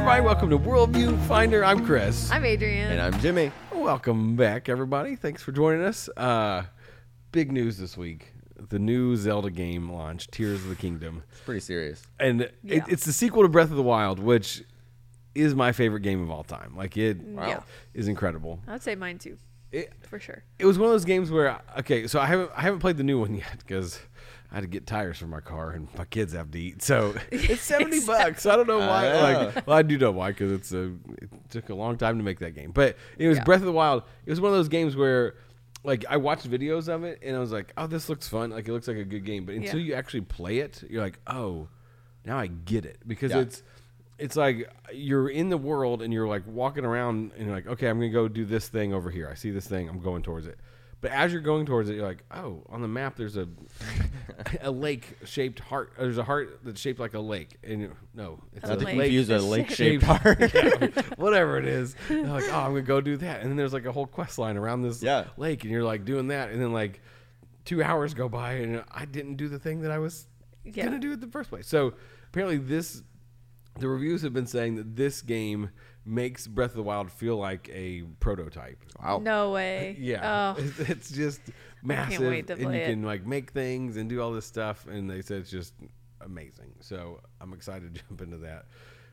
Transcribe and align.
everybody. 0.00 0.22
Welcome 0.22 0.48
to 0.48 0.58
Worldview 0.58 1.20
Finder. 1.26 1.62
I'm 1.62 1.84
Chris. 1.84 2.30
I'm 2.30 2.42
Adrian. 2.46 2.90
And 2.90 3.02
I'm 3.02 3.20
Jimmy. 3.20 3.52
Welcome 3.70 4.34
back, 4.34 4.70
everybody. 4.70 5.14
Thanks 5.14 5.42
for 5.42 5.52
joining 5.52 5.82
us. 5.84 6.08
Uh, 6.16 6.62
big 7.32 7.52
news 7.52 7.76
this 7.76 7.98
week: 7.98 8.32
the 8.56 8.78
new 8.78 9.14
Zelda 9.16 9.50
game 9.50 9.92
launched, 9.92 10.32
Tears 10.32 10.62
of 10.62 10.70
the 10.70 10.74
Kingdom, 10.74 11.22
It's 11.30 11.40
pretty 11.42 11.60
serious. 11.60 12.02
and 12.18 12.40
it, 12.40 12.54
Yeah. 12.62 12.82
it's 12.88 13.04
the 13.04 13.12
sequel 13.12 13.42
to 13.42 13.48
Breath 13.50 13.70
of 13.70 13.76
the 13.76 13.82
Wild, 13.82 14.18
which 14.18 14.62
is 15.34 15.54
my 15.54 15.70
favorite 15.70 16.00
game 16.00 16.22
of 16.22 16.30
all 16.30 16.44
time. 16.44 16.74
Like 16.74 16.96
it 16.96 17.18
Yeah. 17.34 17.60
is 17.92 18.08
incredible. 18.08 18.60
I'd 18.66 18.82
say 18.82 18.94
mine 18.94 19.18
too, 19.18 19.36
It, 19.70 19.92
for 20.08 20.18
sure. 20.18 20.44
it 20.58 20.64
was 20.64 20.78
one 20.78 20.86
of 20.86 20.92
those 20.94 21.04
games 21.04 21.30
where 21.30 21.60
okay, 21.80 22.06
so 22.06 22.18
I 22.20 22.24
haven't 22.24 22.50
I 22.56 22.62
haven't 22.62 22.80
played 22.80 22.96
the 22.96 23.04
new 23.04 23.20
one 23.20 23.34
yet 23.44 23.58
because 23.58 24.00
I 24.50 24.56
had 24.56 24.62
to 24.62 24.66
get 24.66 24.86
tires 24.86 25.16
for 25.18 25.26
my 25.26 25.40
car 25.40 25.70
and 25.70 25.86
my 25.96 26.04
kids 26.04 26.32
have 26.32 26.50
to 26.50 26.58
eat. 26.60 26.82
So 26.82 27.14
it's 27.32 27.62
seventy 27.62 28.00
bucks. 28.04 28.46
I 28.46 28.56
don't 28.56 28.66
know 28.66 28.78
why. 28.78 29.08
I 29.08 29.12
know. 29.32 29.44
Like, 29.54 29.66
well, 29.66 29.76
I 29.76 29.82
do 29.82 29.96
know 29.98 30.10
why 30.10 30.30
because 30.30 30.52
it's 30.52 30.72
a 30.72 30.86
it 31.20 31.28
took 31.50 31.68
a 31.68 31.74
long 31.74 31.96
time 31.96 32.18
to 32.18 32.24
make 32.24 32.40
that 32.40 32.52
game. 32.54 32.72
But 32.72 32.96
it 33.18 33.28
was 33.28 33.38
Yeah. 33.38 33.44
Breath 33.44 33.60
of 33.60 33.66
the 33.66 33.72
Wild. 33.72 34.02
It 34.26 34.30
was 34.30 34.40
one 34.40 34.50
of 34.52 34.56
those 34.58 34.68
games 34.68 34.96
where. 34.96 35.34
Like 35.82 36.04
I 36.10 36.18
watched 36.18 36.46
videos 36.50 36.88
of 36.88 37.04
it 37.04 37.20
and 37.22 37.34
I 37.34 37.38
was 37.38 37.52
like, 37.52 37.72
"Oh, 37.78 37.86
this 37.86 38.10
looks 38.10 38.28
fun! 38.28 38.50
Like 38.50 38.68
it 38.68 38.72
looks 38.72 38.86
like 38.86 38.98
a 38.98 39.04
good 39.04 39.24
game." 39.24 39.46
But 39.46 39.54
until 39.54 39.80
Yeah. 39.80 39.86
you 39.86 39.94
actually 39.94 40.20
play 40.20 40.58
it, 40.58 40.84
you're 40.90 41.00
like, 41.00 41.18
"Oh, 41.26 41.68
now 42.26 42.38
I 42.38 42.48
get 42.48 42.84
it." 42.84 42.98
Because 43.06 43.30
Yeah. 43.30 43.38
it's 43.38 43.62
it's 44.18 44.36
like 44.36 44.70
you're 44.92 45.30
in 45.30 45.48
the 45.48 45.56
world 45.56 46.02
and 46.02 46.12
you're 46.12 46.28
like 46.28 46.42
walking 46.46 46.84
around 46.84 47.32
and 47.34 47.46
you're 47.46 47.54
like, 47.56 47.66
okay, 47.66 47.88
I'm 47.88 47.98
gonna 47.98 48.10
go 48.10 48.28
do 48.28 48.44
this 48.44 48.68
thing 48.68 48.92
over 48.92 49.08
here. 49.10 49.26
I 49.30 49.34
see 49.34 49.50
this 49.50 49.66
thing, 49.66 49.88
I'm 49.88 50.00
going 50.00 50.22
towards 50.22 50.46
it. 50.46 50.58
But 51.02 51.12
as 51.12 51.32
you're 51.32 51.40
going 51.40 51.64
towards 51.64 51.88
it, 51.88 51.94
you're 51.96 52.06
like, 52.06 52.24
oh, 52.30 52.62
on 52.68 52.82
the 52.82 52.88
map 52.88 53.16
there's 53.16 53.36
a 53.38 53.48
a 54.60 54.70
lake 54.70 55.16
shaped 55.24 55.58
heart. 55.60 55.92
There's 55.98 56.18
a 56.18 56.24
heart 56.24 56.60
that's 56.62 56.80
shaped 56.80 57.00
like 57.00 57.14
a 57.14 57.20
lake, 57.20 57.56
and 57.64 57.80
you- 57.80 57.96
no, 58.14 58.38
it's 58.54 58.64
A 58.64 58.66
a 58.66 58.70
Not 58.70 58.78
to 58.80 58.84
lake 58.86 58.96
confuse 58.96 59.30
a 59.30 59.38
lake-shaped 59.38 60.02
heart. 60.04 60.38
yeah, 60.54 61.02
whatever 61.16 61.56
it 61.58 61.64
is. 61.66 61.96
You're 62.10 62.26
like, 62.26 62.44
oh, 62.50 62.58
I'm 62.58 62.70
gonna 62.72 62.82
go 62.82 63.00
do 63.00 63.16
that, 63.18 63.40
and 63.40 63.48
then 63.50 63.56
there's 63.56 63.72
like 63.72 63.86
a 63.86 63.92
whole 63.92 64.06
quest 64.06 64.38
line 64.38 64.56
around 64.56 64.82
this 64.82 65.02
Yeah. 65.02 65.24
lake, 65.36 65.62
and 65.64 65.72
you're 65.72 65.84
like 65.84 66.04
doing 66.04 66.28
that, 66.28 66.50
and 66.50 66.60
then 66.60 66.72
like 66.72 67.00
two 67.64 67.82
hours 67.82 68.12
go 68.14 68.28
by, 68.28 68.52
and 68.54 68.84
I 68.90 69.04
didn't 69.06 69.36
do 69.36 69.48
the 69.48 69.58
thing 69.58 69.80
that 69.82 69.90
I 69.90 69.98
was 69.98 70.26
Yeah. 70.64 70.84
gonna 70.84 70.98
do 70.98 71.10
it 71.10 71.14
in 71.14 71.20
the 71.20 71.28
first 71.28 71.48
place. 71.50 71.66
So 71.66 71.94
apparently, 72.28 72.58
this 72.58 73.02
the 73.78 73.88
reviews 73.88 74.22
have 74.22 74.32
been 74.32 74.46
saying 74.46 74.76
that 74.76 74.96
this 74.96 75.22
game 75.22 75.70
makes 76.04 76.46
Breath 76.46 76.70
of 76.70 76.76
the 76.76 76.82
Wild 76.82 77.10
feel 77.12 77.36
like 77.36 77.68
a 77.72 78.02
prototype. 78.20 78.78
Wow. 79.02 79.18
No 79.22 79.52
way. 79.52 79.96
Yeah, 80.00 80.54
Oh, 80.56 80.62
it's, 80.62 80.78
it's 80.80 81.10
just 81.10 81.40
massive, 81.82 82.20
wait 82.20 82.46
to 82.48 82.54
and 82.54 82.62
you 82.62 82.68
it. 82.70 82.86
can 82.86 83.02
like 83.02 83.26
make 83.26 83.50
things 83.52 83.96
and 83.96 84.08
do 84.08 84.20
all 84.20 84.32
this 84.32 84.46
stuff. 84.46 84.86
And 84.86 85.08
they 85.10 85.22
said 85.22 85.38
it's 85.42 85.50
just 85.50 85.72
amazing. 86.20 86.72
So 86.80 87.20
I'm 87.40 87.52
excited 87.52 87.94
to 87.94 88.02
jump 88.08 88.20
into 88.22 88.38
that. 88.38 88.66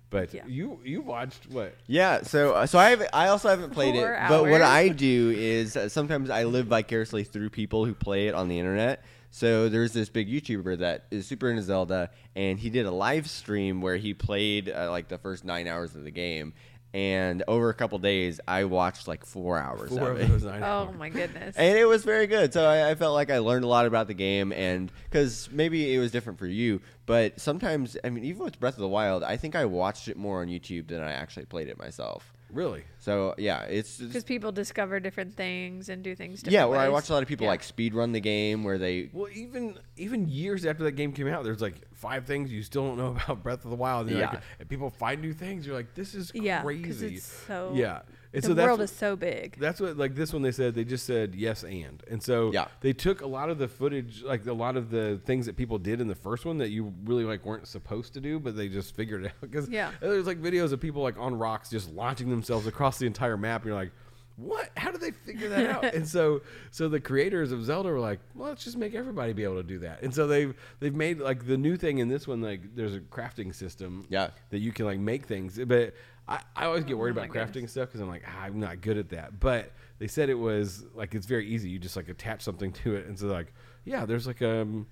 But 0.09 0.33
Yeah. 0.33 0.45
you 0.47 0.80
you 0.86 1.02
watched 1.02 1.49
what? 1.49 1.75
Yeah, 1.86 2.21
so 2.23 2.53
uh, 2.53 2.66
so 2.66 2.80
I 2.80 2.92
have 2.92 3.05
I 3.11 3.27
also 3.27 3.49
haven't 3.49 3.71
played 3.71 3.94
Four 3.95 4.14
it, 4.14 4.30
but 4.30 4.44
what. 4.49 4.61
I 4.61 4.88
do 4.88 5.33
is 5.36 5.75
uh, 5.75 5.89
sometimes 5.89 6.30
I 6.30 6.45
live 6.45 6.67
vicariously 6.67 7.25
through 7.25 7.49
people 7.49 7.83
who 7.86 7.94
play 7.94 8.27
it 8.30 8.33
on 8.33 8.47
the 8.47 8.58
internet. 8.58 9.03
So 9.31 9.70
there's 9.70 9.94
this 9.94 10.09
big 10.09 10.30
YouTuber 10.30 10.80
that 10.80 11.06
is 11.11 11.28
super 11.28 11.50
into 11.50 11.61
Zelda, 11.61 12.09
and 12.36 12.58
he 12.59 12.70
did 12.70 12.86
a 12.86 12.92
live 12.92 13.30
stream 13.30 13.81
where 13.81 13.97
he 13.97 14.14
played 14.14 14.70
uh, 14.70 14.89
like 14.89 15.08
the 15.09 15.17
first 15.17 15.45
nine 15.45 15.67
hours 15.67 15.95
of 15.95 16.03
the 16.03 16.11
game. 16.11 16.53
And 16.94 17.44
over 17.50 17.70
a 17.70 17.73
couple 17.73 18.00
days, 18.00 18.39
I 18.48 18.64
watched 18.64 19.08
like 19.08 19.25
four 19.25 19.59
hours 19.59 19.89
Four 19.89 20.11
of 20.11 20.17
of 20.17 20.22
it. 20.22 20.28
those 20.30 20.44
nine 20.45 20.64
oh 20.64 20.66
hours. 20.66 20.95
my 20.98 21.09
goodness. 21.09 21.55
and 21.58 21.78
it 21.78 21.86
was 21.86 22.03
very 22.03 22.25
good. 22.28 22.53
So 22.53 22.66
I, 22.66 22.89
I 22.92 22.95
felt 22.95 23.14
like 23.14 23.30
I 23.30 23.39
learned 23.39 23.66
a 23.66 23.67
lot 23.67 23.86
about 23.86 24.08
the 24.08 24.14
game, 24.14 24.52
and 24.53 24.92
because 25.03 25.50
maybe 25.52 25.94
it 25.94 26.00
was 26.00 26.11
different 26.11 26.39
for 26.39 26.48
you, 26.48 26.81
but 27.05 27.39
sometimes 27.39 27.98
I 28.04 28.09
mean, 28.09 28.23
even 28.23 28.44
with 28.44 28.59
Breath 28.59 28.76
of 28.76 28.80
the 28.80 28.88
Wild, 28.88 29.21
I 29.21 29.36
think 29.38 29.55
I 29.55 29.65
watched 29.65 30.08
it 30.08 30.17
more 30.17 30.42
on 30.42 30.48
YouTube 30.48 30.88
than 30.88 31.02
I 31.02 31.11
actually 31.11 31.45
played 31.45 31.67
it 31.67 31.77
myself. 31.77 32.33
Really? 32.52 32.83
So 32.99 33.35
yeah, 33.37 33.63
it's, 33.63 33.97
Because 33.97 34.23
people 34.23 34.52
discover 34.52 34.99
different 34.99 35.35
things 35.35 35.89
and 35.89 36.02
do 36.03 36.15
things 36.15 36.39
different 36.39 36.53
yeah. 36.53 36.65
Where 36.65 36.80
I 36.80 36.85
ways. 36.87 36.93
watched 36.93 37.09
a 37.09 37.13
lot 37.13 37.21
of 37.23 37.27
people 37.30 37.43
Yeah. 37.45 37.49
like 37.52 37.63
speed 37.63 37.93
run 37.93 38.13
the 38.13 38.19
game, 38.21 38.63
where 38.63 38.77
they 38.77 39.09
Well, 39.11 39.27
even 39.33 39.77
even 39.97 40.27
years 40.30 40.65
after 40.65 40.83
that 40.85 40.93
game 40.93 41.11
came 41.11 41.27
out, 41.27 41.43
there's 41.43 41.61
like 41.61 41.75
five 41.93 42.25
things 42.25 42.52
you 42.52 42.63
still 42.63 42.83
don't 42.87 42.97
know 42.97 43.17
about 43.25 43.43
Breath 43.43 43.65
of 43.65 43.71
the 43.71 43.75
Wild. 43.77 44.08
And, 44.08 44.11
you're 44.11 44.19
Yeah. 44.21 44.30
like, 44.35 44.43
and 44.59 44.69
people 44.69 44.89
find 44.89 45.21
new 45.21 45.33
things. 45.33 45.65
You're 45.65 45.75
like, 45.75 45.93
this 45.93 46.15
is 46.15 46.31
Yeah, 46.33 46.58
'cause 46.61 46.63
crazy. 46.65 47.15
it's 47.15 47.25
so- 47.25 47.73
yeah. 47.75 48.02
And 48.33 48.43
the 48.43 48.48
so 48.48 48.54
that's 48.54 48.65
world 48.65 48.80
what- 48.80 48.83
is 48.86 48.92
so 48.95 49.15
big. 49.15 49.58
That's 49.60 49.80
what 49.80 49.98
like 49.98 50.14
this 50.15 50.33
one 50.33 50.42
they 50.42 50.52
said 50.52 50.76
they 50.76 50.83
just 50.83 51.05
said 51.05 51.33
yes 51.36 51.64
and 51.64 52.04
and 52.10 52.21
so 52.21 52.52
Yeah. 52.54 52.67
they 52.82 52.93
took 52.93 53.21
a 53.21 53.27
lot 53.27 53.49
of 53.49 53.58
the 53.58 53.67
footage 53.67 54.21
like 54.23 54.45
a 54.45 54.54
lot 54.54 54.76
of 54.77 54.89
the 54.92 55.20
things 55.26 55.45
that 55.45 55.55
people 55.55 55.77
did 55.80 56.02
in 56.02 56.08
the 56.08 56.15
first 56.15 56.45
one 56.45 56.58
that 56.58 56.70
you 56.70 56.93
really 57.05 57.23
like 57.23 57.45
weren't 57.45 57.67
supposed 57.67 58.14
to 58.15 58.21
do 58.21 58.39
but 58.39 58.55
they 58.58 58.67
just 58.67 58.95
figured 58.95 59.23
it 59.26 59.27
out 59.27 59.42
because 59.42 59.70
Yeah. 59.70 59.92
there's 60.02 60.27
like 60.27 60.42
videos 60.42 60.71
of 60.73 60.80
people 60.82 61.02
like 61.02 61.17
on 61.17 61.38
rocks 61.38 61.70
just 61.70 61.89
launching 61.92 62.30
themselves 62.30 62.67
across 62.67 62.99
the 62.99 63.05
entire 63.08 63.38
map 63.38 63.61
and 63.61 63.67
you're 63.70 63.76
like 63.76 63.92
what 64.36 64.70
how 64.77 64.92
did 64.92 65.02
they 65.02 65.09
figure 65.09 65.49
that 65.49 65.65
out 65.65 65.83
and 65.95 66.08
so 66.08 66.42
so 66.70 66.88
the 66.88 66.99
creators 66.99 67.52
of 67.52 67.64
Zelda 67.64 67.89
were 67.89 67.99
like 67.99 68.20
well 68.36 68.49
let's 68.49 68.64
just 68.64 68.77
make 68.77 68.94
everybody 68.94 69.33
be 69.33 69.44
able 69.44 69.55
to 69.55 69.64
do 69.64 69.80
that 69.80 70.04
and 70.04 70.14
so 70.14 70.27
they've 70.27 70.54
they've 70.80 70.94
made 70.94 71.20
like 71.20 71.48
the 71.48 71.58
new 71.58 71.76
thing 71.76 71.98
in 71.98 72.08
this 72.08 72.27
one 72.27 72.42
like 72.42 72.76
there's 72.76 72.94
a 72.94 72.99
crafting 72.99 73.55
system 73.55 74.05
Yeah. 74.09 74.30
that 74.52 74.59
you 74.59 74.71
can 74.71 74.86
like 74.86 74.99
make 74.99 75.26
things 75.26 75.58
but 75.65 75.95
I, 76.27 76.42
I 76.55 76.65
always 76.65 76.83
get 76.83 76.98
worried 76.98 77.17
Oh 77.17 77.21
about 77.21 77.32
goodness. 77.32 77.52
crafting 77.52 77.70
stuff 77.70 77.88
because 77.89 78.02
I'm 78.02 78.10
like 78.10 78.23
ah, 78.27 78.42
I'm 78.43 78.60
not 78.60 78.82
good 78.82 78.98
at 78.98 79.10
that. 79.10 79.39
But 79.39 79.71
they 79.99 80.08
said 80.08 80.30
it 80.30 80.36
was 80.36 80.86
like 80.93 81.15
it's 81.15 81.26
very 81.26 81.48
easy. 81.48 81.70
You 81.70 81.80
just 81.80 81.95
like 81.95 82.10
attach 82.10 82.42
something 82.42 82.71
to 82.83 82.95
it, 82.95 83.05
and 83.08 83.17
so 83.17 83.27
like 83.27 83.54
yeah, 83.86 84.05
there's 84.05 84.27
like 84.27 84.42
um, 84.42 84.88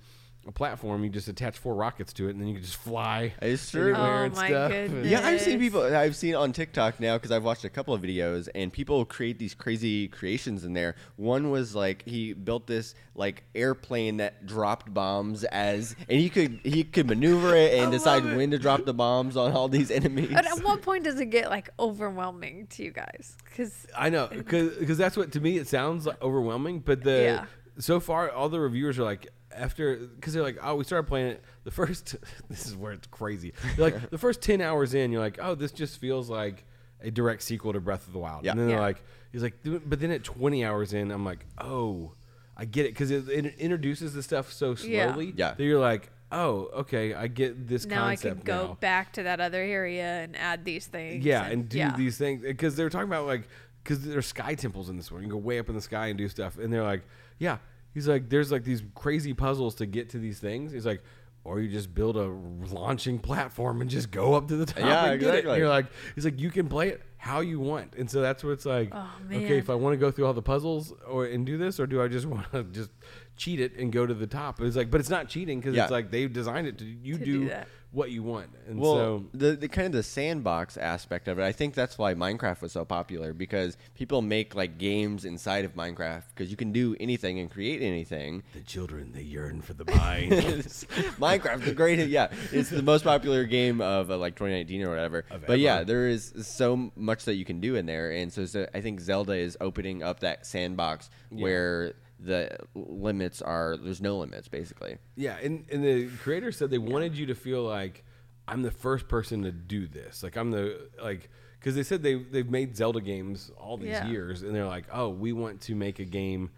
a 0.47 0.51
platform. 0.51 1.03
You 1.03 1.09
just 1.09 1.27
attach 1.27 1.57
four 1.57 1.75
rockets 1.75 2.13
to 2.13 2.27
it, 2.27 2.31
and 2.31 2.41
then 2.41 2.47
you 2.47 2.55
can 2.55 2.63
just 2.63 2.77
fly. 2.77 3.33
It's 3.41 3.71
true. 3.71 3.93
anywhere 3.93 4.21
Oh 4.21 4.25
and 4.25 4.35
my 4.35 4.47
stuff. 4.47 4.71
goodness. 4.71 5.07
yeah, 5.07 5.25
I've 5.25 5.41
seen 5.41 5.59
people. 5.59 5.81
I've 5.83 6.15
seen 6.15 6.35
on 6.35 6.53
TikTok 6.53 6.99
now 6.99 7.17
because 7.17 7.31
I've 7.31 7.43
watched 7.43 7.65
a 7.65 7.69
couple 7.69 7.93
of 7.93 8.01
videos, 8.01 8.47
and 8.53 8.71
people 8.71 9.03
create 9.05 9.39
these 9.39 9.53
crazy 9.53 10.07
creations 10.07 10.63
in 10.63 10.73
there. 10.73 10.95
One 11.15 11.49
was 11.51 11.73
like 11.75 12.03
he 12.07 12.33
built 12.33 12.67
this 12.67 12.95
like 13.15 13.43
airplane 13.55 14.17
that 14.17 14.45
dropped 14.45 14.93
bombs 14.93 15.43
as, 15.45 15.95
and 16.09 16.19
he 16.19 16.29
could 16.29 16.59
he 16.63 16.83
could 16.83 17.07
maneuver 17.07 17.55
it 17.55 17.73
and 17.79 17.91
decide 17.91 18.25
it. 18.25 18.35
when 18.35 18.51
to 18.51 18.57
drop 18.59 18.85
the 18.85 18.93
bombs 18.93 19.37
on 19.37 19.51
all 19.53 19.67
these 19.67 19.89
enemies. 19.91 20.29
But 20.33 20.45
at 20.45 20.63
what 20.63 20.81
point 20.81 21.03
does 21.05 21.19
it 21.19 21.27
get 21.27 21.49
like 21.49 21.69
overwhelming 21.79 22.67
to 22.71 22.83
you 22.83 22.91
guys? 22.91 23.37
Because 23.45 23.87
I 23.97 24.09
know 24.09 24.27
because 24.27 24.97
that's 24.97 25.15
what 25.17 25.31
to 25.33 25.39
me 25.39 25.57
it 25.57 25.67
sounds 25.67 26.05
like 26.05 26.21
overwhelming. 26.21 26.79
But 26.79 27.03
the 27.03 27.21
Yeah. 27.23 27.45
so 27.79 27.99
far 27.99 28.29
all 28.31 28.49
the 28.49 28.59
reviewers 28.59 28.99
are 28.99 29.03
like 29.03 29.27
after 29.55 29.95
because 29.97 30.33
they're 30.33 30.43
like 30.43 30.57
oh 30.61 30.75
we 30.75 30.83
started 30.83 31.07
playing 31.07 31.27
it 31.27 31.43
the 31.63 31.71
first 31.71 32.15
this 32.49 32.65
is 32.65 32.75
where 32.75 32.91
it's 32.91 33.07
crazy 33.07 33.53
They're 33.75 33.91
like 33.91 34.09
the 34.09 34.17
first 34.17 34.41
10 34.41 34.61
hours 34.61 34.93
in 34.93 35.11
you're 35.11 35.21
like 35.21 35.39
oh 35.41 35.55
this 35.55 35.71
just 35.71 35.99
feels 35.99 36.29
like 36.29 36.65
a 37.01 37.11
direct 37.11 37.41
sequel 37.41 37.73
to 37.73 37.79
breath 37.79 38.05
of 38.07 38.13
the 38.13 38.19
wild 38.19 38.43
Yeah. 38.45 38.51
and 38.51 38.59
then 38.59 38.67
they're 38.67 38.77
Yeah. 38.77 38.81
like 38.83 39.03
he's 39.31 39.43
like 39.43 39.55
but 39.63 39.99
then 39.99 40.11
at 40.11 40.23
20 40.23 40.63
hours 40.65 40.93
in 40.93 41.11
i'm 41.11 41.23
like 41.25 41.45
oh 41.57 42.13
i 42.57 42.65
get 42.65 42.85
it 42.85 42.89
because 42.89 43.11
it, 43.11 43.27
it 43.29 43.55
introduces 43.57 44.13
the 44.13 44.23
stuff 44.23 44.51
so 44.51 44.75
Yeah. 44.83 45.07
slowly 45.13 45.33
Yeah. 45.35 45.53
that 45.53 45.63
you're 45.63 45.79
like 45.79 46.09
oh 46.31 46.69
okay 46.73 47.13
i 47.13 47.27
get 47.27 47.67
this 47.67 47.85
now 47.85 48.05
I 48.05 48.15
concept 48.15 48.37
could 48.37 48.45
go 48.45 48.67
now. 48.67 48.77
back 48.81 49.13
to 49.13 49.23
that 49.23 49.39
other 49.39 49.61
area 49.61 50.23
and 50.23 50.35
add 50.35 50.65
these 50.65 50.87
things. 50.87 51.23
Yeah, 51.23 51.45
and 51.45 51.69
do 51.69 51.77
yeah. 51.77 51.95
these 51.95 52.17
things 52.17 52.41
because 52.41 52.75
they 52.75 52.83
were 52.83 52.89
talking 52.89 53.07
about 53.07 53.27
like 53.27 53.47
because 53.83 54.03
there's 54.03 54.25
sky 54.25 54.55
temples 54.55 54.89
in 54.89 54.97
this 54.97 55.11
one. 55.11 55.21
You 55.21 55.27
can 55.29 55.37
go 55.37 55.41
way 55.45 55.59
up 55.59 55.69
in 55.69 55.75
the 55.75 55.81
sky 55.81 56.07
and 56.07 56.17
do 56.17 56.27
stuff, 56.27 56.57
and 56.57 56.73
they're 56.73 56.81
like, 56.83 57.03
yeah. 57.37 57.59
He's 57.95 58.07
like, 58.07 58.29
there's 58.29 58.51
like 58.51 58.63
these 58.63 58.83
crazy 58.93 59.33
puzzles 59.33 59.73
to 59.75 59.87
get 59.87 60.09
to 60.11 60.19
these 60.19 60.37
things. 60.37 60.71
He's 60.71 60.85
like, 60.85 61.01
or 61.43 61.59
you 61.59 61.69
just 61.69 61.93
build 61.93 62.17
a 62.17 62.27
launching 62.73 63.19
platform 63.19 63.79
and 63.81 63.89
just 63.89 64.11
go 64.11 64.33
up 64.33 64.47
to 64.49 64.55
the 64.57 64.65
top 64.65 64.79
Yeah, 64.79 65.05
and 65.11 65.19
get 65.19 65.27
it. 65.27 65.29
And 65.29 65.37
exactly. 65.39 65.57
you're 65.59 65.69
like, 65.69 65.85
he's 66.15 66.25
like, 66.25 66.39
you 66.39 66.49
can 66.51 66.67
play 66.67 66.89
it 66.89 67.01
how 67.17 67.39
you 67.39 67.59
want, 67.59 67.95
and 67.97 68.09
so 68.09 68.21
that's 68.21 68.43
what 68.43 68.51
it's 68.51 68.65
like. 68.67 68.89
Oh, 68.91 69.09
Okay, 69.31 69.57
if 69.57 69.69
I 69.71 69.75
want 69.75 69.93
to 69.93 69.97
go 69.97 70.11
through 70.11 70.27
all 70.27 70.33
the 70.33 70.43
puzzles 70.43 70.93
or 71.07 71.25
and 71.25 71.43
do 71.45 71.57
this, 71.57 71.79
or 71.79 71.87
do 71.87 71.99
I 72.01 72.07
just 72.07 72.25
want 72.33 72.51
to 72.51 72.63
just 72.65 72.91
cheat 73.37 73.59
it 73.59 73.75
and 73.77 73.91
go 73.91 74.05
to 74.05 74.13
the 74.13 74.27
top? 74.27 74.61
It's 74.61 74.75
like, 74.75 74.91
but 74.91 74.99
it's 74.99 75.09
not 75.09 75.27
cheating 75.29 75.59
because 75.59 75.73
Yeah. 75.75 75.83
it's 75.83 75.91
like 75.91 76.11
they've 76.11 76.31
designed 76.31 76.67
it 76.67 76.77
to 76.79 76.85
you 76.85 77.17
To 77.17 77.25
do, 77.25 77.39
do 77.43 77.49
that. 77.49 77.67
What 77.95 78.11
you 78.11 78.21
want, 78.23 78.49
and 78.67 78.77
Well, 78.77 78.95
so 78.95 79.25
the, 79.33 79.51
the 79.55 79.69
kind 79.69 79.87
of 79.87 79.93
the 79.93 80.03
sandbox 80.03 80.75
aspect 80.75 81.29
of 81.29 81.39
it, 81.39 81.43
I 81.43 81.53
think 81.53 81.73
that's 81.73 81.97
why 81.97 82.13
Minecraft 82.13 82.61
was 82.61 82.73
so 82.73 82.83
popular 82.83 83.33
because 83.33 83.77
people 83.95 84.21
make 84.21 84.53
like 84.53 84.77
games 84.77 85.23
inside 85.23 85.63
of 85.63 85.75
Minecraft 85.75 86.23
because 86.35 86.51
you 86.51 86.57
can 86.57 86.73
do 86.73 86.97
anything 86.99 87.39
and 87.39 87.49
create 87.49 87.81
anything. 87.81 88.43
the 88.53 88.59
children 88.59 89.13
they 89.13 89.21
yearn 89.21 89.61
for 89.61 89.73
the 89.73 89.85
mind. 89.85 90.31
Minecraft, 90.31 91.63
the 91.63 91.73
great, 91.73 92.05
yeah, 92.09 92.27
it's 92.51 92.69
the 92.69 92.83
most 92.83 93.05
popular 93.05 93.45
game 93.45 93.79
of 93.79 94.11
uh, 94.11 94.17
like 94.17 94.35
2019 94.35 94.83
or 94.83 94.89
whatever. 94.89 95.23
Of 95.31 95.45
but 95.45 95.59
yeah, 95.59 95.83
there 95.83 96.07
is 96.07 96.33
so 96.41 96.91
much 96.97 97.23
that 97.25 97.35
you 97.35 97.45
can 97.45 97.61
do 97.61 97.75
in 97.75 97.85
there, 97.85 98.11
and 98.11 98.31
so, 98.31 98.45
so 98.45 98.67
I 98.73 98.81
think 98.81 98.99
Zelda 98.99 99.33
is 99.33 99.57
opening 99.61 100.03
up 100.03 100.19
that 100.19 100.45
sandbox 100.45 101.09
where 101.29 101.93
the 102.25 102.57
limits 102.75 103.41
are 103.41 103.77
there's 103.77 104.01
no 104.01 104.17
limits 104.17 104.47
basically. 104.47 104.97
Yeah, 105.15 105.37
and, 105.41 105.65
and 105.71 105.83
the 105.83 106.07
creator 106.23 106.51
said 106.51 106.69
they 106.69 106.77
wanted 106.77 107.17
you 107.17 107.25
to 107.27 107.35
feel 107.35 107.63
like 107.63 108.03
I'm 108.47 108.61
the 108.61 108.71
first 108.71 109.07
person 109.07 109.43
to 109.43 109.51
do 109.51 109.87
this. 109.87 110.23
Like 110.23 110.35
I'm 110.37 110.51
the 110.51 110.89
like 111.01 111.29
because 111.59 111.75
they 111.75 111.83
said 111.83 112.03
they 112.03 112.15
they've 112.15 112.49
made 112.49 112.75
Zelda 112.75 113.01
games 113.01 113.51
all 113.57 113.77
these 113.77 113.89
Yeah. 113.89 114.07
years, 114.07 114.41
and 114.43 114.53
they're 114.55 114.67
like, 114.67 114.85
oh, 114.91 115.09
we 115.09 115.33
want 115.33 115.61
to 115.61 115.75
make 115.75 115.99
a 115.99 116.05
game 116.05 116.51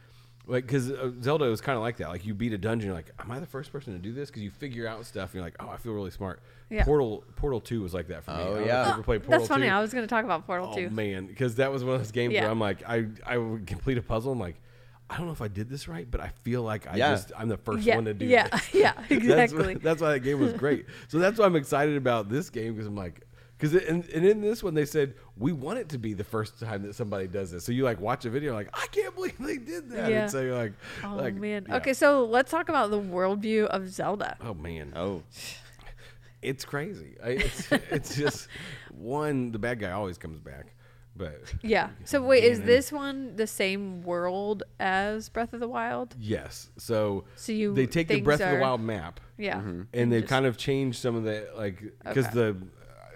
like 0.50 0.66
because 0.66 0.90
uh, 0.92 1.12
Zelda 1.22 1.46
was 1.50 1.60
kind 1.62 1.76
of 1.78 1.82
like 1.84 1.98
that. 1.98 2.08
Like 2.10 2.26
you 2.26 2.34
beat 2.34 2.54
a 2.54 2.58
dungeon, 2.58 2.88
you're 2.88 2.96
like, 2.96 3.12
am 3.20 3.30
I 3.32 3.40
the 3.40 3.46
first 3.46 3.72
person 3.72 3.94
to 3.94 4.00
do 4.00 4.14
this? 4.14 4.30
Because 4.30 4.44
you 4.44 4.50
figure 4.52 4.88
out 4.88 5.06
stuff, 5.06 5.30
and 5.32 5.36
you're 5.36 5.44
like, 5.44 5.56
oh, 5.60 5.70
I 5.70 5.78
feel 5.78 5.92
really 5.94 6.12
smart. 6.12 6.42
Yeah. 6.70 6.84
Portal 6.86 7.24
Portal 7.36 7.60
Two 7.62 7.82
was 7.82 7.94
like 7.94 8.08
that 8.08 8.24
for 8.24 8.32
me. 8.32 8.38
Oh, 8.38 8.42
I 8.42 8.46
don't 8.46 8.54
know 8.56 8.62
if 8.62 8.68
yeah. 8.68 8.86
you 8.88 8.94
ever 8.94 9.04
played 9.04 9.22
Portal 9.24 9.40
That's 9.40 9.48
funny. 9.50 9.68
2? 9.68 9.74
I 9.74 9.80
was 9.82 9.94
going 9.94 10.04
to 10.04 10.10
talk 10.10 10.24
about 10.26 10.46
Portal 10.46 10.70
Oh 10.72 10.76
2. 10.76 10.90
man, 10.90 11.26
because 11.28 11.56
that 11.56 11.72
was 11.72 11.84
one 11.86 11.96
of 11.96 12.02
those 12.02 12.12
games 12.12 12.34
Yeah. 12.34 12.44
where 12.44 12.52
I'm 12.52 12.60
like, 12.60 12.84
I 12.88 13.08
I 13.26 13.38
would 13.38 13.66
complete 13.68 13.98
a 13.98 14.02
puzzle. 14.02 14.32
I'm 14.34 14.40
like, 14.40 14.56
I 15.10 15.18
don't 15.18 15.26
know 15.26 15.32
if 15.32 15.42
I 15.42 15.48
did 15.48 15.70
this 15.70 15.88
right, 15.88 16.10
but 16.10 16.20
I 16.20 16.30
feel 16.44 16.64
like 16.64 16.86
I 16.88 16.96
Yeah. 16.98 17.12
just 17.12 17.32
I'm 17.38 17.48
the 17.48 17.58
first 17.58 17.84
yeah, 17.86 17.96
one 17.96 18.06
to 18.06 18.14
do 18.14 18.26
yeah, 18.26 18.48
this. 18.50 18.70
yeah, 18.74 18.94
That's, 19.10 19.12
exactly. 19.12 19.76
why- 19.76 19.82
that's 19.82 20.02
why 20.02 20.12
that 20.14 20.20
game 20.20 20.40
was 20.40 20.54
great. 20.54 20.86
so 21.08 21.18
that's 21.20 21.40
why 21.40 21.46
I'm 21.46 21.56
excited 21.56 21.96
about 21.98 22.30
this 22.30 22.50
game 22.50 22.74
because 22.74 22.88
I'm 22.88 22.96
like, 22.96 23.22
because 23.58 23.74
and, 23.74 24.08
and 24.10 24.26
in 24.26 24.42
this 24.42 24.62
one 24.62 24.74
they 24.74 24.86
said 24.86 25.14
we 25.38 25.52
want 25.54 25.80
it 25.80 25.90
to 25.90 25.98
be 25.98 26.14
the 26.14 26.24
first 26.24 26.60
time 26.60 26.84
that 26.84 26.94
somebody 26.94 27.26
does 27.28 27.52
this. 27.52 27.64
So 27.64 27.72
you 27.72 27.84
like 27.86 28.00
watch 28.02 28.26
a 28.26 28.30
video 28.30 28.54
like 28.54 28.70
I 28.74 28.86
can't 28.92 29.16
believe 29.16 29.38
they 29.40 29.58
did 29.58 29.90
that. 29.92 30.12
Yeah. 30.12 30.22
And 30.24 30.32
so 30.32 30.42
you're 30.42 30.58
like, 30.58 30.74
oh 31.04 31.16
like, 31.16 31.36
man. 31.36 31.66
yeah. 31.70 31.78
Okay, 31.78 31.94
so 31.94 32.26
let's 32.26 32.52
talk 32.52 32.68
about 32.70 32.92
the 32.92 33.00
worldview 33.02 33.66
of 33.68 33.88
Zelda. 33.90 34.36
Oh 34.42 34.54
man, 34.54 34.92
Oh, 34.96 35.24
it's 36.42 36.66
crazy. 36.66 37.16
I, 37.24 37.30
it's 37.30 37.72
it's 37.72 38.16
just 38.16 38.48
one. 38.92 39.52
The 39.52 39.60
bad 39.60 39.80
guy 39.80 39.92
always 39.92 40.18
comes 40.18 40.40
back, 40.40 40.76
but 41.18 41.54
Yeah. 41.62 41.90
So 42.06 42.22
wait, 42.22 42.44
is 42.44 42.62
this 42.62 42.92
one 42.92 43.36
the 43.36 43.48
same 43.48 44.02
world 44.04 44.64
as 44.80 45.30
Breath 45.30 45.54
of 45.54 45.60
the 45.60 45.68
Wild? 45.68 46.16
yes. 46.20 46.70
So 46.78 47.26
So 47.36 47.52
you 47.52 47.74
they 47.74 47.86
take 47.88 48.08
the 48.08 48.16
things 48.16 48.26
Breath 48.26 48.42
of 48.42 48.50
the 48.52 48.58
are- 48.58 48.62
Wild 48.62 48.82
map. 48.82 49.20
Yeah. 49.38 49.60
and 49.60 50.12
they 50.12 50.22
just- 50.22 50.30
kind 50.30 50.46
of 50.46 50.58
changed 50.58 51.00
some 51.00 51.16
of 51.16 51.24
the 51.24 51.48
like 51.56 51.82
because 52.06 52.26
Okay. 52.28 52.34
the 52.36 52.58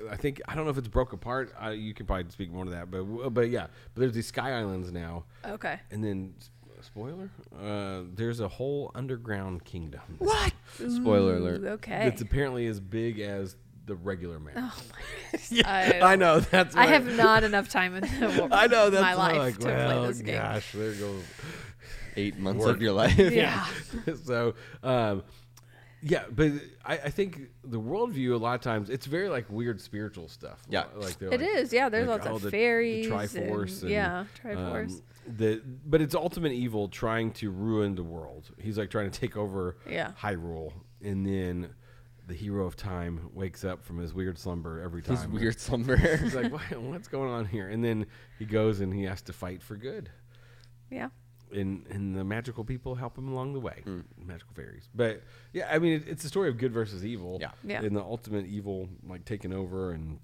I 0.09 0.15
think 0.17 0.41
I 0.47 0.55
don't 0.55 0.65
know 0.65 0.71
if 0.71 0.77
it's 0.79 0.87
broke 0.87 1.13
apart. 1.13 1.53
I, 1.59 1.71
you 1.71 1.93
can 1.93 2.07
probably 2.07 2.25
speak 2.31 2.51
more 2.51 2.65
to 2.65 2.71
that, 2.71 2.89
but 2.89 3.03
but 3.29 3.49
yeah, 3.51 3.67
but 3.93 4.01
there's 4.01 4.13
these 4.13 4.25
sky 4.25 4.51
islands 4.57 4.91
now, 4.91 5.25
Okay. 5.45 5.79
and 5.91 6.03
then 6.03 6.33
s- 6.39 6.49
spoiler, 6.81 7.29
uh, 7.63 8.01
there's 8.15 8.39
a 8.39 8.47
whole 8.47 8.89
underground 8.95 9.63
kingdom. 9.63 10.01
what? 10.17 10.53
Spoiler 10.73 11.35
alert. 11.35 11.61
Ooh, 11.61 11.67
Okay. 11.73 12.07
It's 12.07 12.19
apparently 12.19 12.65
as 12.65 12.79
big 12.79 13.19
as 13.19 13.55
the 13.85 13.95
regular 13.95 14.39
map. 14.39 14.53
oh 14.57 14.61
my 14.91 15.01
goodness. 15.31 15.51
yeah, 15.51 15.99
I, 16.01 16.01
I, 16.13 16.15
know 16.15 16.39
that's. 16.39 16.75
I 16.75 16.85
why- 16.85 16.91
have 16.91 17.05
not 17.15 17.43
enough 17.43 17.69
time 17.77 17.95
in 17.95 18.01
the, 18.01 18.47
I 18.51 18.67
know 18.67 18.89
that's 18.89 19.01
my 19.01 19.13
life 19.15 19.37
like, 19.37 19.57
to 19.59 19.65
well, 19.67 19.99
play 19.99 20.07
this 20.07 20.21
game. 20.21 20.35
Gosh, 20.41 20.71
there 20.73 20.93
goes. 20.93 21.23
Eight 22.17 22.37
months 22.37 22.65
Work. 22.65 22.75
of 22.75 22.81
your 22.81 22.91
life. 22.91 23.17
Yeah. 23.17 23.65
so 24.25 24.53
um, 24.83 25.23
yeah 26.03 26.23
but 26.29 26.51
I, 26.85 26.93
I 26.97 27.09
think 27.09 27.39
the 27.63 27.79
worldview 27.79 28.33
a 28.33 28.37
lot 28.37 28.55
of 28.55 28.61
times 28.61 28.89
it's 28.89 29.05
very 29.05 29.29
like 29.29 29.45
weird 29.49 29.79
spiritual 29.79 30.27
stuff 30.27 30.61
Yeah. 30.69 30.85
like 30.95 31.17
they're 31.19 31.29
It 31.33 31.39
like- 31.39 31.49
is, 31.49 31.71
yeah. 31.71 31.87
There's 31.89 32.07
like, 32.09 32.25
lots 32.25 32.29
oh, 32.31 32.35
of 32.35 32.41
the- 32.41 32.47
the 32.47 32.51
fairies. 32.51 33.07
Triforce 33.07 33.75
and, 33.83 33.83
and, 33.83 33.91
yeah, 33.91 34.25
Triforce. 34.43 34.91
um, 34.91 35.01
the 35.37 35.61
but 35.85 36.01
it's 36.01 36.13
ultimate 36.15 36.51
evil 36.51 36.89
trying 36.89 37.31
to 37.31 37.49
ruin 37.51 37.95
the 37.95 38.03
world 38.03 38.49
he's 38.59 38.77
like 38.77 38.89
trying 38.89 39.09
to 39.09 39.17
take 39.19 39.37
over 39.37 39.77
Yeah. 39.89 40.11
Hyrule 40.21 40.73
and 41.01 41.25
then 41.25 41.69
the 42.31 42.37
hero 42.37 42.65
of 42.65 42.77
time 42.77 43.29
wakes 43.33 43.65
up 43.65 43.83
from 43.83 43.97
his 43.97 44.13
weird 44.13 44.37
slumber 44.39 44.79
every 44.81 45.01
time 45.01 45.17
His 45.17 45.27
weird 45.27 45.59
slumber. 45.67 45.97
he's 45.97 46.33
like 46.33 46.49
what, 46.51 46.61
what's 46.81 47.09
going 47.09 47.29
on 47.29 47.45
here 47.45 47.67
and 47.67 47.83
then 47.83 48.05
he 48.39 48.45
goes 48.45 48.79
and 48.79 48.93
he 48.93 49.03
has 49.03 49.21
to 49.23 49.33
fight 49.33 49.61
for 49.61 49.75
good 49.75 50.09
yeah. 50.89 51.09
and 51.53 51.85
and 51.89 52.15
the 52.15 52.23
magical 52.23 52.63
people 52.63 52.95
help 52.95 53.17
him 53.17 53.27
along 53.27 53.51
the 53.53 53.59
way, 53.59 53.81
Mm. 53.85 54.03
magical 54.25 54.53
fairies. 54.53 54.87
But 54.95 55.23
yeah, 55.51 55.67
I 55.69 55.79
mean, 55.79 55.93
it, 55.93 56.03
it's 56.07 56.23
a 56.23 56.27
story 56.29 56.47
of 56.49 56.57
good 56.57 56.71
versus 56.71 57.05
evil. 57.05 57.37
Yeah. 57.41 57.51
Yeah. 57.63 57.81
And 57.83 57.95
the 57.95 58.01
ultimate 58.01 58.45
evil 58.45 58.87
like 59.07 59.25
taking 59.25 59.53
over, 59.53 59.91
and 59.91 60.19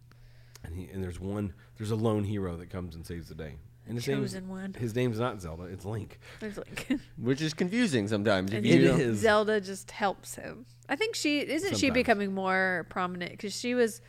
and 0.63 0.75
he 0.75 0.85
and 0.93 1.01
there's 1.03 1.19
one 1.19 1.53
there's 1.77 1.91
a 1.91 1.95
lone 1.95 2.23
hero 2.23 2.55
that 2.57 2.69
comes 2.69 2.95
and 2.95 3.05
saves 3.05 3.27
the 3.29 3.35
day. 3.35 3.55
And 3.87 3.95
his 3.97 4.05
Chosen 4.05 4.41
name's, 4.47 4.49
one. 4.51 4.73
His 4.73 4.95
name's 4.95 5.19
not 5.19 5.41
Zelda. 5.41 5.63
It's 5.63 5.85
Link. 5.85 6.19
There's 6.39 6.57
like 6.57 6.87
Which 7.17 7.41
is 7.41 7.53
confusing 7.53 8.07
sometimes. 8.07 8.51
If 8.51 8.57
and 8.57 8.65
you 8.65 8.73
It 8.75 8.87
don't- 8.87 8.99
is. 9.01 9.19
Zelda 9.19 9.61
just 9.61 9.91
helps 9.91 10.35
him. 10.35 10.65
I 10.89 10.95
think 10.95 11.15
she 11.15 11.39
isn't 11.39 11.69
she 11.71 11.75
Sometimes. 11.87 11.93
becoming 11.93 12.33
more 12.33 12.85
prominent 12.89 13.31
because 13.31 13.57
she 13.57 13.75
was 13.75 14.01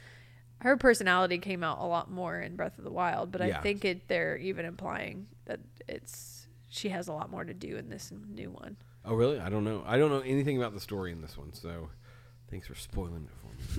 her 0.60 0.76
personality 0.76 1.38
came 1.38 1.62
out 1.62 1.78
a 1.80 1.84
lot 1.86 2.10
more 2.10 2.40
in 2.40 2.56
Breath 2.56 2.76
of 2.78 2.84
the 2.84 2.90
Wild, 2.90 3.30
but 3.30 3.40
Yeah. 3.46 3.58
I 3.58 3.60
think 3.62 3.84
it 3.84 4.08
they're 4.08 4.36
even 4.36 4.64
implying 4.64 5.26
that 5.46 5.60
it's 5.88 6.46
she 6.68 6.88
has 6.90 7.08
a 7.08 7.12
lot 7.12 7.30
more 7.30 7.44
to 7.44 7.54
do 7.54 7.76
in 7.76 7.88
this 7.88 8.12
new 8.28 8.50
one. 8.50 8.76
Oh 9.04 9.14
really? 9.14 9.38
I 9.40 9.48
don't 9.48 9.64
know. 9.64 9.82
I 9.86 9.96
don't 9.96 10.10
know 10.10 10.20
anything 10.20 10.56
about 10.58 10.74
the 10.74 10.80
story 10.80 11.12
in 11.12 11.22
this 11.22 11.38
one. 11.38 11.52
So 11.52 11.88
thanks 12.50 12.66
for 12.66 12.74
spoiling 12.74 13.24
it 13.26 13.30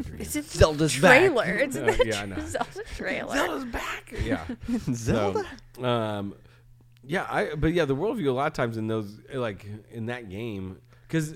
for 0.04 0.12
me. 0.12 0.18
It's 0.20 0.36
in 0.36 0.44
the 0.44 0.48
Zelda's 0.50 1.00
back. 1.00 1.20
trailer. 1.20 1.46
It's 1.64 1.76
in 1.76 1.90
Uh, 1.90 1.92
the 1.94 2.06
yeah, 2.08 2.22
I 2.22 2.26
know. 2.26 2.40
Zelda 2.46 2.84
trailer. 2.96 3.36
Zelda's 3.36 3.66
back. 3.66 4.14
Yeah. 4.24 4.46
Zelda? 4.94 5.46
So, 5.76 5.84
um, 5.86 6.36
yeah, 7.04 7.26
I 7.30 7.56
but 7.56 7.74
yeah, 7.74 7.86
the 7.86 7.96
worldview 7.96 8.28
a 8.28 8.32
lot 8.32 8.48
of 8.48 8.54
times 8.54 8.78
in 8.78 8.88
those 8.88 9.20
like 9.34 9.66
in 9.92 10.08
that 10.08 10.30
game 10.30 10.78
because 11.08 11.34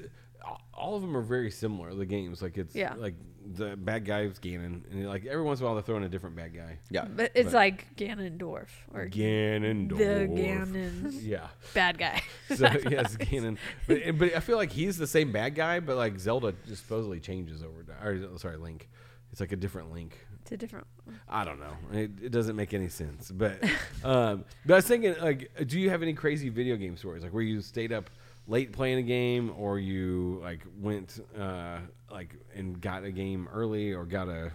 all 0.74 0.96
of 0.96 1.02
them 1.02 1.16
are 1.16 1.22
very 1.22 1.50
similar. 1.52 1.94
The 1.96 2.06
games 2.06 2.42
like 2.42 2.58
it's 2.58 2.76
Yeah. 2.76 2.94
like 2.98 3.16
the 3.46 3.76
bad 3.76 4.06
guy 4.06 4.22
is 4.22 4.40
Ganon, 4.40 4.82
and 4.92 5.08
like 5.08 5.26
every 5.26 5.44
once 5.44 5.60
in 5.60 5.66
a 5.66 5.68
while 5.70 5.76
they 5.76 5.82
throw 5.82 5.98
in 5.98 6.04
a 6.04 6.10
different 6.10 6.36
bad 6.36 6.54
guy. 6.56 6.80
Yeah. 6.90 7.06
But 7.06 7.32
it's 7.36 7.48
But- 7.48 7.54
like 7.54 7.96
Ganondorf 7.96 8.68
or 8.94 9.08
Ganondorf. 9.08 9.98
the 9.98 10.28
Ganon 10.42 11.20
Yeah. 11.22 11.48
bad 11.74 11.98
guy. 11.98 12.22
So 12.56 12.66
yes, 12.90 13.18
Ganon. 13.18 13.58
But, 13.88 14.18
but 14.18 14.36
I 14.36 14.40
feel 14.40 14.58
like 14.58 14.72
he's 14.72 14.98
the 14.98 15.08
same 15.08 15.32
bad 15.32 15.56
guy, 15.56 15.80
but 15.80 15.98
like 15.98 16.20
Zelda 16.20 16.54
just 16.68 16.84
supposedly 16.84 17.20
changes 17.20 17.64
over. 17.64 17.84
Or 18.04 18.38
sorry, 18.38 18.58
Link. 18.58 18.90
It's 19.32 19.40
like 19.42 19.52
a 19.52 19.56
different 19.58 19.92
Link. 19.92 20.18
It's 20.42 20.52
a 20.52 20.58
different. 20.58 20.86
I 21.28 21.44
don't 21.46 21.60
know. 21.60 21.74
It, 21.94 22.12
it 22.22 22.32
doesn't 22.32 22.56
make 22.56 22.74
any 22.74 22.90
sense. 22.90 23.32
But 23.32 23.64
um, 24.04 24.44
but 24.66 24.74
I 24.74 24.78
was 24.78 24.86
thinking, 24.88 25.16
like, 25.22 25.50
do 25.68 25.80
you 25.80 25.90
have 25.90 26.02
any 26.04 26.14
crazy 26.14 26.50
video 26.50 26.76
game 26.76 26.98
stories, 26.98 27.24
like 27.24 27.34
where 27.34 27.42
you 27.44 27.62
stayed 27.62 27.92
up 27.94 28.10
late 28.48 28.72
playing 28.72 29.00
a 29.00 29.04
game, 29.04 29.54
or 29.58 29.80
you 29.80 30.40
like 30.42 30.62
went 30.80 31.20
uh, 31.40 31.80
like 32.12 32.36
and 32.56 32.80
got 32.80 33.04
a 33.04 33.12
game 33.12 33.48
early, 33.54 33.94
or 33.94 34.06
got 34.06 34.28
a 34.30 34.52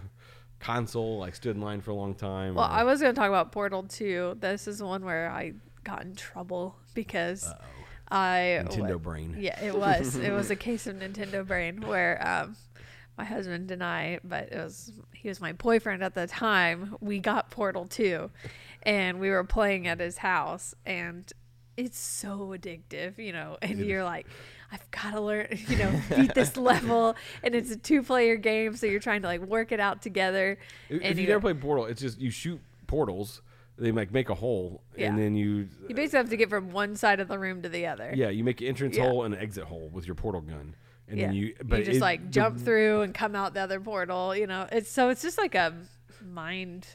console, 0.59 1.19
like 1.19 1.35
stood 1.35 1.55
in 1.55 1.61
line 1.61 1.81
for 1.81 1.91
a 1.91 1.95
long 1.95 2.13
time? 2.13 2.55
Well, 2.55 2.65
or- 2.65 2.71
I 2.71 2.83
was 2.83 3.01
going 3.01 3.13
to 3.13 3.19
talk 3.19 3.29
about 3.29 3.51
Portal 3.51 3.83
2. 3.83 4.37
This 4.39 4.67
is 4.67 4.81
one 4.83 5.03
where 5.05 5.29
I 5.29 5.53
got 5.83 6.03
in 6.03 6.15
trouble 6.15 6.75
because 6.93 7.51
I 8.11 8.61
Nintendo 8.63 8.91
wa- 8.93 8.97
brain. 8.97 9.35
Yeah, 9.39 9.59
it 9.63 9.77
was. 9.77 10.15
it 10.17 10.31
was 10.31 10.51
a 10.51 10.55
case 10.55 10.87
of 10.87 10.97
Nintendo 10.97 11.45
brain 11.45 11.81
where 11.81 12.25
um, 12.27 12.55
my 13.17 13.23
husband 13.23 13.71
and 13.71 13.83
I, 13.83 14.19
but 14.23 14.51
it 14.51 14.57
was 14.57 14.91
he 15.13 15.27
was 15.27 15.41
my 15.41 15.53
boyfriend 15.53 16.03
at 16.03 16.15
the 16.15 16.27
time. 16.27 16.95
We 17.01 17.19
got 17.19 17.49
Portal 17.49 17.85
2, 17.85 18.29
and 18.83 19.19
we 19.19 19.29
were 19.29 19.43
playing 19.43 19.87
at 19.87 19.99
his 19.99 20.17
house, 20.17 20.73
and 20.85 21.31
it's 21.85 21.97
so 21.99 22.53
addictive, 22.57 23.17
you 23.17 23.31
know. 23.33 23.57
And 23.61 23.79
you're 23.79 24.03
like. 24.03 24.27
I've 24.71 24.91
got 24.91 25.13
to 25.15 25.19
learn, 25.21 25.47
you 25.67 25.77
know, 25.77 25.91
beat 26.15 26.35
this 26.35 26.55
level, 26.55 27.15
and 27.41 27.55
it's 27.55 27.71
a 27.71 27.75
two-player 27.75 28.35
game, 28.35 28.75
so 28.75 28.85
you're 28.85 28.99
trying 28.99 29.23
to 29.23 29.27
like 29.27 29.41
work 29.41 29.71
it 29.71 29.79
out 29.79 30.03
together. 30.03 30.59
If, 30.89 31.01
if 31.01 31.17
you 31.17 31.25
never 31.25 31.39
played 31.39 31.59
Portal, 31.59 31.85
it's 31.85 31.99
just 31.99 32.19
you 32.19 32.29
shoot 32.29 32.61
portals. 32.85 33.41
They 33.79 33.91
like 33.91 34.11
make 34.11 34.29
a 34.29 34.35
hole, 34.35 34.83
Yeah. 34.95 35.07
and 35.07 35.17
then 35.17 35.33
you 35.35 35.69
You 35.87 35.95
basically 35.95 36.17
have 36.19 36.29
to 36.29 36.37
get 36.37 36.51
from 36.51 36.69
one 36.69 36.95
side 36.95 37.19
of 37.19 37.27
the 37.29 37.39
room 37.39 37.63
to 37.63 37.69
the 37.69 37.87
other. 37.87 38.11
yeah 38.15 38.29
you 38.29 38.43
make 38.43 38.61
an 38.61 38.67
entrance 38.67 38.95
Yeah. 38.95 39.07
hole 39.07 39.23
and 39.23 39.33
an 39.33 39.41
exit 39.41 39.63
hole 39.63 39.89
with 39.91 40.05
your 40.05 40.13
portal 40.13 40.41
gun, 40.41 40.75
and 41.07 41.17
yeah. 41.17 41.25
then 41.25 41.33
you 41.35 41.45
you 41.67 41.77
just 41.83 41.89
it- 41.97 42.01
like 42.01 42.25
the- 42.25 42.29
jump 42.29 42.59
through 42.59 43.01
and 43.01 43.11
come 43.11 43.35
out 43.35 43.55
the 43.55 43.61
other 43.61 43.79
portal. 43.79 44.35
You 44.35 44.45
know, 44.45 44.67
it's 44.71 44.91
so 44.91 45.09
it's 45.09 45.23
just 45.23 45.39
like 45.39 45.55
a 45.55 45.73
mind 46.23 46.85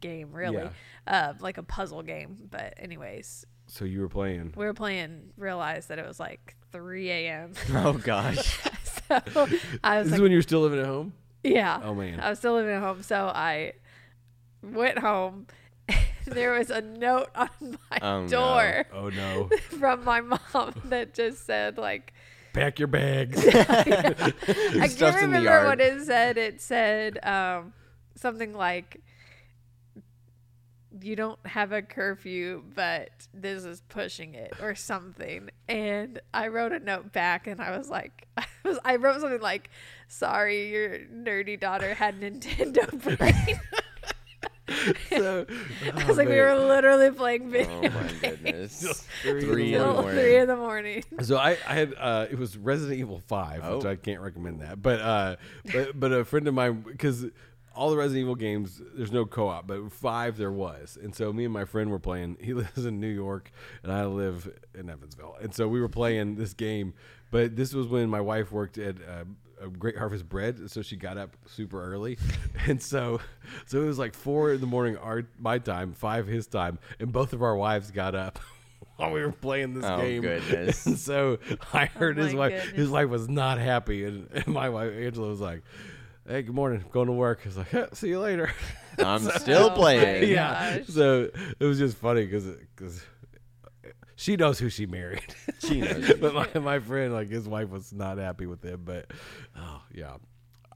game, 0.00 0.30
really, 0.30 0.70
uh, 1.08 1.32
like 1.40 1.58
a 1.58 1.64
puzzle 1.64 2.04
game. 2.04 2.36
But 2.48 2.74
anyways, 2.76 3.44
So 3.68 3.84
you 3.84 4.00
were 4.00 4.08
playing. 4.08 4.52
we 4.56 4.64
were 4.64 4.74
playing. 4.74 5.30
Realized 5.36 5.88
that 5.90 5.98
it 5.98 6.06
was 6.06 6.18
like 6.18 6.56
3 6.72 7.10
a.m. 7.10 7.52
Oh 7.74 7.92
gosh. 7.94 8.58
so 9.08 9.48
I 9.84 9.98
was 10.00 10.08
This 10.08 10.14
is 10.16 10.20
when 10.20 10.30
you 10.32 10.38
were 10.38 10.42
still 10.42 10.60
living 10.60 10.80
at 10.80 10.86
home. 10.86 11.12
yeah. 11.44 11.80
Oh 11.84 11.94
man. 11.94 12.18
I 12.20 12.30
was 12.30 12.38
still 12.38 12.54
living 12.54 12.74
at 12.74 12.80
home, 12.82 13.02
so 13.02 13.26
I 13.34 13.74
went 14.62 14.98
home. 14.98 15.46
there 16.26 16.52
was 16.58 16.70
a 16.70 16.80
note 16.82 17.28
on 17.34 17.48
my 17.60 17.98
Oh, 18.02 18.22
no. 18.22 18.28
door 18.28 18.84
Oh 18.92 19.08
no! 19.10 19.48
from 19.78 20.04
my 20.04 20.20
mom 20.20 20.72
that 20.86 21.14
just 21.14 21.46
said 21.46 21.78
like 21.78 22.12
Pack 22.54 22.78
your 22.78 22.88
bags. 22.88 23.38
I 23.46 24.88
can't 24.98 25.20
remember 25.20 25.66
what 25.66 25.80
it 25.80 26.02
said. 26.02 26.36
It 26.38 26.60
said 26.60 27.24
um, 27.24 27.72
something 28.16 28.52
like, 28.54 29.00
"You 31.02 31.16
don't 31.16 31.38
have 31.46 31.72
a 31.72 31.82
curfew, 31.82 32.62
but 32.74 33.10
this 33.34 33.64
is 33.64 33.82
pushing 33.88 34.34
it," 34.34 34.52
or 34.60 34.74
something. 34.74 35.50
And 35.68 36.20
I 36.34 36.48
wrote 36.48 36.72
a 36.72 36.78
note 36.78 37.12
back, 37.12 37.46
and 37.46 37.60
I 37.60 37.76
was 37.76 37.88
like, 37.88 38.26
I, 38.36 38.44
was, 38.64 38.78
I 38.84 38.96
wrote 38.96 39.20
something 39.20 39.40
like, 39.40 39.70
"Sorry, 40.08 40.70
your 40.70 40.98
nerdy 40.98 41.58
daughter 41.58 41.94
had 41.94 42.20
Nintendo 42.20 43.18
brain." 43.18 43.60
so, 45.08 45.46
I 45.94 46.06
was 46.06 46.18
like, 46.18 46.28
we 46.28 46.36
were 46.38 46.54
literally 46.54 47.10
playing 47.10 47.50
video. 47.50 47.80
Oh 47.84 47.88
my 47.88 48.12
goodness. 48.20 49.06
three 49.22 49.40
in 49.40 49.40
the 49.40 49.52
Three 49.52 49.74
in 49.74 49.80
the 49.80 49.86
morning. 49.92 50.10
three 50.20 50.36
in 50.36 50.46
the 50.46 50.56
morning. 50.56 51.04
So 51.22 51.38
I, 51.38 51.52
I 51.66 51.74
had 51.74 51.94
uh, 51.98 52.26
it 52.30 52.38
was 52.38 52.56
Resident 52.58 52.98
Evil 53.00 53.22
Five, 53.26 53.62
which 53.66 53.84
Oh. 53.86 53.90
I 53.90 53.96
can't 53.96 54.20
recommend 54.20 54.60
that, 54.60 54.82
but 54.82 55.00
uh, 55.00 55.36
but 55.72 55.98
but 55.98 56.12
a 56.12 56.24
friend 56.24 56.46
of 56.48 56.54
mine 56.54 56.84
because 56.86 57.24
all 57.78 57.90
the 57.90 57.96
Resident 57.96 58.22
Evil 58.22 58.34
games, 58.34 58.82
there's 58.96 59.12
no 59.12 59.24
co-op, 59.24 59.66
but 59.68 59.92
five 59.92 60.36
there 60.36 60.50
was, 60.52 60.98
and 61.00 61.14
so 61.14 61.32
me 61.32 61.44
and 61.44 61.52
my 61.52 61.64
friend 61.64 61.90
were 61.90 61.98
playing. 62.00 62.36
He 62.42 62.52
lives 62.54 62.84
in 62.84 62.98
New 63.00 63.06
York, 63.08 63.50
and 63.82 63.92
I 63.92 64.04
live 64.06 64.48
in 64.74 64.90
Evansville, 64.90 65.36
and 65.40 65.54
so 65.54 65.68
we 65.68 65.80
were 65.80 65.88
playing 65.88 66.34
this 66.36 66.54
game. 66.54 66.94
But 67.30 67.56
this 67.56 67.72
was 67.74 67.86
when 67.86 68.08
my 68.08 68.20
wife 68.20 68.50
worked 68.52 68.78
at 68.78 68.96
uh, 68.96 69.24
a 69.64 69.68
Great 69.68 69.96
Harvest 69.96 70.28
Bread, 70.28 70.70
so 70.70 70.82
she 70.82 70.96
got 70.96 71.18
up 71.18 71.36
super 71.46 71.80
early, 71.92 72.18
and 72.66 72.82
so 72.82 73.20
so 73.66 73.82
it 73.82 73.86
was 73.86 73.98
like 73.98 74.14
four 74.14 74.52
in 74.52 74.60
the 74.60 74.66
morning 74.66 74.96
our 74.96 75.24
my 75.38 75.58
time, 75.58 75.92
five 75.92 76.26
his 76.26 76.46
time, 76.48 76.78
and 76.98 77.12
both 77.12 77.32
of 77.32 77.42
our 77.42 77.54
wives 77.56 77.90
got 77.92 78.14
up. 78.14 78.38
While 78.96 79.12
we 79.12 79.20
were 79.22 79.30
playing 79.30 79.74
this 79.74 79.84
Oh, 79.84 79.98
game, 80.00 80.22
goodness. 80.22 80.84
and 80.86 80.98
so 80.98 81.38
I 81.72 81.86
heard 81.86 82.16
his 82.16 82.32
my 82.32 82.38
wife. 82.48 82.70
His 82.70 82.88
wife 82.88 83.08
was 83.08 83.28
not 83.28 83.58
happy, 83.58 84.04
and, 84.04 84.28
and 84.32 84.48
my 84.48 84.68
wife 84.70 84.92
Angela 84.92 85.28
was 85.28 85.40
like, 85.40 85.62
"Hey, 86.28 86.42
good 86.42 86.54
morning. 86.54 86.84
Going 86.92 87.06
to 87.06 87.12
work." 87.12 87.40
I 87.44 87.48
was 87.48 87.56
like, 87.56 87.70
"Huh, 87.72 87.86
"See 87.94 88.08
you 88.08 88.20
later." 88.20 88.50
I'm 88.98 89.20
still 89.22 89.66
Oh, 89.66 89.70
playing. 89.74 90.30
yeah. 90.30 90.72
Oh, 90.74 90.78
gosh. 90.78 90.86
So 90.88 91.30
it 91.60 91.64
was 91.64 91.78
just 91.78 91.96
funny 91.96 92.24
because 92.24 92.44
because 92.76 93.02
she 94.16 94.36
knows 94.36 94.58
who 94.58 94.68
she 94.68 94.86
married. 94.86 95.22
She 95.60 95.80
knows. 95.80 96.12
but 96.20 96.34
my, 96.34 96.60
my 96.60 96.78
friend, 96.80 97.12
like 97.12 97.28
his 97.28 97.48
wife, 97.48 97.68
was 97.70 97.92
not 97.92 98.18
happy 98.18 98.46
with 98.46 98.62
him. 98.64 98.82
But 98.84 99.12
oh 99.56 99.82
yeah. 99.94 100.16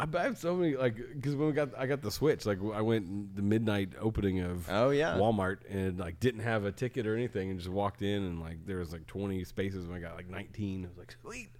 I, 0.00 0.06
I 0.16 0.22
have 0.22 0.38
so 0.38 0.56
many 0.56 0.74
like 0.74 0.96
because 0.96 1.34
when 1.36 1.48
we 1.48 1.52
got 1.52 1.70
I 1.76 1.86
got 1.86 2.00
the 2.00 2.10
Switch 2.10 2.46
like 2.46 2.58
I 2.74 2.80
went 2.80 3.36
the 3.36 3.42
midnight 3.42 3.90
opening 4.00 4.40
of 4.40 4.68
Oh, 4.70 4.90
yeah. 4.90 5.16
Walmart 5.16 5.58
and 5.68 5.98
like 5.98 6.18
didn't 6.18 6.40
have 6.40 6.64
a 6.64 6.72
ticket 6.72 7.06
or 7.06 7.14
anything 7.14 7.50
and 7.50 7.58
just 7.58 7.70
walked 7.70 8.00
in 8.02 8.22
and 8.24 8.40
like 8.40 8.64
there 8.66 8.78
was 8.78 8.92
like 8.92 9.06
20 9.06 9.44
spaces 9.44 9.84
and 9.84 9.94
I 9.94 9.98
got 10.00 10.16
like 10.16 10.28
19 10.30 10.84
I 10.84 10.88
was 10.88 10.96
like 10.96 11.14
sweet 11.20 11.50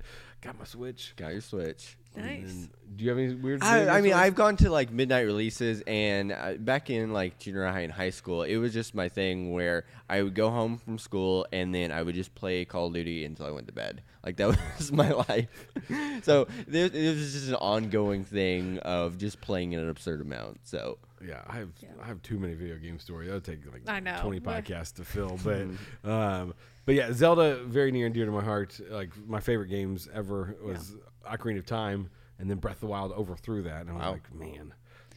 got 0.41 0.59
my 0.59 0.65
Switch 0.65 1.13
Got 1.17 1.33
your 1.33 1.41
Switch. 1.43 1.99
And 2.15 2.25
Nice. 2.25 2.43
then- 2.53 2.71
do 2.95 3.05
you 3.05 3.11
have 3.11 3.19
any 3.19 3.35
weird 3.35 3.63
I, 3.63 3.89
I 3.89 4.01
mean. 4.03 4.13
I've 4.13 4.35
gone 4.35 4.57
to 4.59 4.71
like 4.71 4.93
midnight 4.93 5.23
releases, 5.23 5.81
and 5.87 6.31
uh, 6.31 6.53
back 6.59 6.91
in 6.91 7.15
like 7.15 7.39
junior 7.39 7.65
high 7.67 7.81
and 7.81 7.93
high 7.93 8.11
school, 8.11 8.43
it 8.43 8.59
was 8.59 8.75
just 8.75 8.95
my 8.95 9.09
thing 9.09 9.53
where 9.53 9.87
I 10.11 10.23
would 10.23 10.35
go 10.35 10.51
home 10.51 10.77
from 10.77 10.99
school 10.99 11.47
and 11.53 11.75
then 11.75 11.91
I 11.91 12.03
would 12.03 12.15
just 12.15 12.35
play 12.35 12.67
Call 12.67 12.89
of 12.89 12.93
Duty 12.93 13.25
until 13.25 13.47
I 13.47 13.51
went 13.51 13.67
to 13.69 13.73
bed. 13.73 14.03
Like 14.25 14.37
that 14.37 14.49
was 14.79 14.93
my 14.93 15.11
life. 15.11 15.49
so 16.23 16.47
there, 16.69 16.85
it 16.93 16.93
was 17.17 17.33
just 17.33 17.49
an 17.49 17.55
ongoing 17.55 18.25
thing 18.25 18.79
of 18.81 19.17
just 19.17 19.41
playing 19.41 19.73
in 19.73 19.81
an 19.81 19.89
absurd 19.89 20.21
amount. 20.21 20.61
So 20.65 20.99
Yeah, 21.27 21.41
I 21.47 21.57
have 21.57 21.71
Yeah. 21.81 21.89
I 22.03 22.07
have 22.07 22.21
too 22.21 22.39
many 22.39 22.53
video 22.53 22.77
game 22.77 22.99
stories. 22.99 23.29
That 23.29 23.35
would 23.37 23.45
take 23.45 23.73
like 23.73 23.89
I 23.89 24.01
know. 24.01 24.19
twenty 24.21 24.41
podcasts 24.41 24.93
to 24.97 25.05
fill. 25.05 25.39
But 25.43 25.67
um, 26.09 26.53
but 26.85 26.95
yeah, 26.95 27.13
Zelda 27.13 27.63
very 27.65 27.93
near 27.93 28.07
and 28.07 28.15
dear 28.15 28.27
to 28.27 28.33
my 28.33 28.43
heart. 28.45 28.81
Like 28.91 29.11
my 29.27 29.41
favorite 29.41 29.69
games 29.69 30.09
ever 30.13 30.57
was 30.63 30.97
Ocarina 31.31 31.59
of 31.59 31.67
Time, 31.67 32.11
and 32.39 32.51
then 32.51 32.59
Breath 32.59 32.77
of 32.77 32.81
the 32.81 32.87
Wild 32.89 33.13
overthrew 33.13 33.63
that, 33.63 33.83
and 33.83 33.91
I 33.91 33.93
was 33.95 34.03
Wow. 34.03 34.13
like, 34.13 34.35
man, 34.35 34.75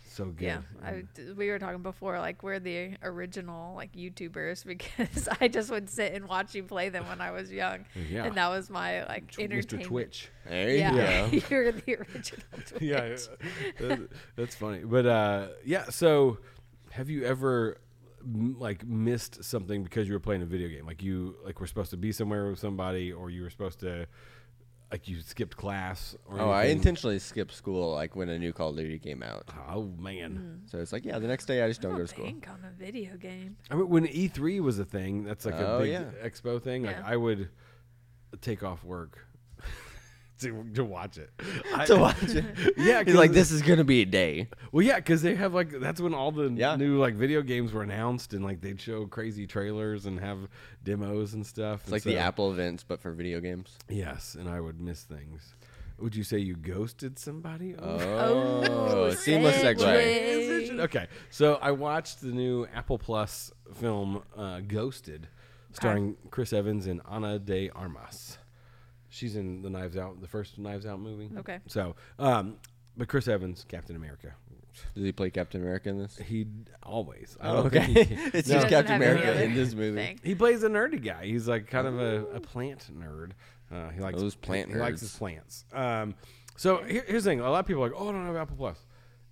so 0.08 0.26
good. 0.26 0.46
Yeah, 0.46 0.62
I, 0.84 1.04
we 1.36 1.50
were 1.50 1.60
talking 1.60 1.82
before, 1.82 2.20
like 2.20 2.42
we're 2.44 2.60
the 2.60 2.96
original 3.04 3.76
like 3.76 3.92
YouTubers 3.94 4.64
because 4.66 5.28
I 5.42 5.48
just 5.48 5.70
would 5.72 5.90
sit 5.90 6.14
and 6.14 6.28
watch 6.28 6.56
you 6.56 6.64
play 6.64 6.90
them 6.90 7.08
when 7.10 7.20
I 7.20 7.32
was 7.32 7.52
young, 7.52 7.86
Yeah. 8.10 8.26
and 8.26 8.36
that 8.36 8.48
was 8.50 8.70
my 8.70 9.04
like 9.08 9.32
Tw- 9.32 9.40
entertainment. 9.40 9.84
Mr. 9.86 9.88
Twitch. 9.88 10.30
there 10.48 10.70
you 10.70 10.78
Yeah, 10.78 11.30
go. 11.30 11.40
you're 11.50 11.72
the 11.72 11.96
original 11.96 12.44
Twitch. 12.66 12.82
yeah, 12.82 13.18
that- 13.80 14.10
that's 14.36 14.56
funny. 14.56 14.80
But 14.86 15.06
uh, 15.06 15.48
yeah, 15.66 15.86
so 15.90 16.38
have 16.92 17.10
you 17.10 17.26
ever 17.26 17.78
m- 18.26 18.56
like 18.60 18.86
missed 18.86 19.44
something 19.44 19.84
because 19.84 20.08
you 20.08 20.14
were 20.14 20.20
playing 20.20 20.42
a 20.42 20.46
video 20.46 20.68
game? 20.70 20.86
Like 20.86 21.02
you 21.04 21.36
like 21.44 21.60
were 21.60 21.68
supposed 21.68 21.92
to 21.92 21.98
be 21.98 22.12
somewhere 22.12 22.50
with 22.50 22.60
somebody, 22.60 23.12
or 23.14 23.30
you 23.30 23.42
were 23.44 23.50
supposed 23.50 23.80
to 23.82 24.08
like 24.92 25.08
you 25.08 25.22
skipped 25.22 25.58
class? 25.58 26.16
Or 26.28 26.40
Oh, 26.40 26.50
I 26.50 26.62
anything? 26.66 26.78
intentionally 26.78 27.20
skipped 27.20 27.54
school 27.54 27.94
like 27.94 28.16
when 28.16 28.30
a 28.30 28.38
new 28.38 28.54
Call 28.54 28.70
of 28.70 28.78
Duty 28.78 29.00
came 29.00 29.24
out. 29.24 29.50
Oh 29.70 29.92
man! 30.00 30.36
Hmm. 30.62 30.68
So 30.68 30.78
it's 30.80 30.92
like, 30.94 31.06
yeah, 31.06 31.18
the 31.20 31.28
next 31.28 31.46
day 31.46 31.62
I 31.64 31.68
just 31.68 31.80
I 31.82 31.84
don't 31.84 31.92
go 31.94 31.98
don't 32.00 32.08
to 32.08 32.14
school. 32.14 32.26
think 32.26 32.48
on 32.50 32.60
a 32.66 32.72
video 32.78 33.18
game. 33.18 33.58
I 33.72 33.76
mean, 33.76 33.90
when 33.90 34.06
E 34.08 34.28
three 34.28 34.60
was 34.60 34.78
a 34.80 34.86
thing, 34.86 35.24
that's 35.24 35.46
like 35.46 35.56
a 35.56 35.68
Oh, 35.76 35.80
big 35.80 35.92
yeah. 35.92 36.04
expo 36.24 36.62
thing. 36.62 36.84
Like 36.84 36.98
Yeah. 36.98 37.04
I 37.06 37.16
would 37.18 37.50
take 38.42 38.64
off 38.64 38.84
work 38.84 39.20
to 40.40 40.64
to 40.76 40.84
watch 40.84 41.18
it. 41.18 41.30
I- 41.76 41.86
To 41.86 41.96
watch 41.98 42.24
it. 42.24 42.46
Yeah, 42.78 43.04
He's 43.04 43.16
like, 43.16 43.30
'cause- 43.30 43.36
this 43.36 43.52
is 43.52 43.62
gonna 43.62 43.84
be 43.84 44.02
a 44.02 44.06
day. 44.06 44.50
Well, 44.72 44.86
yeah, 44.86 44.96
because 44.98 45.22
they 45.22 45.36
have 45.36 45.54
like 45.54 45.70
that's 45.80 46.02
when 46.02 46.14
all 46.14 46.32
the 46.32 46.50
Yeah. 46.52 46.76
new 46.76 46.98
like 47.00 47.16
video 47.16 47.42
games 47.42 47.72
were 47.74 47.84
announced, 47.84 48.34
and 48.34 48.44
like 48.44 48.62
they'd 48.62 48.80
show 48.82 49.06
crazy 49.08 49.48
trailers 49.48 50.06
and 50.06 50.20
have 50.20 50.48
demos 50.84 51.34
and 51.34 51.46
stuff. 51.46 51.82
It's 51.84 51.92
like 51.92 52.04
the 52.04 52.18
Apple 52.18 52.52
events, 52.52 52.84
but 52.84 53.00
for 53.02 53.12
video 53.12 53.40
games. 53.40 53.78
Yes, 53.90 54.36
and 54.40 54.50
I 54.50 54.60
would 54.60 54.80
miss 54.82 55.04
things. 55.04 55.56
Would 55.98 56.14
you 56.14 56.24
say 56.26 56.40
you 56.40 56.58
ghosted 56.58 57.18
somebody? 57.18 57.74
Oh, 57.78 59.12
seamless 59.18 59.56
segue. 59.64 59.78
segue. 59.78 60.80
Okay, 60.82 61.08
so 61.30 61.56
I 61.62 61.72
watched 61.72 62.20
the 62.20 62.34
new 62.34 62.68
Apple 62.76 62.98
Plus 62.98 63.50
film 63.76 64.22
uh, 64.36 64.60
Ghosted, 64.60 65.30
starring 65.72 66.18
Chris 66.32 66.52
Evans 66.52 66.88
and 66.88 67.00
Ana 67.06 67.40
de 67.40 67.70
Armas. 67.70 68.38
She's 69.16 69.36
in 69.38 69.62
the 69.62 69.70
Knives 69.70 69.96
Out, 69.96 70.20
the 70.20 70.28
first 70.28 70.58
Knives 70.60 70.86
Out 70.86 71.00
movie. 71.00 71.30
Okay. 71.38 71.60
So, 71.68 71.96
um, 72.20 72.58
but 72.98 73.08
Chris 73.08 73.28
Evans, 73.28 73.66
Captain 73.68 73.96
America. 73.96 74.34
Does 74.94 75.06
he 75.06 75.14
play 75.14 75.30
Captain 75.30 75.62
America 75.62 75.88
in 75.90 75.98
this? 75.98 76.18
He 76.18 76.48
always. 76.84 77.38
I 77.40 77.54
don't 77.54 77.68
okay. 77.68 77.86
think 77.94 78.10
he- 78.10 78.16
it's 78.38 78.50
No. 78.50 78.56
just 78.56 78.68
Captain 78.68 78.96
America 78.98 79.42
in 79.42 79.54
this 79.56 79.74
movie. 79.74 79.96
thing. 79.96 80.20
He 80.22 80.36
plays 80.36 80.64
a 80.64 80.70
nerdy 80.70 81.02
guy. 81.02 81.26
He's 81.28 81.48
like 81.48 81.68
kind 81.68 81.88
of 81.88 81.98
a, 82.00 82.26
a 82.36 82.40
plant 82.42 82.90
nerd. 82.94 83.32
Uh, 83.72 83.90
he 83.92 84.02
likes 84.02 84.20
Those 84.20 84.36
plant 84.36 84.70
He 84.70 84.76
likes 84.76 85.00
his 85.00 85.16
plants. 85.16 85.64
Um, 85.72 86.14
so 86.58 86.84
here, 86.84 87.06
here's 87.08 87.24
the 87.24 87.30
thing: 87.32 87.40
a 87.40 87.50
lot 87.50 87.60
of 87.60 87.66
people 87.68 87.84
are 87.86 87.88
like, 87.90 87.98
"Oh, 87.98 88.10
I 88.10 88.12
don't 88.12 88.26
have 88.26 88.36
Apple 88.36 88.58
Plus." 88.58 88.78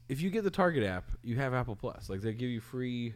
If 0.07 0.21
you 0.21 0.29
get 0.29 0.43
the 0.45 0.49
Target 0.49 0.85
app, 0.85 1.11
you 1.23 1.35
have 1.37 1.53
Apple 1.53 1.75
Plus. 1.75 2.09
Like 2.09 2.21
they 2.21 2.33
give 2.33 2.49
you 2.49 2.61
free, 2.61 3.13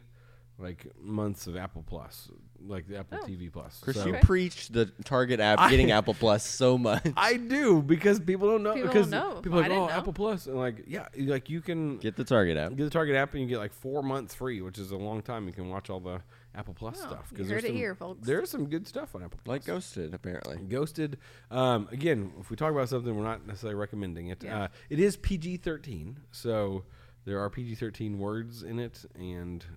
like 0.58 0.86
months 1.00 1.46
of 1.46 1.56
Apple 1.56 1.82
Plus, 1.86 2.30
like 2.66 2.86
the 2.88 2.98
Apple 2.98 3.18
Oh. 3.22 3.26
TV 3.26 3.50
Plus. 3.52 3.78
Chris, 3.82 3.96
So- 3.96 4.06
you 4.06 4.12
Okay. 4.14 4.20
preach 4.24 4.68
the 4.68 4.86
Target 5.04 5.40
app 5.40 5.58
I- 5.60 5.70
getting 5.70 5.90
Apple 5.90 6.14
Plus 6.14 6.44
so 6.46 6.76
much. 6.78 7.06
I 7.16 7.36
do 7.36 7.80
because 7.82 8.18
people 8.20 8.48
don't 8.48 8.62
know. 8.62 8.74
People 8.74 8.88
because 8.88 9.08
don't 9.10 9.34
know. 9.36 9.40
people 9.40 9.58
are 9.60 9.64
I 9.64 9.68
like, 9.68 9.76
"Oh, 9.76 9.80
didn't 9.82 9.90
know." 9.90 9.96
Apple 9.98 10.12
Plus," 10.12 10.46
and 10.46 10.56
like, 10.56 10.84
yeah, 10.86 11.06
you- 11.14 11.26
like 11.26 11.48
you 11.48 11.60
can 11.60 11.98
Get 11.98 12.16
the 12.16 12.24
Target 12.24 12.56
app. 12.56 12.70
get 12.76 12.84
the 12.84 12.90
Target 12.90 13.16
app 13.16 13.32
and 13.34 13.42
you 13.42 13.48
get 13.48 13.58
like 13.58 13.72
four 13.72 14.02
months 14.02 14.34
free, 14.34 14.60
which 14.60 14.78
is 14.78 14.90
a 14.90 14.96
long 14.96 15.22
time. 15.22 15.46
You 15.46 15.52
can 15.52 15.68
watch 15.68 15.88
all 15.90 16.00
the 16.00 16.20
Apple 16.54 16.74
Plus 16.74 16.98
Oh, 17.02 17.06
stuff 17.06 17.28
you 17.30 17.36
there's 17.38 17.50
heard 17.50 17.64
it 17.64 17.68
some, 17.68 17.76
here, 17.76 17.94
folks. 17.94 18.26
There's 18.26 18.50
some 18.50 18.68
good 18.68 18.86
stuff 18.88 19.14
on 19.14 19.22
Apple 19.22 19.38
Plus. 19.44 19.54
Like 19.54 19.64
Ghosted, 19.64 20.12
apparently. 20.14 20.56
Ghosted. 20.68 21.18
Um, 21.50 21.88
again, 21.92 22.32
if 22.40 22.50
we 22.50 22.56
talk 22.56 22.72
about 22.72 22.88
something, 22.88 23.14
we're 23.16 23.22
not 23.22 23.46
necessarily 23.46 23.76
recommending 23.76 24.28
it. 24.28 24.42
Yeah. 24.42 24.62
Uh, 24.64 24.68
it 24.90 24.98
is 24.98 25.16
PG 25.16 25.58
13, 25.58 26.18
so 26.32 26.84
there 27.26 27.38
are 27.38 27.48
PG 27.50 27.76
13 27.76 28.18
words 28.18 28.62
in 28.64 28.78
it 28.80 29.04
and 29.14 29.62
s- 29.62 29.68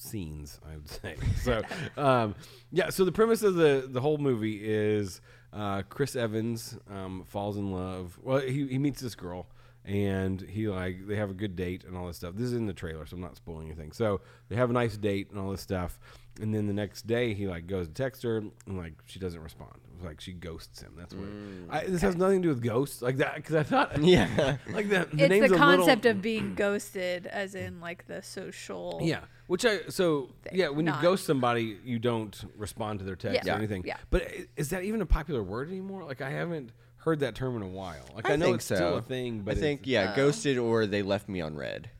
scenes, 0.00 0.60
I 0.68 0.76
would 0.76 0.88
say. 0.88 1.16
So, 1.42 1.62
um, 1.96 2.34
yeah, 2.70 2.90
so 2.90 3.04
the 3.04 3.12
premise 3.12 3.42
of 3.42 3.54
the, 3.54 3.86
the 3.88 4.00
whole 4.00 4.18
movie 4.18 4.60
is 4.62 5.20
uh, 5.52 5.82
Chris 5.88 6.16
Evans 6.16 6.78
um, 6.90 7.24
falls 7.26 7.56
in 7.56 7.72
love. 7.72 8.18
Well, 8.22 8.40
he, 8.40 8.66
he 8.66 8.78
meets 8.78 9.00
this 9.00 9.14
girl. 9.14 9.46
And 9.82 10.42
he 10.42 10.68
like 10.68 11.06
they 11.06 11.16
have 11.16 11.30
a 11.30 11.34
good 11.34 11.56
date 11.56 11.84
and 11.84 11.96
all 11.96 12.06
this 12.06 12.18
stuff. 12.18 12.34
This 12.34 12.44
is 12.48 12.52
in 12.52 12.66
the 12.66 12.74
trailer, 12.74 13.06
so 13.06 13.16
I'm 13.16 13.22
not 13.22 13.36
spoiling 13.36 13.68
anything. 13.68 13.92
So 13.92 14.20
they 14.50 14.56
have 14.56 14.68
a 14.68 14.74
nice 14.74 14.98
date 14.98 15.30
and 15.30 15.40
all 15.40 15.50
this 15.50 15.62
stuff. 15.62 15.98
And 16.40 16.54
then 16.54 16.66
the 16.66 16.72
next 16.72 17.06
day, 17.06 17.34
he 17.34 17.46
like 17.46 17.66
goes 17.66 17.86
to 17.88 17.92
text 17.94 18.22
her, 18.22 18.38
and 18.38 18.52
like 18.66 18.94
she 19.06 19.18
doesn't 19.18 19.42
respond. 19.42 19.72
It 19.92 19.96
was 19.96 20.04
like 20.06 20.20
she 20.20 20.32
ghosts 20.32 20.80
him. 20.80 20.94
That's 20.96 21.12
what. 21.14 21.24
Mm, 21.28 21.66
I, 21.68 21.84
this 21.86 22.00
has 22.02 22.16
nothing 22.16 22.40
to 22.40 22.48
do 22.48 22.54
with 22.54 22.62
ghosts, 22.62 23.02
like 23.02 23.18
that, 23.18 23.34
because 23.36 23.54
I 23.56 23.62
thought, 23.62 23.98
Yeah. 24.02 24.56
like 24.72 24.88
that. 24.90 25.10
The 25.10 25.24
it's 25.24 25.30
name's 25.30 25.48
the 25.50 25.54
a 25.56 25.58
concept 25.58 26.04
little, 26.04 26.18
of 26.18 26.22
being 26.22 26.54
ghosted, 26.54 27.26
as 27.26 27.54
in 27.54 27.80
like 27.80 28.06
the 28.06 28.22
social. 28.22 29.00
yeah. 29.02 29.20
Which 29.48 29.64
I 29.66 29.80
so 29.88 30.30
Thing, 30.44 30.58
yeah, 30.60 30.68
when 30.68 30.86
you 30.86 30.94
ghost 31.02 31.26
somebody, 31.26 31.76
you 31.84 31.98
don't 31.98 32.40
respond 32.56 33.00
to 33.00 33.04
their 33.04 33.16
text 33.16 33.44
Yeah. 33.44 33.54
or 33.54 33.58
anything. 33.58 33.82
Yeah. 33.84 33.96
But 34.10 34.30
is 34.56 34.68
that 34.70 34.84
even 34.84 35.00
a 35.02 35.06
popular 35.06 35.42
word 35.42 35.68
anymore? 35.68 36.04
Like 36.04 36.20
I 36.20 36.30
haven't 36.30 36.70
heard 36.98 37.18
that 37.20 37.34
term 37.34 37.56
in 37.56 37.62
a 37.62 37.68
while. 37.68 38.06
Like 38.14 38.30
I, 38.30 38.34
I 38.34 38.36
know 38.36 38.44
think 38.46 38.56
it's 38.58 38.66
still 38.66 38.98
a 38.98 39.02
thing, 39.02 39.40
but 39.40 39.56
I 39.56 39.60
think, 39.60 39.80
yeah, 39.88 40.12
Oh. 40.12 40.16
Ghosted 40.16 40.56
or 40.56 40.86
They 40.86 41.02
Left 41.02 41.28
Me 41.28 41.40
on 41.40 41.56
Read. 41.56 41.90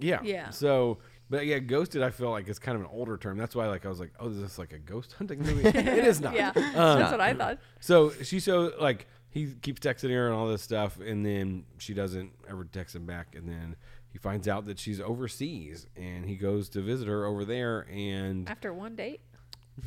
Yeah. 0.00 0.18
Yeah. 0.24 0.50
So, 0.50 0.98
but 1.30 1.46
yeah, 1.46 1.58
ghosted. 1.58 2.02
I 2.02 2.10
feel 2.10 2.30
like 2.30 2.48
it's 2.48 2.58
kind 2.58 2.76
of 2.76 2.82
an 2.82 2.90
older 2.92 3.16
term. 3.16 3.36
That's 3.38 3.54
why, 3.54 3.66
like, 3.66 3.84
I 3.84 3.88
was 3.88 4.00
like, 4.00 4.12
oh, 4.20 4.28
is 4.28 4.40
this 4.40 4.58
like 4.58 4.72
a 4.72 4.78
ghost 4.78 5.14
hunting 5.18 5.40
movie? 5.40 5.62
it 5.68 6.04
is 6.04 6.20
not. 6.20 6.34
Yeah, 6.34 6.50
Um, 6.54 6.98
that's 6.98 7.12
what 7.12 7.20
I 7.20 7.34
thought. 7.34 7.58
So 7.80 8.10
she 8.22 8.40
so 8.40 8.72
like 8.80 9.06
he 9.30 9.52
keeps 9.60 9.80
texting 9.80 10.10
her 10.10 10.26
and 10.26 10.34
all 10.34 10.48
this 10.48 10.62
stuff, 10.62 10.98
and 11.00 11.24
then 11.24 11.64
she 11.78 11.94
doesn't 11.94 12.32
ever 12.48 12.64
text 12.64 12.94
him 12.96 13.06
back, 13.06 13.34
and 13.34 13.48
then 13.48 13.76
he 14.10 14.18
finds 14.18 14.48
out 14.48 14.64
that 14.66 14.78
she's 14.78 15.00
overseas, 15.00 15.86
and 15.96 16.24
he 16.24 16.36
goes 16.36 16.68
to 16.70 16.80
visit 16.80 17.06
her 17.08 17.26
over 17.26 17.44
there, 17.44 17.86
and 17.92 18.48
After 18.48 18.72
one 18.72 18.96
date. 18.96 19.20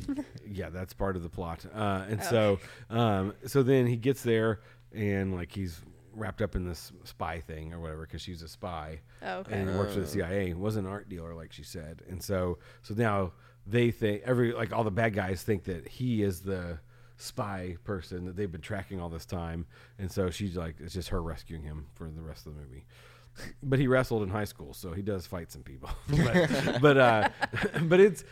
yeah, 0.46 0.70
that's 0.70 0.92
part 0.92 1.16
of 1.16 1.24
the 1.24 1.28
plot. 1.28 1.66
Uh, 1.74 2.04
and 2.08 2.22
so, 2.22 2.60
um, 2.90 3.34
so 3.46 3.64
then 3.64 3.86
he 3.86 3.96
gets 3.96 4.22
there, 4.22 4.60
and 4.92 5.34
like 5.34 5.50
he's 5.52 5.80
wrapped 6.12 6.42
up 6.42 6.54
in 6.56 6.66
this 6.66 6.92
spy 7.04 7.40
thing 7.40 7.72
or 7.72 7.80
whatever 7.80 8.02
because 8.06 8.20
she's 8.22 8.42
a 8.42 8.48
spy 8.48 9.00
Oh, 9.22 9.38
okay. 9.38 9.52
and 9.58 9.70
he 9.70 9.76
works 9.76 9.94
for 9.94 10.00
the 10.00 10.06
CIA. 10.06 10.52
Was 10.54 10.76
an 10.76 10.86
art 10.86 11.08
dealer, 11.08 11.34
like 11.34 11.52
she 11.52 11.62
said, 11.62 12.02
and 12.08 12.22
so 12.22 12.58
so 12.82 12.94
now 12.94 13.32
they 13.66 13.90
think 13.90 14.22
every 14.24 14.52
like 14.52 14.72
all 14.72 14.84
the 14.84 14.90
bad 14.90 15.14
guys 15.14 15.42
think 15.42 15.64
that 15.64 15.86
he 15.88 16.22
is 16.22 16.40
the 16.40 16.78
spy 17.16 17.76
person 17.84 18.24
that 18.24 18.34
they've 18.36 18.50
been 18.50 18.60
tracking 18.60 19.00
all 19.00 19.08
this 19.10 19.26
time, 19.26 19.66
and 19.98 20.10
so 20.10 20.30
she's 20.30 20.56
like 20.56 20.76
it's 20.80 20.94
just 20.94 21.10
her 21.10 21.22
rescuing 21.22 21.62
him 21.62 21.86
for 21.94 22.08
the 22.10 22.22
rest 22.22 22.46
of 22.46 22.54
the 22.54 22.60
movie. 22.60 22.86
but 23.62 23.78
he 23.78 23.86
wrestled 23.86 24.22
in 24.22 24.28
high 24.30 24.44
school, 24.44 24.72
so 24.74 24.92
he 24.92 25.02
does 25.02 25.26
fight 25.26 25.52
some 25.52 25.62
people. 25.62 25.90
but 26.08 26.80
but 26.80 26.96
uh, 26.96 27.28
but 27.82 28.00
it's 28.00 28.24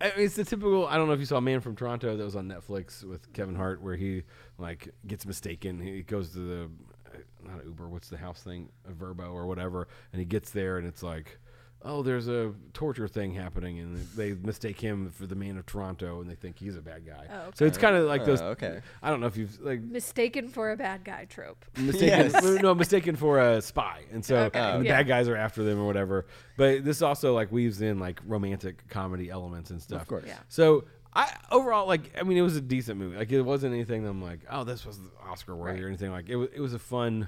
it's 0.00 0.36
the 0.36 0.44
typical. 0.44 0.86
I 0.86 0.96
don't 0.96 1.06
know 1.08 1.14
if 1.14 1.20
you 1.20 1.26
saw 1.26 1.40
Man 1.40 1.60
from 1.60 1.74
Toronto 1.74 2.16
that 2.16 2.24
was 2.24 2.36
on 2.36 2.48
Netflix 2.48 3.02
with 3.02 3.32
Kevin 3.32 3.54
Hart, 3.56 3.82
where 3.82 3.96
he 3.96 4.22
like 4.58 4.88
gets 5.06 5.26
mistaken. 5.26 5.80
He 5.80 6.02
goes 6.02 6.30
to 6.34 6.38
the 6.38 6.70
not 7.48 7.64
Uber, 7.64 7.88
what's 7.88 8.08
the 8.08 8.16
house 8.18 8.42
thing, 8.42 8.68
a 8.88 8.92
Vrbo 8.92 9.32
or 9.32 9.46
whatever, 9.46 9.88
and 10.12 10.20
he 10.20 10.26
gets 10.26 10.50
there 10.50 10.78
and 10.78 10.86
it's 10.86 11.02
like. 11.02 11.38
Oh, 11.82 12.02
there's 12.02 12.26
a 12.26 12.52
torture 12.72 13.06
thing 13.06 13.32
happening, 13.34 13.78
and 13.78 13.96
they 14.16 14.32
mistake 14.32 14.80
him 14.80 15.10
for 15.10 15.26
the 15.26 15.36
man 15.36 15.56
of 15.56 15.66
Toronto, 15.66 16.20
and 16.20 16.28
they 16.28 16.34
think 16.34 16.58
he's 16.58 16.74
a 16.74 16.80
bad 16.80 17.06
guy. 17.06 17.26
Oh, 17.30 17.50
So 17.54 17.64
it's 17.64 17.78
kind 17.78 17.94
of 17.94 18.06
like 18.08 18.22
Oh, 18.22 18.24
those. 18.24 18.40
okay. 18.40 18.80
I 19.02 19.10
don't 19.10 19.20
know 19.20 19.26
if 19.28 19.36
you've 19.36 19.60
like 19.60 19.82
Mistaken 19.82 20.48
for 20.48 20.72
a 20.72 20.76
bad 20.76 21.04
guy 21.04 21.26
trope. 21.26 21.64
mistaken 21.76 22.30
Yes. 22.32 22.62
no 22.62 22.74
mistaken 22.74 23.14
for 23.14 23.38
a 23.38 23.60
spy 23.62 24.00
and 24.10 24.24
so 24.24 24.36
Okay, 24.36 24.58
oh, 24.58 24.62
and 24.76 24.80
the 24.80 24.86
yeah. 24.86 24.96
bad 24.96 25.06
guys 25.06 25.28
are 25.28 25.36
after 25.36 25.62
them 25.62 25.78
or 25.78 25.86
whatever 25.86 26.26
but 26.56 26.82
this 26.84 27.02
also 27.02 27.34
like 27.34 27.52
weaves 27.52 27.80
in 27.82 28.00
like 28.00 28.20
romantic 28.26 28.88
comedy 28.88 29.30
elements 29.30 29.70
and 29.70 29.80
stuff 29.80 30.02
Of 30.02 30.08
course. 30.08 30.24
Yeah. 30.26 30.38
so 30.48 30.84
i 31.16 31.34
overall 31.50 31.86
like 31.86 32.12
i 32.18 32.22
mean 32.22 32.36
it 32.38 32.42
was 32.42 32.56
a 32.56 32.60
decent 32.60 32.98
movie 32.98 33.16
like 33.16 33.32
it 33.32 33.42
wasn't 33.42 33.72
anything 33.74 34.02
that 34.04 34.10
i'm 34.10 34.22
like 34.22 34.40
oh 34.50 34.62
this 34.64 34.84
was 34.86 35.00
oscar 35.28 35.56
worthy 35.56 35.74
Right. 35.80 35.84
or 35.84 35.88
anything 35.88 36.10
like 36.12 36.28
it 36.28 36.36
was 36.36 36.48
it 36.54 36.60
was 36.60 36.74
a 36.74 36.78
fun 36.78 37.26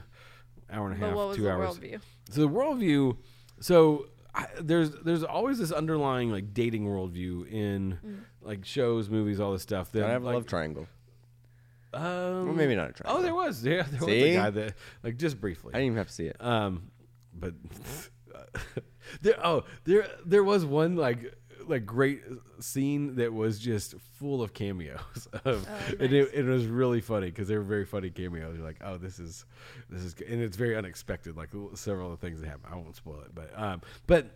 hour 0.70 0.90
and 0.90 1.02
a 1.02 1.06
half 1.06 1.14
what 1.16 1.28
was 1.28 1.36
two 1.36 1.44
the 1.44 1.52
hours 1.52 1.78
worldview? 1.78 2.00
so 2.30 2.40
the 2.42 2.48
worldview 2.48 3.16
so 3.60 4.06
I, 4.34 4.46
there's 4.60 4.90
there's 5.02 5.24
always 5.24 5.58
this 5.58 5.72
underlying 5.72 6.30
like 6.30 6.52
dating 6.54 6.84
worldview 6.86 7.50
in 7.50 7.98
Mm. 8.06 8.18
like 8.42 8.64
shows 8.64 9.08
movies 9.10 9.40
all 9.40 9.52
this 9.52 9.62
stuff 9.62 9.90
that 9.92 10.04
I 10.04 10.10
have 10.10 10.22
a 10.22 10.26
like, 10.26 10.34
love 10.34 10.46
triangle. 10.46 10.86
um, 11.94 12.02
Well, 12.46 12.54
maybe 12.54 12.76
not 12.76 12.90
a 12.90 12.92
triangle. 12.92 13.18
Oh, 13.18 13.22
there 13.22 13.34
was. 13.34 13.64
Yeah, 13.64 13.82
there 13.90 14.00
was 14.00 14.08
a 14.08 14.34
guy 14.36 14.50
that, 14.50 14.74
like, 15.02 15.16
just 15.16 15.40
briefly. 15.40 15.70
I 15.74 15.78
didn't 15.78 15.86
even 15.86 15.96
have 15.98 16.08
to 16.08 16.12
see 16.12 16.26
it. 16.26 16.36
Um, 16.40 16.90
but 17.34 17.54
there. 19.22 19.34
Oh, 19.44 19.64
there. 19.84 20.06
There 20.24 20.44
was 20.44 20.64
one 20.64 20.96
like 20.96 21.34
like 21.68 21.86
great 21.86 22.22
scene 22.60 23.16
that 23.16 23.32
was 23.32 23.58
just 23.58 23.94
full 24.18 24.42
of 24.42 24.52
cameos. 24.54 24.98
Of, 25.44 25.66
Oh, 25.68 25.92
and 26.00 26.12
it, 26.12 26.30
it 26.34 26.44
was 26.44 26.66
really 26.66 27.00
funny 27.00 27.26
because 27.26 27.48
they 27.48 27.56
were 27.56 27.62
very 27.62 27.84
funny 27.84 28.10
cameos. 28.10 28.56
You're 28.56 28.66
like, 28.66 28.80
oh, 28.82 28.96
this 28.98 29.18
is 29.18 29.44
this 29.88 30.02
is, 30.02 30.14
good. 30.14 30.28
and 30.28 30.42
it's 30.42 30.56
very 30.56 30.76
unexpected. 30.76 31.36
Like 31.36 31.50
several 31.74 32.12
of 32.12 32.20
the 32.20 32.26
things 32.26 32.40
that 32.40 32.48
happen. 32.48 32.70
I 32.70 32.76
won't 32.76 32.96
spoil 32.96 33.20
it, 33.20 33.34
but 33.34 33.50
um, 33.56 33.82
but. 34.06 34.26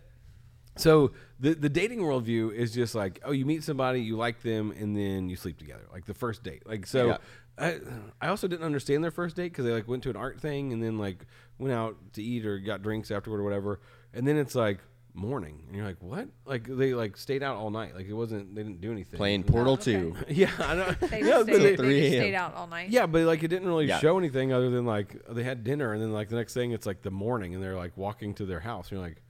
So 0.75 1.11
the 1.39 1.53
the 1.53 1.69
dating 1.69 1.99
worldview 1.99 2.51
is 2.51 2.73
just 2.73 2.95
like 2.95 3.19
oh 3.23 3.31
you 3.31 3.45
meet 3.45 3.63
somebody 3.63 4.01
you 4.01 4.17
like 4.17 4.41
them 4.41 4.71
and 4.71 4.97
then 4.97 5.29
you 5.29 5.35
sleep 5.35 5.59
together 5.59 5.83
like 5.93 6.05
the 6.05 6.15
first 6.15 6.41
date 6.41 6.63
like 6.65 6.87
so 6.87 7.09
Yeah. 7.09 7.17
I 7.59 7.79
I 8.19 8.27
also 8.29 8.47
didn't 8.47 8.65
understand 8.65 9.03
their 9.03 9.11
first 9.11 9.35
date 9.35 9.51
because 9.51 9.65
they 9.65 9.71
like 9.71 9.87
went 9.87 10.01
to 10.01 10.09
an 10.09 10.15
art 10.15 10.41
thing 10.41 10.73
and 10.73 10.81
then 10.81 10.97
like 10.97 11.27
went 11.59 11.75
out 11.75 11.95
to 12.13 12.23
eat 12.23 12.43
or 12.47 12.57
got 12.57 12.81
drinks 12.81 13.11
afterward 13.11 13.39
or 13.39 13.43
whatever 13.43 13.81
and 14.15 14.27
then 14.27 14.35
it's 14.35 14.55
like 14.55 14.79
morning 15.15 15.61
and 15.67 15.75
you're 15.75 15.85
like 15.85 16.01
what 16.01 16.27
like 16.45 16.63
they 16.67 16.93
like 16.95 17.15
stayed 17.17 17.43
out 17.43 17.55
all 17.55 17.69
night 17.69 17.95
like 17.95 18.07
it 18.07 18.13
wasn't 18.13 18.55
they 18.55 18.63
didn't 18.63 18.81
do 18.81 18.91
anything 18.91 19.15
Playing 19.17 19.41
And- 19.41 19.47
Portal 19.47 19.73
oh, 19.73 19.75
okay. 19.75 19.93
2. 19.93 20.15
yeah 20.29 20.49
I 20.57 20.75
know 20.75 20.91
They 21.07 21.19
yeah, 21.19 21.25
just 21.27 21.43
stayed, 21.43 21.61
they- 21.61 21.75
they 21.75 21.99
just 21.99 22.11
stayed 22.17 22.33
out 22.35 22.55
all 22.55 22.65
night. 22.67 22.89
yeah, 22.89 23.05
but 23.05 23.21
like 23.23 23.43
it 23.43 23.49
didn't 23.49 23.67
really 23.67 23.85
Yeah. 23.85 23.99
show 23.99 24.17
anything 24.17 24.51
other 24.51 24.69
than 24.71 24.85
like 24.85 25.15
they 25.29 25.43
had 25.43 25.63
dinner 25.63 25.93
and 25.93 26.01
then 26.01 26.11
like 26.13 26.29
the 26.29 26.35
next 26.35 26.53
thing 26.55 26.71
it's 26.71 26.85
like 26.87 27.03
the 27.03 27.11
morning 27.11 27.53
and 27.53 27.61
they're 27.63 27.75
like 27.75 27.95
walking 27.95 28.33
to 28.35 28.45
their 28.45 28.59
house. 28.61 28.87
And 28.89 28.97
you're 28.97 29.07
like, 29.07 29.21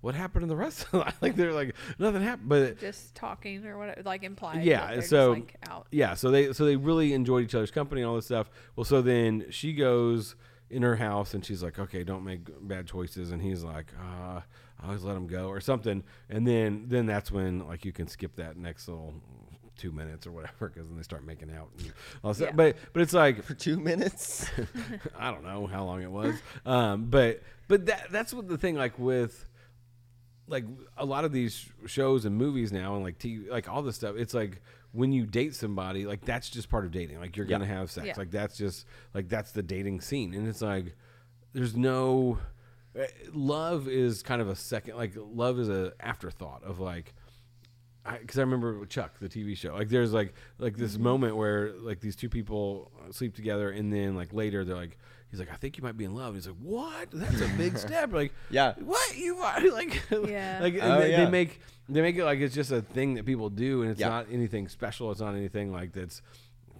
what 0.00 0.14
happened 0.16 0.42
in 0.44 0.48
the 0.48 0.56
rest 0.56 0.82
of 0.84 0.90
the 0.90 0.98
night? 0.98 1.14
Like 1.22 1.36
they're 1.36 1.52
like 1.52 1.76
nothing 2.00 2.22
happened. 2.22 2.48
But 2.48 2.78
Just 2.80 3.14
talking 3.14 3.64
or 3.64 3.78
what 3.78 4.04
like 4.04 4.24
implied. 4.24 4.64
Yeah, 4.64 4.94
that 4.96 5.04
so- 5.04 5.34
just, 5.36 5.46
like 5.46 5.56
out. 5.70 5.86
yeah, 5.92 6.14
so 6.14 6.30
they 6.32 6.52
so 6.52 6.64
they 6.64 6.74
really 6.76 7.12
enjoyed 7.12 7.44
each 7.44 7.54
other's 7.54 7.70
company 7.70 8.00
and 8.00 8.08
all 8.10 8.16
this 8.16 8.24
stuff. 8.26 8.50
Well, 8.74 8.84
so 8.84 9.02
then 9.02 9.46
she 9.50 9.72
goes 9.72 10.34
in 10.70 10.82
her 10.82 10.96
house 10.96 11.34
and 11.34 11.44
she's 11.44 11.62
like, 11.62 11.78
okay, 11.78 12.04
don't 12.04 12.24
make 12.24 12.40
bad 12.60 12.86
choices. 12.86 13.30
And 13.30 13.40
he's 13.40 13.64
like, 13.64 13.92
uh, 14.00 14.40
I 14.80 14.86
always 14.86 15.02
let 15.02 15.16
him 15.16 15.26
go 15.26 15.48
or 15.48 15.60
something. 15.60 16.02
And 16.28 16.46
then 16.46 16.84
then 16.88 17.06
that's 17.06 17.30
when 17.30 17.66
like 17.66 17.84
you 17.84 17.92
can 17.92 18.06
skip 18.06 18.36
that 18.36 18.56
next 18.56 18.88
little 18.88 19.14
two 19.76 19.92
minutes 19.92 20.26
or 20.26 20.32
whatever 20.32 20.68
because 20.68 20.88
then 20.88 20.96
they 20.96 21.02
start 21.02 21.24
making 21.24 21.50
out. 21.50 21.70
Yeah. 21.78 21.90
But 22.54 22.76
but 22.92 23.02
it's 23.02 23.12
like 23.12 23.42
For 23.44 23.54
two 23.54 23.78
minutes? 23.78 24.50
I 25.18 25.30
don't 25.30 25.44
know 25.44 25.66
how 25.66 25.84
long 25.84 26.02
it 26.02 26.10
was, 26.10 26.34
um, 26.66 27.06
but 27.06 27.42
but 27.68 27.86
that 27.86 28.08
that's 28.10 28.34
what 28.34 28.48
the 28.48 28.58
thing 28.58 28.76
like 28.76 28.98
with 28.98 29.46
like 30.48 30.64
a 30.96 31.04
lot 31.04 31.24
of 31.24 31.32
these 31.32 31.66
shows 31.86 32.24
and 32.24 32.36
movies 32.36 32.72
now 32.72 32.94
and 32.94 33.04
like 33.04 33.18
TV, 33.18 33.48
like 33.48 33.68
all 33.68 33.82
this 33.82 33.96
stuff. 33.96 34.16
It's 34.16 34.34
like 34.34 34.62
when 34.98 35.12
you 35.12 35.24
date 35.26 35.54
somebody, 35.54 36.04
like 36.06 36.24
that's 36.24 36.50
just 36.50 36.68
part 36.68 36.84
of 36.84 36.90
dating. 36.90 37.20
Like 37.20 37.36
you're 37.36 37.46
Yeah. 37.46 37.58
gonna 37.58 37.66
have 37.66 37.90
sex. 37.90 38.06
Yeah. 38.08 38.14
Like 38.16 38.30
that's 38.30 38.56
just 38.58 38.84
like 39.14 39.28
that's 39.28 39.52
the 39.52 39.62
dating 39.62 40.00
scene, 40.00 40.34
and 40.34 40.46
it's 40.48 40.60
like 40.62 40.96
there's 41.52 41.76
no 41.76 42.38
eh, 42.96 43.06
love 43.32 43.88
is 43.88 44.22
kind 44.22 44.42
of 44.42 44.48
a 44.48 44.56
second. 44.56 44.96
Like 44.96 45.12
love 45.16 45.58
is 45.60 45.68
a 45.68 45.92
afterthought 46.00 46.62
of 46.64 46.80
like 46.80 47.14
because 48.20 48.38
I, 48.38 48.42
remember 48.42 48.86
Chuck, 48.86 49.18
the 49.20 49.28
TV 49.28 49.54
show. 49.56 49.74
Like, 49.74 49.90
there's 49.90 50.12
like 50.14 50.32
like 50.58 50.76
this 50.76 50.94
Mm-hmm. 50.94 51.02
moment 51.02 51.36
where 51.36 51.72
like 51.78 52.00
these 52.00 52.16
two 52.16 52.28
people 52.30 52.90
sleep 53.10 53.34
together, 53.34 53.70
and 53.70 53.92
then 53.92 54.16
like 54.16 54.32
later 54.32 54.64
they're 54.64 54.76
like, 54.76 54.98
he's 55.30 55.38
like, 55.40 55.50
I 55.52 55.56
think 55.56 55.76
you 55.76 55.82
might 55.82 55.96
be 55.96 56.04
in 56.04 56.14
love. 56.14 56.28
And 56.28 56.36
he's 56.36 56.46
like, 56.46 56.56
what? 56.62 57.08
That's 57.12 57.40
a 57.40 57.48
big 57.56 57.76
step. 57.86 58.12
Like, 58.12 58.32
Yeah. 58.50 58.74
what 58.78 59.16
you 59.16 59.36
are 59.38 59.60
like? 59.72 60.02
Yeah. 60.10 60.58
like 60.62 60.78
Oh, 60.80 61.00
they, 61.00 61.10
yeah. 61.12 61.24
they 61.24 61.30
make 61.30 61.60
they 61.88 62.02
make 62.02 62.16
it 62.16 62.24
like 62.24 62.38
it's 62.40 62.54
just 62.54 62.70
a 62.70 62.82
thing 62.82 63.14
that 63.14 63.24
people 63.24 63.48
do, 63.48 63.82
and 63.82 63.90
it's 63.90 64.00
Yeah. 64.00 64.08
not 64.08 64.26
anything 64.30 64.68
special. 64.68 65.10
It's 65.10 65.20
not 65.20 65.34
anything 65.34 65.72
like 65.72 65.92
that's 65.92 66.20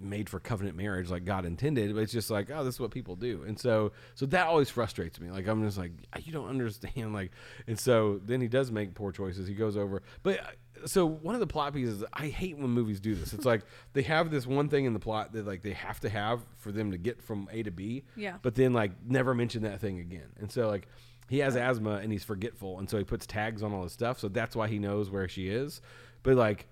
made 0.01 0.29
for 0.29 0.41
covenant 0.41 0.77
marriage 0.77 1.11
like 1.11 1.25
God 1.25 1.45
intended, 1.45 1.95
but 1.95 2.01
it's 2.01 2.13
just 2.13 2.31
like, 2.31 2.51
oh, 2.51 2.65
this 2.65 2.75
is 2.75 2.81
what 2.81 2.91
people 2.91 3.17
do. 3.17 3.43
And 3.47 3.59
so 3.59 3.93
so 4.15 4.27
that 4.27 4.47
always 4.47 4.71
frustrates 4.71 5.21
me. 5.21 5.31
Like 5.31 5.47
I'm 5.47 5.65
just 5.65 5.79
like, 5.79 5.93
you 6.23 6.33
don't 6.33 6.49
understand 6.49 7.13
like 7.13 7.33
and 7.67 7.79
so 7.79 8.21
then 8.25 8.41
he 8.41 8.49
does 8.49 8.71
make 8.71 8.95
poor 8.95 9.13
choices. 9.13 9.49
He 9.49 9.55
goes 9.55 9.77
over 9.77 10.03
but 10.23 10.41
uh, 10.41 10.87
so 10.87 11.07
one 11.07 11.35
of 11.35 11.41
the 11.41 11.47
plot 11.47 11.75
pieces 11.75 12.05
I 12.13 12.29
hate 12.29 12.57
when 12.59 12.71
movies 12.71 13.01
do 13.01 13.15
this. 13.15 13.33
It's 13.33 13.45
like 13.45 13.63
they 13.93 14.03
have 14.03 14.31
this 14.31 14.47
one 14.47 14.69
thing 14.69 14.85
in 14.85 14.93
the 14.93 15.01
plot 15.01 15.33
that 15.33 15.47
like 15.47 15.63
they 15.63 15.73
have 15.73 16.01
to 16.01 16.09
have 16.09 16.45
for 16.57 16.73
them 16.73 16.91
to 16.93 16.99
get 16.99 17.23
from 17.23 17.49
A 17.53 17.63
to 17.63 17.71
B. 17.71 18.05
Yeah. 18.17 18.37
But 18.43 18.55
then 18.55 18.73
like 18.73 18.93
never 19.07 19.35
mention 19.35 19.63
that 19.63 19.81
thing 19.81 19.99
again. 19.99 20.29
And 20.39 20.51
so 20.51 20.69
like 20.69 20.89
he 21.29 21.41
has 21.41 21.57
asthma 21.57 21.97
and 21.97 22.11
he's 22.11 22.25
forgetful 22.25 22.79
and 22.79 22.89
so 22.89 22.97
he 22.99 23.05
puts 23.05 23.27
tags 23.27 23.63
on 23.63 23.73
all 23.73 23.83
his 23.83 23.93
stuff. 23.93 24.19
So 24.19 24.29
that's 24.29 24.57
why 24.57 24.69
he 24.69 24.79
knows 24.79 25.11
where 25.11 25.29
she 25.29 25.49
is. 25.49 25.81
But 26.23 26.37
like 26.37 26.67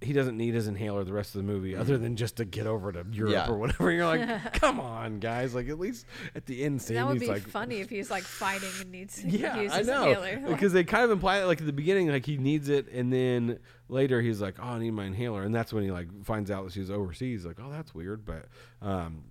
he 0.00 0.12
doesn't 0.12 0.36
need 0.36 0.54
his 0.54 0.68
inhaler 0.68 1.02
the 1.02 1.12
rest 1.12 1.34
of 1.34 1.40
the 1.44 1.46
movie 1.52 1.74
other 1.74 1.98
than 1.98 2.14
just 2.14 2.36
to 2.36 2.44
get 2.44 2.66
over 2.66 2.92
to 2.92 3.04
Europe 3.10 3.32
Yeah. 3.32 3.48
or 3.48 3.56
whatever. 3.56 3.90
You're 3.90 4.06
like, 4.06 4.52
come 4.60 4.78
on, 4.78 5.18
guys! 5.18 5.54
Like 5.54 5.68
at 5.68 5.78
least 5.78 6.06
at 6.36 6.46
the 6.46 6.62
end 6.62 6.80
scene, 6.80 6.96
that 6.96 7.06
would 7.06 7.14
he's 7.14 7.22
be 7.22 7.28
like, 7.28 7.48
funny 7.48 7.80
if 7.80 7.90
he's 7.90 8.10
like 8.10 8.22
fighting 8.22 8.68
and 8.80 8.92
needs 8.92 9.20
to 9.22 9.28
yeah, 9.28 9.60
use 9.60 9.72
I 9.72 9.78
his 9.78 9.86
know 9.88 10.08
inhaler. 10.08 10.40
because 10.48 10.72
they 10.72 10.84
kind 10.84 11.04
of 11.04 11.10
imply 11.10 11.40
that 11.40 11.46
like 11.46 11.60
at 11.60 11.66
the 11.66 11.72
beginning, 11.72 12.08
like 12.08 12.26
he 12.26 12.36
needs 12.36 12.68
it, 12.68 12.88
and 12.92 13.12
then 13.12 13.58
later 13.88 14.20
he's 14.20 14.40
like, 14.40 14.54
oh, 14.60 14.64
I 14.68 14.78
need 14.78 14.92
my 14.92 15.04
inhaler, 15.04 15.42
and 15.42 15.54
that's 15.54 15.72
when 15.72 15.82
he 15.82 15.90
like 15.90 16.24
finds 16.24 16.50
out 16.50 16.64
that 16.64 16.72
she's 16.72 16.90
overseas. 16.90 17.44
Like, 17.44 17.56
oh, 17.60 17.70
that's 17.70 17.92
weird, 17.94 18.24
but 18.24 18.46
um, 18.80 19.24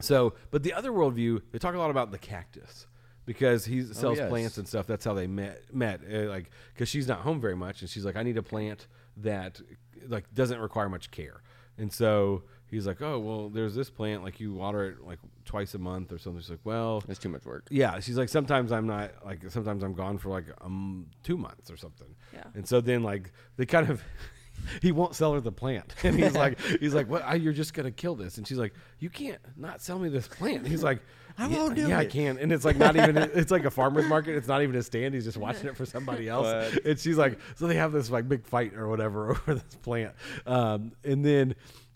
so 0.00 0.34
but 0.52 0.62
the 0.62 0.72
other 0.72 0.92
worldview, 0.92 1.42
they 1.50 1.58
talk 1.58 1.74
a 1.74 1.78
lot 1.78 1.90
about 1.90 2.12
the 2.12 2.18
cactus. 2.18 2.86
Because 3.24 3.64
he 3.64 3.82
sells 3.82 4.18
yes. 4.18 4.28
plants 4.28 4.56
and 4.56 4.68
stuff. 4.68 4.86
That's 4.86 5.04
how 5.04 5.12
they 5.12 5.26
met. 5.26 5.74
Met 5.74 6.00
uh, 6.08 6.28
like 6.28 6.48
because 6.72 6.88
she's 6.88 7.08
not 7.08 7.22
home 7.22 7.40
very 7.40 7.56
much, 7.56 7.80
and 7.80 7.90
she's 7.90 8.04
like, 8.04 8.14
I 8.14 8.22
need 8.22 8.36
a 8.36 8.42
plant 8.44 8.86
that 9.16 9.60
like 10.08 10.32
doesn't 10.34 10.58
require 10.60 10.88
much 10.88 11.10
care. 11.10 11.42
And 11.78 11.92
so 11.92 12.44
he's 12.68 12.86
like, 12.86 13.02
oh 13.02 13.18
well, 13.18 13.48
there's 13.50 13.74
this 13.74 13.90
plant 13.90 14.22
like 14.24 14.40
you 14.40 14.54
water 14.54 14.84
it 14.90 15.04
like 15.06 15.18
twice 15.44 15.74
a 15.74 15.78
month 15.78 16.10
or 16.12 16.18
something. 16.18 16.40
She's 16.40 16.50
like, 16.50 16.64
well, 16.64 17.02
It's 17.08 17.18
too 17.18 17.28
much 17.28 17.44
work. 17.44 17.66
yeah, 17.70 18.00
she's 18.00 18.16
like 18.16 18.28
sometimes 18.28 18.72
I'm 18.72 18.86
not 18.86 19.10
like 19.24 19.40
sometimes 19.50 19.82
I'm 19.82 19.92
gone 19.94 20.18
for 20.18 20.30
like 20.30 20.46
um 20.62 21.06
two 21.22 21.36
months 21.36 21.70
or 21.70 21.76
something. 21.76 22.14
Yeah. 22.32 22.44
And 22.54 22.66
so 22.66 22.80
then 22.80 23.02
like 23.02 23.30
they 23.56 23.66
kind 23.66 23.90
of 23.90 24.02
he 24.82 24.90
won't 24.90 25.14
sell 25.14 25.34
her 25.34 25.40
the 25.40 25.52
plant, 25.52 25.94
and 26.02 26.18
he's 26.18 26.34
like 26.34 26.58
he's 26.80 26.94
like 26.94 27.08
what 27.10 27.22
I, 27.24 27.34
you're 27.34 27.52
just 27.52 27.74
gonna 27.74 27.90
kill 27.90 28.14
this, 28.14 28.38
and 28.38 28.48
she's 28.48 28.58
like 28.58 28.72
you 28.98 29.10
can't 29.10 29.40
not 29.56 29.82
sell 29.82 29.98
me 29.98 30.08
this 30.08 30.26
plant. 30.28 30.58
And 30.58 30.68
he's 30.68 30.82
like. 30.82 31.00
I 31.38 31.48
yeah, 31.48 31.56
won't 31.58 31.74
do 31.74 31.84
it. 31.84 31.88
yeah, 31.88 31.98
I 31.98 32.02
it." 32.02 32.10
can, 32.10 32.38
and 32.38 32.50
it's 32.52 32.64
like 32.64 32.76
not 32.76 32.96
even. 32.96 33.16
It's 33.16 33.50
like 33.50 33.64
a 33.64 33.70
farmer's 33.70 34.06
market. 34.06 34.36
It's 34.36 34.48
not 34.48 34.62
even 34.62 34.74
a 34.76 34.82
stand. 34.82 35.14
He's 35.14 35.24
just 35.24 35.36
watching 35.36 35.66
it 35.66 35.76
for 35.76 35.84
somebody 35.86 36.28
else. 36.30 36.74
And 36.84 36.98
she's 36.98 37.16
like, 37.18 37.38
so 37.56 37.66
they 37.66 37.74
have 37.76 37.92
this 37.92 38.10
like 38.10 38.28
big 38.28 38.46
fight 38.46 38.74
or 38.74 38.88
whatever 38.88 39.30
over 39.30 39.54
this 39.54 39.74
plant, 39.82 40.14
um, 40.46 40.92
and 41.04 41.24
then, 41.24 41.54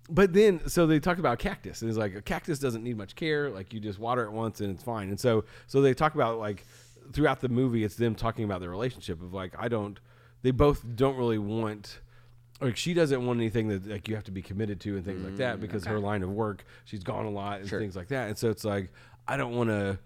but 0.09 0.33
then 0.33 0.69
so 0.69 0.87
they 0.87 1.01
talk 1.01 1.19
about 1.19 1.39
cactus, 1.39 1.81
and 1.83 1.89
it's 1.89 1.99
like 1.99 2.15
a 2.15 2.23
cactus 2.23 2.59
doesn't 2.59 2.83
need 2.85 2.97
much 2.99 3.15
care. 3.15 3.49
Like 3.51 3.73
you 3.73 3.81
just 3.81 3.99
water 3.99 4.25
it 4.25 4.33
once 4.33 4.61
and 4.61 4.71
it's 4.75 4.83
fine. 4.85 5.09
And 5.09 5.19
so 5.19 5.45
so 5.67 5.81
they 5.81 5.95
talk 5.95 6.15
about 6.15 6.39
like 6.39 6.65
throughout 7.13 7.41
the 7.41 7.49
movie, 7.49 7.83
it's 7.85 7.97
them 7.97 8.15
talking 8.15 8.45
about 8.45 8.61
their 8.61 8.71
relationship 8.71 9.23
of 9.23 9.33
like 9.33 9.55
I 9.59 9.69
don't. 9.69 9.99
They 10.43 10.51
both 10.53 10.85
don't 10.97 11.17
really 11.17 11.39
want. 11.39 12.01
Like 12.63 12.77
she 12.77 12.93
doesn't 12.93 13.25
want 13.25 13.39
anything 13.41 13.69
that 13.69 13.87
like 13.87 14.07
you 14.07 14.15
have 14.17 14.25
to 14.25 14.31
be 14.31 14.43
committed 14.43 14.81
to 14.81 14.95
and 14.97 15.03
things 15.03 15.25
like 15.25 15.37
that 15.39 15.63
because 15.63 15.87
her 15.87 15.99
line 15.99 16.23
of 16.23 16.29
work 16.31 16.63
she's 16.85 17.03
gone 17.03 17.25
a 17.25 17.31
lot 17.31 17.61
and 17.61 17.69
Sure. 17.71 17.81
things 17.81 17.97
like 17.97 18.09
that 18.09 18.29
and 18.29 18.37
so 18.37 18.51
it's 18.51 18.67
like 18.67 18.93
I 19.27 19.37
don't 19.37 19.55
want 19.55 19.71
to 19.71 19.99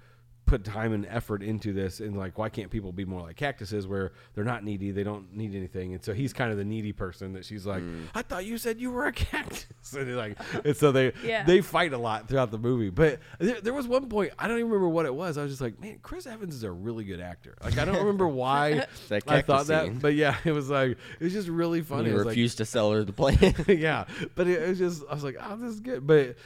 put 0.46 0.62
time 0.62 0.92
and 0.92 1.06
effort 1.06 1.42
into 1.42 1.72
this 1.72 2.00
and 2.00 2.18
like 2.18 2.36
why 2.36 2.50
can't 2.50 2.70
people 2.70 2.92
be 2.92 3.06
more 3.06 3.22
like 3.22 3.34
cactuses 3.34 3.86
where 3.86 4.12
they're 4.34 4.44
not 4.44 4.62
needy 4.62 4.90
they 4.90 5.02
don't 5.02 5.34
need 5.34 5.54
anything 5.54 5.94
and 5.94 6.04
so 6.04 6.12
he's 6.12 6.34
kind 6.34 6.50
of 6.52 6.58
the 6.58 6.64
needy 6.64 6.92
person 6.92 7.32
that 7.32 7.46
she's 7.46 7.64
like 7.64 7.82
mm. 7.82 8.02
i 8.14 8.20
thought 8.20 8.44
you 8.44 8.58
said 8.58 8.78
you 8.78 8.90
were 8.90 9.06
a 9.06 9.12
cactus 9.12 9.64
and 9.98 10.06
they're 10.06 10.16
like 10.16 10.36
and 10.62 10.76
so 10.76 10.92
they 10.92 11.14
Yeah. 11.24 11.44
they 11.44 11.62
fight 11.62 11.94
a 11.94 11.98
lot 11.98 12.28
throughout 12.28 12.50
the 12.50 12.58
movie 12.58 12.90
but 12.90 13.20
there, 13.38 13.58
there 13.62 13.72
was 13.72 13.88
one 13.88 14.06
point 14.10 14.34
i 14.38 14.46
don't 14.46 14.58
even 14.58 14.68
remember 14.70 14.90
what 14.90 15.06
it 15.06 15.14
was 15.14 15.38
i 15.38 15.42
was 15.42 15.50
just 15.50 15.62
like 15.62 15.80
man 15.80 15.98
chris 16.02 16.26
evans 16.26 16.54
is 16.54 16.62
a 16.62 16.70
really 16.70 17.04
good 17.04 17.20
actor 17.20 17.54
like 17.64 17.78
i 17.78 17.86
don't 17.86 17.96
remember 17.96 18.28
why 18.42 18.84
i 19.10 19.20
thought 19.20 19.24
cactus 19.26 19.66
that 19.68 19.86
scene. 19.86 19.98
but 19.98 20.12
yeah 20.14 20.36
it 20.44 20.52
was 20.52 20.68
like 20.68 20.90
it 20.90 21.24
was 21.24 21.32
just 21.32 21.48
really 21.48 21.80
funny 21.80 22.04
He 22.04 22.10
It 22.10 22.14
was 22.16 22.26
like- 22.26 22.32
refused 22.32 22.58
to 22.58 22.66
sell 22.66 22.92
her 22.92 23.02
the 23.02 23.14
plane. 23.14 23.38
yeah, 23.66 24.04
but 24.34 24.46
it, 24.46 24.60
it 24.62 24.68
was 24.68 24.78
just 24.78 25.02
I 25.08 25.14
was 25.14 25.24
like, 25.24 25.36
oh, 25.40 25.56
this 25.56 25.70
is 25.70 25.80
good. 25.80 26.06
But 26.06 26.36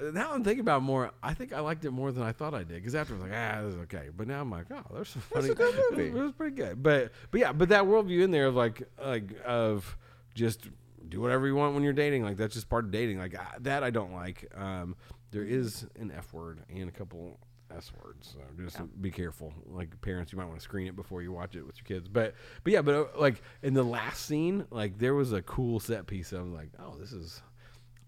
now 0.00 0.32
I'm 0.32 0.44
thinking 0.44 0.60
about 0.60 0.78
it 0.78 0.84
more. 0.84 1.10
I 1.22 1.34
think 1.34 1.52
I 1.52 1.60
liked 1.60 1.84
it 1.84 1.90
more 1.90 2.12
than 2.12 2.22
I 2.22 2.32
thought 2.32 2.54
I 2.54 2.58
did 2.58 2.76
because 2.76 2.94
after 2.94 3.14
I 3.14 3.18
was 3.18 3.28
like, 3.28 3.38
ah, 3.38 3.62
this 3.62 3.74
is 3.74 3.80
okay. 3.82 4.08
But 4.14 4.28
now 4.28 4.40
I'm 4.40 4.50
like, 4.50 4.66
oh, 4.70 4.82
there's 4.92 5.08
some 5.08 5.22
funny. 5.22 5.48
a 5.50 5.54
good 5.54 5.74
movie. 5.90 6.08
It 6.08 6.14
was 6.14 6.32
pretty 6.32 6.56
good. 6.56 6.82
But 6.82 7.12
but 7.30 7.40
yeah, 7.40 7.52
but 7.52 7.68
that 7.70 7.84
worldview 7.84 8.22
in 8.22 8.30
there 8.30 8.46
of 8.46 8.54
like 8.54 8.82
like 9.02 9.40
of 9.44 9.96
just 10.34 10.68
do 11.08 11.20
whatever 11.20 11.46
you 11.46 11.54
want 11.54 11.74
when 11.74 11.82
you're 11.82 11.92
dating. 11.92 12.24
Like 12.24 12.36
that's 12.36 12.54
just 12.54 12.68
part 12.68 12.84
of 12.84 12.90
dating. 12.90 13.18
Like 13.18 13.34
I, 13.34 13.46
that 13.60 13.82
I 13.82 13.90
don't 13.90 14.12
like. 14.12 14.52
Um, 14.56 14.96
there 15.30 15.44
is 15.44 15.86
an 15.98 16.12
F 16.16 16.32
word 16.32 16.60
and 16.68 16.88
a 16.88 16.92
couple. 16.92 17.38
S 17.76 17.90
words, 18.00 18.32
so 18.32 18.38
just 18.62 18.78
be 19.02 19.10
careful. 19.10 19.52
Like 19.66 20.00
parents, 20.00 20.30
you 20.30 20.38
might 20.38 20.44
want 20.44 20.56
to 20.56 20.62
screen 20.62 20.86
it 20.86 20.94
before 20.94 21.20
you 21.20 21.32
watch 21.32 21.56
it 21.56 21.66
with 21.66 21.76
your 21.76 21.84
kids. 21.84 22.08
But, 22.08 22.36
but 22.62 22.72
yeah, 22.72 22.80
but 22.80 22.94
uh, 22.94 23.06
like 23.18 23.42
in 23.60 23.74
the 23.74 23.82
last 23.82 24.24
scene, 24.24 24.66
like 24.70 24.98
there 24.98 25.16
was 25.16 25.32
a 25.32 25.42
cool 25.42 25.80
set 25.80 26.06
piece. 26.06 26.32
I 26.32 26.40
was 26.40 26.52
like, 26.52 26.68
oh, 26.78 26.94
this 26.96 27.10
is 27.10 27.42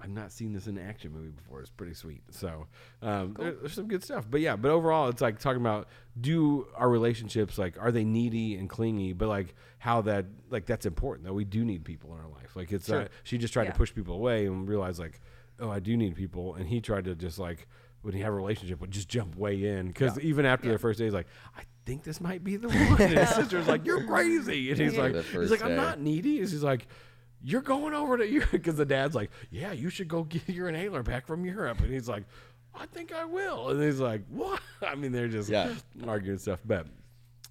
I've 0.01 0.11
not 0.11 0.31
seen 0.31 0.53
this 0.53 0.67
in 0.69 0.79
an 0.79 0.89
action 0.89 1.13
movie 1.13 1.31
before. 1.31 1.61
It's 1.61 1.71
pretty 1.71 1.95
sweet. 1.95 2.23
So 2.31 2.67
um, 3.03 3.35
there- 3.39 3.53
there's 3.53 3.73
some 3.73 3.89
good 3.89 4.05
stuff. 4.05 4.27
But 4.31 4.41
yeah, 4.41 4.55
but 4.57 4.71
overall, 4.71 5.09
it's 5.09 5.21
like 5.21 5.39
talking 5.41 5.61
about 5.61 5.89
do 6.21 6.67
our 6.77 6.89
relationships 6.89 7.59
like 7.59 7.77
are 7.81 7.91
they 7.91 8.05
needy 8.05 8.55
and 8.57 8.69
clingy? 8.71 9.13
But 9.13 9.29
like 9.29 9.55
how 9.79 10.03
that 10.03 10.27
like 10.51 10.67
that's 10.67 10.87
important 10.87 11.27
that 11.27 11.33
we 11.35 11.45
do 11.45 11.65
need 11.65 11.85
people 11.85 12.13
in 12.15 12.21
our 12.21 12.29
life. 12.29 12.55
Like 12.55 12.71
it's 12.73 12.87
Sure. 12.87 13.03
uh, 13.03 13.09
she 13.25 13.39
just 13.39 13.53
tried 13.53 13.65
Yeah. 13.65 13.73
to 13.73 13.77
push 13.77 13.93
people 13.95 14.15
away 14.15 14.47
and 14.47 14.69
realized 14.69 14.99
like 15.01 15.21
oh 15.61 15.71
I 15.71 15.81
do 15.81 15.97
need 15.97 16.15
people, 16.15 16.55
and 16.55 16.69
he 16.69 16.81
tried 16.81 17.05
to 17.07 17.17
just 17.17 17.39
like 17.41 17.67
when 18.03 18.15
he 18.15 18.21
have 18.21 18.33
a 18.33 18.37
relationship 18.37 18.81
would 18.81 18.93
just 18.93 19.09
jump 19.09 19.35
way 19.37 19.65
in 19.65 19.89
because 19.89 20.17
even 20.21 20.47
after 20.47 20.67
Yeah. 20.67 20.73
their 20.73 20.79
first 20.79 20.99
day, 21.01 21.07
he's 21.07 21.15
like 21.15 21.27
I 21.57 21.63
think 21.85 22.05
this 22.05 22.21
might 22.21 22.45
be 22.45 22.55
the 22.57 22.69
one. 22.69 23.03
And 23.03 23.19
his 23.19 23.31
sister's 23.31 23.67
like 23.67 23.85
you're 23.85 24.05
crazy, 24.07 24.71
and 24.71 24.79
he's 24.81 24.95
Yeah. 24.95 25.01
like 25.03 25.15
he's 25.25 25.51
like 25.51 25.63
I'm 25.63 25.71
day. 25.71 25.77
not 25.77 26.01
needy. 26.01 26.39
He's 26.39 26.63
like 26.63 26.87
you're 27.43 27.63
going 27.63 27.95
over 27.95 28.19
to 28.19 28.27
you 28.29 28.43
because 28.51 28.77
the 28.77 28.85
dad's 28.87 29.15
like, 29.15 29.31
yeah, 29.51 29.73
you 29.73 29.91
should 29.91 30.09
go 30.09 30.25
get 30.25 30.49
your 30.49 30.69
inhaler 30.69 31.03
back 31.03 31.27
from 31.27 31.45
Europe, 31.45 31.81
and 31.81 31.93
he's 31.93 32.09
like, 32.09 32.25
I 32.75 32.87
think 32.87 33.13
I 33.13 33.25
will, 33.25 33.71
and 33.71 33.83
he's 33.83 34.01
like, 34.01 34.23
what? 34.29 34.61
I 34.87 34.95
mean, 34.95 35.13
they're 35.13 35.29
just 35.29 35.49
Yeah. 35.51 35.73
arguing 36.07 36.39
stuff, 36.39 36.61
but 36.65 36.87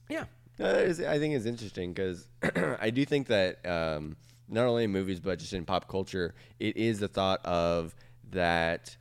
yeah, 0.10 0.26
No, 0.60 0.66
is- 0.70 1.02
I 1.02 1.20
think 1.20 1.36
it's 1.36 1.46
interesting 1.46 1.94
because 1.94 2.28
I 2.80 2.90
do 2.90 3.04
think 3.06 3.28
that 3.28 3.66
um, 3.66 4.16
not 4.48 4.66
only 4.66 4.86
in 4.86 4.92
movies 4.92 5.20
but 5.20 5.40
just 5.40 5.54
in 5.54 5.66
pop 5.66 5.90
culture, 5.90 6.34
it 6.60 6.78
is 6.78 7.00
the 7.00 7.08
thought 7.10 7.46
of 7.46 7.94
that 8.32 8.96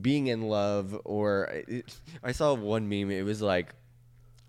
being 0.00 0.28
in 0.28 0.42
love. 0.42 0.96
Or 1.04 1.44
it, 1.66 1.92
I 2.22 2.32
saw 2.32 2.54
one 2.54 2.88
meme. 2.88 3.10
It 3.10 3.22
was 3.24 3.42
like. 3.42 3.74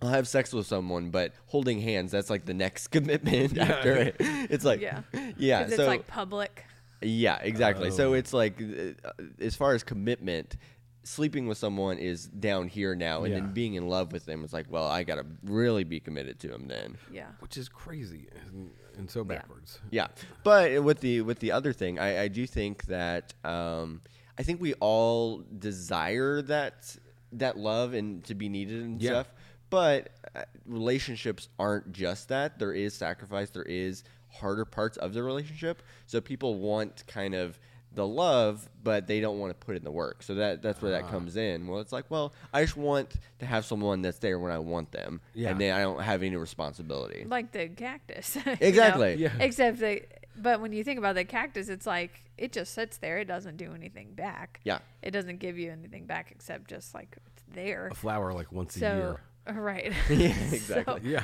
I'll 0.02 0.10
have 0.10 0.28
sex 0.28 0.54
with 0.54 0.66
someone, 0.68 1.10
but 1.10 1.34
holding 1.48 1.82
hands—that's 1.82 2.30
like 2.30 2.46
the 2.46 2.54
next 2.54 2.88
commitment 2.96 3.58
after 3.58 3.96
it. 3.96 4.16
It's 4.20 4.64
like, 4.66 4.80
Yeah. 4.82 5.02
yeah. 5.38 5.64
'Cause 5.64 5.76
So 5.76 5.82
it's 5.84 5.88
like 5.88 6.08
public. 6.08 6.66
yeah, 7.02 7.38
exactly. 7.42 7.92
So 7.92 8.12
Oh. 8.12 8.14
it's 8.14 8.34
like, 8.34 8.62
uh, 8.62 9.12
as 9.40 9.56
far 9.56 9.74
as 9.74 9.84
commitment, 9.84 10.56
sleeping 11.04 11.48
with 11.48 11.58
someone 11.58 11.98
is 11.98 12.28
down 12.28 12.68
here 12.68 12.96
now, 12.96 13.24
and 13.24 13.34
Yeah. 13.34 13.40
then 13.42 13.54
being 13.54 13.74
in 13.76 13.88
love 13.90 14.12
with 14.14 14.26
them 14.26 14.44
is 14.44 14.54
like, 14.54 14.68
well, 14.70 14.86
I 14.86 15.04
gotta 15.04 15.26
really 15.44 15.84
be 15.84 16.00
committed 16.00 16.40
to 16.42 16.54
him 16.54 16.68
then. 16.68 16.98
Yeah. 17.12 17.28
which 17.40 17.58
is 17.58 17.68
crazy 17.68 18.28
and, 18.46 18.70
and 18.98 19.10
so 19.10 19.24
backwards. 19.24 19.80
Yeah, 19.92 20.08
but 20.44 20.82
with 20.84 21.00
the 21.02 21.22
with 21.22 21.40
the 21.40 21.52
other 21.52 21.74
thing, 21.74 22.00
I, 22.00 22.24
I 22.24 22.28
do 22.28 22.46
think 22.48 22.86
that 22.86 23.34
um, 23.44 24.02
I 24.38 24.44
think 24.44 24.62
we 24.62 24.74
all 24.76 25.44
desire 25.58 26.42
that 26.44 26.96
that 27.34 27.58
love 27.58 27.94
and 27.94 28.24
to 28.26 28.34
be 28.36 28.50
needed 28.50 28.82
and 28.84 29.02
Yeah. 29.02 29.10
stuff. 29.12 29.34
But 29.70 30.10
uh, 30.36 30.44
relationships 30.66 31.50
aren't 31.60 31.92
just 31.92 32.30
that. 32.30 32.60
There 32.60 32.74
is 32.74 32.94
sacrifice. 32.94 33.50
There 33.50 33.64
is 33.64 34.04
harder 34.32 34.66
parts 34.66 34.98
of 34.98 35.14
the 35.14 35.24
relationship. 35.24 35.82
So 36.06 36.22
people 36.22 36.56
want 36.56 37.04
kind 37.08 37.34
of 37.36 37.60
the 37.92 38.06
love, 38.08 38.70
but 38.84 39.08
they 39.08 39.20
don't 39.20 39.40
want 39.40 39.50
to 39.60 39.66
put 39.66 39.76
in 39.76 39.84
the 39.84 39.92
work. 39.92 40.22
So 40.22 40.36
that 40.36 40.62
that's 40.62 40.80
where 40.82 40.92
that 40.92 41.06
Ah. 41.06 41.10
comes 41.10 41.36
in. 41.36 41.68
Well, 41.68 41.80
it's 41.80 41.92
like, 41.92 42.06
well, 42.10 42.34
I 42.54 42.62
just 42.64 42.78
want 42.78 43.12
to 43.40 43.46
have 43.48 43.66
someone 43.66 44.04
that's 44.04 44.20
there 44.20 44.38
when 44.40 44.52
I 44.52 44.60
want 44.60 44.92
them, 44.92 45.22
Yeah. 45.34 45.50
and 45.50 45.60
then 45.60 45.74
I 45.76 45.82
don't 45.82 46.00
have 46.02 46.22
any 46.22 46.36
responsibility. 46.36 47.26
Like 47.28 47.52
the 47.52 47.68
cactus. 47.68 48.36
you 48.46 48.46
know? 48.46 48.56
Exactly. 48.62 49.16
Yeah. 49.16 49.32
Except 49.40 49.80
the 49.80 50.02
but 50.38 50.62
when 50.62 50.72
you 50.72 50.84
think 50.86 51.00
about 51.00 51.16
the 51.16 51.26
cactus, 51.26 51.68
it's 51.68 51.88
like 51.88 52.22
it 52.38 52.52
just 52.54 52.74
sits 52.76 52.98
there. 52.98 53.18
It 53.18 53.26
doesn't 53.26 53.58
do 53.58 53.74
anything 53.74 54.14
back. 54.14 54.60
Yeah. 54.64 54.80
It 55.02 55.12
doesn't 55.12 55.40
give 55.40 55.58
you 55.58 55.72
anything 55.72 56.06
back 56.06 56.32
except 56.32 56.70
just 56.70 56.94
like 56.94 57.18
it's 57.34 57.44
there. 57.52 57.88
A 57.92 57.96
flower 57.96 58.32
like 58.34 58.52
once 58.52 58.78
a 58.78 58.80
year. 58.82 59.22
right. 59.56 59.94
Yeah, 60.10 60.34
So- 60.50 60.56
exactly. 60.56 61.02
Yeah, 61.12 61.24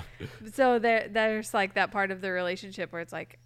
so 0.53 0.79
there 0.79 1.07
there's 1.09 1.53
like 1.53 1.73
that 1.75 1.91
part 1.91 2.11
of 2.11 2.21
the 2.21 2.31
relationship 2.31 2.91
where 2.91 3.01
it's 3.01 3.13
like 3.13 3.39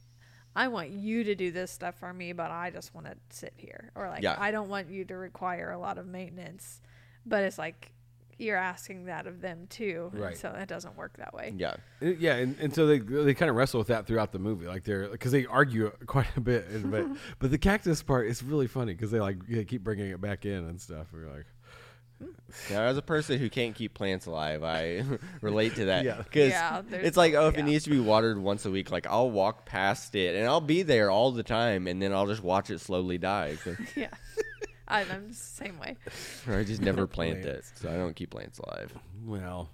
I 0.56 0.68
want 0.68 0.90
you 0.90 1.24
to 1.26 1.36
do 1.36 1.52
this 1.52 1.72
stuff 1.72 1.96
for 2.00 2.12
me, 2.14 2.34
but 2.34 2.52
I 2.52 2.72
just 2.72 2.94
want 2.96 3.06
to 3.08 3.16
sit 3.30 3.54
here. 3.56 3.92
Or 3.96 4.08
like 4.10 4.24
Yeah. 4.24 4.36
I 4.38 4.52
don't 4.52 4.68
want 4.70 4.90
you 4.90 5.06
to 5.06 5.16
require 5.16 5.72
a 5.72 5.78
lot 5.78 5.98
of 5.98 6.08
maintenance. 6.08 6.82
But 7.26 7.44
it's 7.44 7.58
like 7.58 7.92
you're 8.40 8.58
asking 8.58 9.06
that 9.06 9.28
of 9.28 9.42
them 9.42 9.68
too. 9.70 10.10
Right. 10.14 10.38
So 10.38 10.50
it 10.50 10.68
doesn't 10.68 10.96
work 10.98 11.18
that 11.18 11.34
way. 11.34 11.54
Yeah. 11.56 11.76
Uh, 12.02 12.08
yeah, 12.18 12.36
and, 12.36 12.58
and 12.60 12.74
so 12.74 12.88
they 12.88 13.00
they 13.00 13.34
kind 13.34 13.50
of 13.50 13.56
wrestle 13.56 13.80
with 13.80 13.90
that 13.90 14.08
throughout 14.08 14.32
the 14.32 14.40
movie, 14.40 14.66
like 14.66 14.86
they're 14.86 15.10
because 15.10 15.32
they 15.32 15.46
argue 15.46 15.92
quite 16.08 16.36
a 16.38 16.42
bit, 16.42 16.90
but 16.90 17.06
but 17.40 17.52
the 17.52 17.58
cactus 17.58 18.02
part 18.02 18.28
is 18.28 18.42
really 18.42 18.68
funny 18.68 18.94
because 18.94 19.12
they 19.12 19.20
like 19.20 19.46
they 19.48 19.66
keep 19.66 19.84
bringing 19.84 20.10
it 20.10 20.22
back 20.22 20.46
in 20.46 20.66
and 20.68 20.80
stuff. 20.82 21.08
We're 21.14 21.28
like, 21.30 21.46
Now, 22.70 22.82
as 22.84 22.98
a 22.98 23.02
person 23.02 23.38
who 23.40 23.50
can't 23.50 23.76
keep 23.76 23.94
plants 23.94 24.26
alive, 24.26 24.64
I 24.64 25.04
relate 25.42 25.76
to 25.76 25.86
that. 25.86 26.04
Yeah. 26.04 26.18
Because 26.18 26.50
Yeah, 26.50 26.82
there's- 26.88 27.08
it's 27.08 27.18
like, 27.18 27.34
oh, 27.36 27.48
if 27.48 27.54
yeah. 27.54 27.60
it 27.62 27.64
needs 27.64 27.84
to 27.86 27.90
be 27.92 28.00
watered 28.00 28.38
once 28.40 28.66
a 28.66 28.72
week, 28.72 28.92
like 28.92 29.06
I'll 29.08 29.30
walk 29.32 29.66
past 29.66 30.16
it 30.16 30.36
and 30.36 30.48
I'll 30.48 30.60
be 30.62 30.82
there 30.82 31.10
all 31.12 31.32
the 31.32 31.44
time, 31.44 31.88
and 31.88 32.02
then 32.02 32.12
I'll 32.14 32.28
just 32.28 32.44
watch 32.44 32.70
it 32.70 32.80
slowly 32.82 33.18
die. 33.18 33.58
'cause- 33.64 33.78
Yeah. 33.96 34.10
I, 34.88 35.02
I'm 35.02 35.28
the 35.28 35.34
same 35.36 35.78
way. 35.80 35.98
or 36.48 36.56
I 36.58 36.64
just 36.64 36.82
never 36.82 37.06
plant 37.06 37.46
it, 37.46 37.64
so 37.76 37.90
I 37.90 37.94
don't 37.96 38.16
keep 38.16 38.32
plants 38.32 38.58
alive. 38.60 38.92
well, 39.24 39.70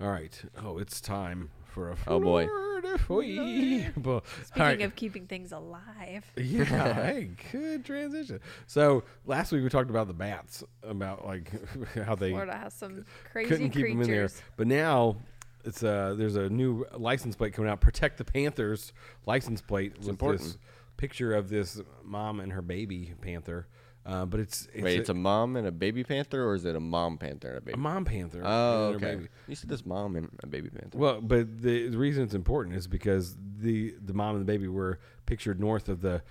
all 0.00 0.10
right, 0.10 0.40
oh, 0.62 0.78
it's 0.78 1.00
time 1.00 1.50
for 1.76 1.90
a 1.90 1.96
Oh, 2.06 2.18
boy. 2.18 2.46
Florida 2.46 2.98
Boy. 3.06 3.92
But- 3.98 4.10
all 4.10 4.22
Speaking 4.44 4.62
right. 4.62 4.80
of 4.82 4.96
keeping 4.96 5.26
things 5.26 5.52
alive. 5.52 6.24
Yeah, 6.36 6.94
hey, 6.94 7.30
good 7.52 7.84
transition. 7.84 8.40
So 8.66 9.04
last 9.26 9.52
week 9.52 9.62
we 9.62 9.68
talked 9.68 9.90
about 9.90 10.06
the 10.06 10.14
bats, 10.14 10.64
about 10.82 11.26
like 11.26 11.50
how 12.06 12.14
they 12.14 12.30
Florida 12.30 12.56
has 12.56 12.72
some 12.74 13.04
crazy 13.30 13.48
couldn't 13.50 13.70
keep 13.70 13.88
them 13.88 14.00
in 14.00 14.10
there. 14.10 14.30
But 14.56 14.66
now 14.68 15.16
it's 15.64 15.82
uh 15.82 16.14
there's 16.16 16.36
a 16.36 16.48
new 16.48 16.86
license 16.96 17.36
plate 17.36 17.52
coming 17.52 17.70
out. 17.70 17.80
Protect 17.80 18.16
the 18.16 18.24
Panthers 18.24 18.92
license 19.26 19.60
plate 19.60 19.98
with 19.98 20.08
important. 20.08 20.42
this 20.42 20.58
picture 20.96 21.34
of 21.34 21.50
this 21.50 21.78
mom 22.02 22.40
and 22.40 22.52
her 22.52 22.62
baby 22.62 23.12
panther. 23.20 23.66
Uh, 24.06 24.24
but 24.24 24.38
it's, 24.38 24.68
it's 24.72 24.84
Wait, 24.84 25.00
it's 25.00 25.08
a 25.08 25.14
mom 25.14 25.56
and 25.56 25.66
a 25.66 25.72
baby 25.72 26.04
panther, 26.04 26.44
or 26.46 26.54
is 26.54 26.64
it 26.64 26.76
a 26.76 26.80
mom 26.80 27.18
panther 27.18 27.48
and 27.48 27.58
a 27.58 27.60
baby? 27.60 27.74
a 27.74 27.76
mom 27.76 28.04
panther. 28.04 28.40
oh, 28.44 28.92
okay. 28.94 29.16
baby. 29.16 29.28
You 29.48 29.56
said 29.56 29.68
this 29.68 29.84
mom 29.84 30.14
and 30.14 30.30
a 30.44 30.46
baby 30.46 30.68
panther. 30.70 30.96
Well, 30.96 31.20
but 31.20 31.60
the, 31.60 31.88
the 31.88 31.98
reason 31.98 32.22
it's 32.22 32.34
important 32.34 32.76
is 32.76 32.86
because 32.86 33.36
the 33.58 33.94
the 34.04 34.12
mom 34.14 34.36
and 34.36 34.40
the 34.42 34.52
baby 34.52 34.68
were 34.68 35.00
pictured 35.26 35.58
north 35.58 35.88
of 35.88 36.02
the 36.02 36.22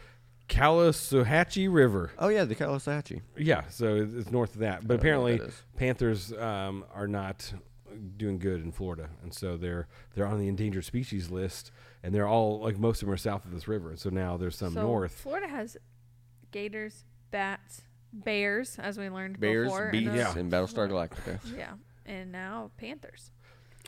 Caloosahatchee 0.47 1.67
River. 1.73 2.11
oh 2.19 2.29
yeah, 2.29 2.45
the 2.45 2.55
Caloosahatchee. 2.55 3.21
Yeah, 3.37 3.63
so 3.69 3.95
it- 3.95 4.15
it's 4.15 4.31
north 4.31 4.53
of 4.53 4.59
that. 4.61 4.87
But 4.87 4.99
I 4.99 5.03
don't 5.03 5.11
know 5.13 5.19
what 5.21 5.31
apparently, 5.33 5.37
that 5.37 5.47
is. 5.49 5.63
panthers 5.75 6.33
um, 6.33 6.85
are 6.93 7.07
not 7.07 7.53
doing 8.17 8.39
good 8.39 8.61
in 8.61 8.71
Florida, 8.71 9.09
and 9.23 9.33
so 9.33 9.57
they're 9.57 9.87
they're 10.13 10.27
on 10.27 10.39
the 10.39 10.47
endangered 10.47 10.85
species 10.85 11.29
list, 11.29 11.71
and 12.03 12.13
they're 12.13 12.27
all 12.27 12.59
like 12.61 12.77
most 12.77 13.01
of 13.01 13.07
them 13.07 13.13
are 13.13 13.17
south 13.17 13.45
of 13.45 13.51
this 13.51 13.67
river. 13.67 13.89
And 13.89 13.99
so 13.99 14.09
now 14.09 14.37
there's 14.37 14.55
some 14.57 14.73
so 14.73 14.81
north. 14.81 15.13
Florida 15.13 15.47
has 15.47 15.77
gators, 16.51 17.03
bats, 17.35 17.81
bears, 18.13 18.79
as 18.79 18.97
we 18.97 19.09
learned 19.09 19.41
Bears, 19.41 19.67
before. 19.67 19.89
beasts, 19.91 20.07
and, 20.07 20.15
Yeah. 20.17 20.37
and 20.37 20.49
Battlestar 20.49 20.89
Galactica. 20.89 21.37
yeah, 21.57 21.73
and 22.05 22.31
now 22.31 22.71
panthers. 22.77 23.31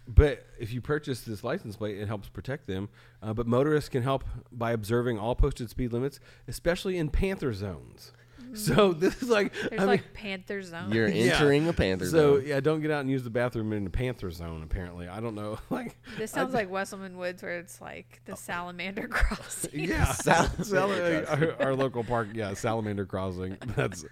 But 0.05 0.45
if 0.59 0.73
you 0.73 0.81
purchase 0.81 1.21
this 1.21 1.45
license 1.45 1.77
plate, 1.77 1.97
it 1.97 2.07
helps 2.07 2.27
protect 2.27 2.67
them. 2.67 2.89
Uh, 3.21 3.33
but 3.33 3.47
motorists 3.47 3.89
can 3.89 4.03
help 4.03 4.25
by 4.51 4.71
observing 4.73 5.17
all 5.17 5.33
posted 5.33 5.69
speed 5.69 5.93
limits, 5.93 6.19
especially 6.47 6.97
in 6.97 7.09
panther 7.09 7.53
zones. 7.53 8.11
So 8.57 8.93
this 8.93 9.21
is 9.21 9.29
like 9.29 9.53
There's 9.53 9.71
I 9.73 9.77
mean, 9.77 9.87
like 9.87 10.13
Panther 10.13 10.61
Zone. 10.61 10.91
You're 10.91 11.07
Yeah. 11.07 11.33
entering 11.33 11.67
a 11.67 11.73
Panther 11.73 12.05
so 12.05 12.11
zone. 12.11 12.41
So 12.41 12.47
yeah, 12.47 12.59
don't 12.59 12.81
get 12.81 12.91
out 12.91 13.01
and 13.01 13.09
use 13.09 13.23
the 13.23 13.29
bathroom 13.29 13.71
in 13.73 13.83
the 13.83 13.89
Panther 13.89 14.31
Zone. 14.31 14.63
Apparently, 14.63 15.07
I 15.07 15.19
don't 15.19 15.35
know. 15.35 15.57
Like 15.69 15.95
this 16.17 16.31
sounds 16.31 16.51
ju- 16.51 16.57
like 16.57 16.69
Wesselman 16.71 17.15
Woods, 17.15 17.43
where 17.43 17.59
it's 17.59 17.79
like 17.81 18.21
the 18.25 18.35
salamander 18.35 19.07
crossing. 19.11 19.71
Yeah, 19.85 20.05
Sal- 20.13 20.49
Sal- 20.63 20.91
our, 21.27 21.55
our 21.61 21.75
local 21.75 22.03
park, 22.03 22.29
yeah, 22.33 22.53
Salamander 22.53 23.05
Crossing. 23.05 23.57
That's 23.75 24.05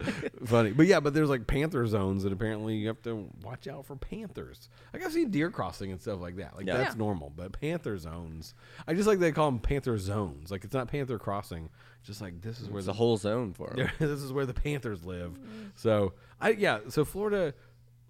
funny, 0.45 0.71
but 0.71 0.85
yeah, 0.85 0.99
but 0.99 1.13
there's 1.13 1.29
like 1.29 1.47
panther 1.47 1.85
zones 1.87 2.23
and 2.23 2.33
apparently 2.33 2.75
you 2.75 2.87
have 2.87 3.01
to 3.03 3.29
watch 3.43 3.67
out 3.67 3.85
for 3.85 3.95
panthers. 3.95 4.69
Like 4.93 5.03
I've 5.03 5.11
seen 5.13 5.31
deer 5.31 5.49
crossing 5.49 5.91
and 5.91 5.99
stuff 6.01 6.19
like 6.21 6.35
that. 6.37 6.55
Like 6.55 6.67
Yeah. 6.67 6.77
that's 6.77 6.95
Yeah. 6.95 6.99
normal, 6.99 7.31
but 7.35 7.59
panther 7.59 7.97
zones. 7.97 8.53
I 8.87 8.93
just 8.93 9.07
like 9.07 9.19
they 9.19 9.31
call 9.31 9.49
them 9.49 9.59
panther 9.59 9.97
zones. 9.97 10.51
Like 10.51 10.63
it's 10.63 10.73
not 10.73 10.87
panther 10.87 11.17
crossing. 11.17 11.69
Just 12.05 12.21
like 12.21 12.41
this 12.41 12.59
is 12.59 12.67
where 12.67 12.73
There's 12.73 12.85
the 12.85 12.91
a 12.91 12.95
whole 12.95 13.17
zone 13.17 13.53
for 13.53 13.73
Yeah, 13.77 13.89
this 13.99 14.21
is 14.21 14.31
where 14.31 14.45
the 14.45 14.53
Panthers 14.53 15.03
live. 15.03 15.31
Mm-hmm. 15.31 15.63
So 15.75 16.13
I 16.39 16.49
yeah, 16.49 16.79
so 16.89 17.03
Florida 17.03 17.53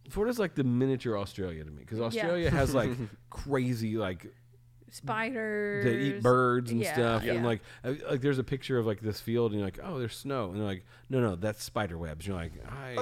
Florida's 0.09 0.37
like 0.37 0.55
the 0.55 0.63
miniature 0.63 1.17
Australia 1.17 1.63
to 1.63 1.71
me 1.71 1.79
because 1.79 2.01
Australia 2.01 2.51
has 2.51 2.75
like 2.75 2.91
crazy 3.29 3.97
like 3.97 4.27
Spiders. 4.91 5.83
they 5.83 5.95
eat 5.97 6.21
birds 6.23 6.71
and 6.71 6.79
Yeah, 6.81 6.93
stuff 6.93 7.23
and 7.23 7.43
like 7.45 7.61
uh, 7.83 7.93
like 8.09 8.21
there's 8.21 8.37
a 8.39 8.43
picture 8.43 8.77
of 8.77 8.85
like 8.85 9.01
this 9.01 9.19
field 9.19 9.51
and 9.51 9.59
you're 9.59 9.67
like 9.67 9.79
oh 9.83 9.99
there's 9.99 10.15
snow 10.15 10.49
and 10.51 10.57
they're 10.59 10.65
like 10.67 10.85
no 11.09 11.19
no 11.19 11.35
that's 11.35 11.63
spider 11.63 11.97
webs 11.97 12.25
you're 12.25 12.35
like 12.35 12.51
I 12.69 12.93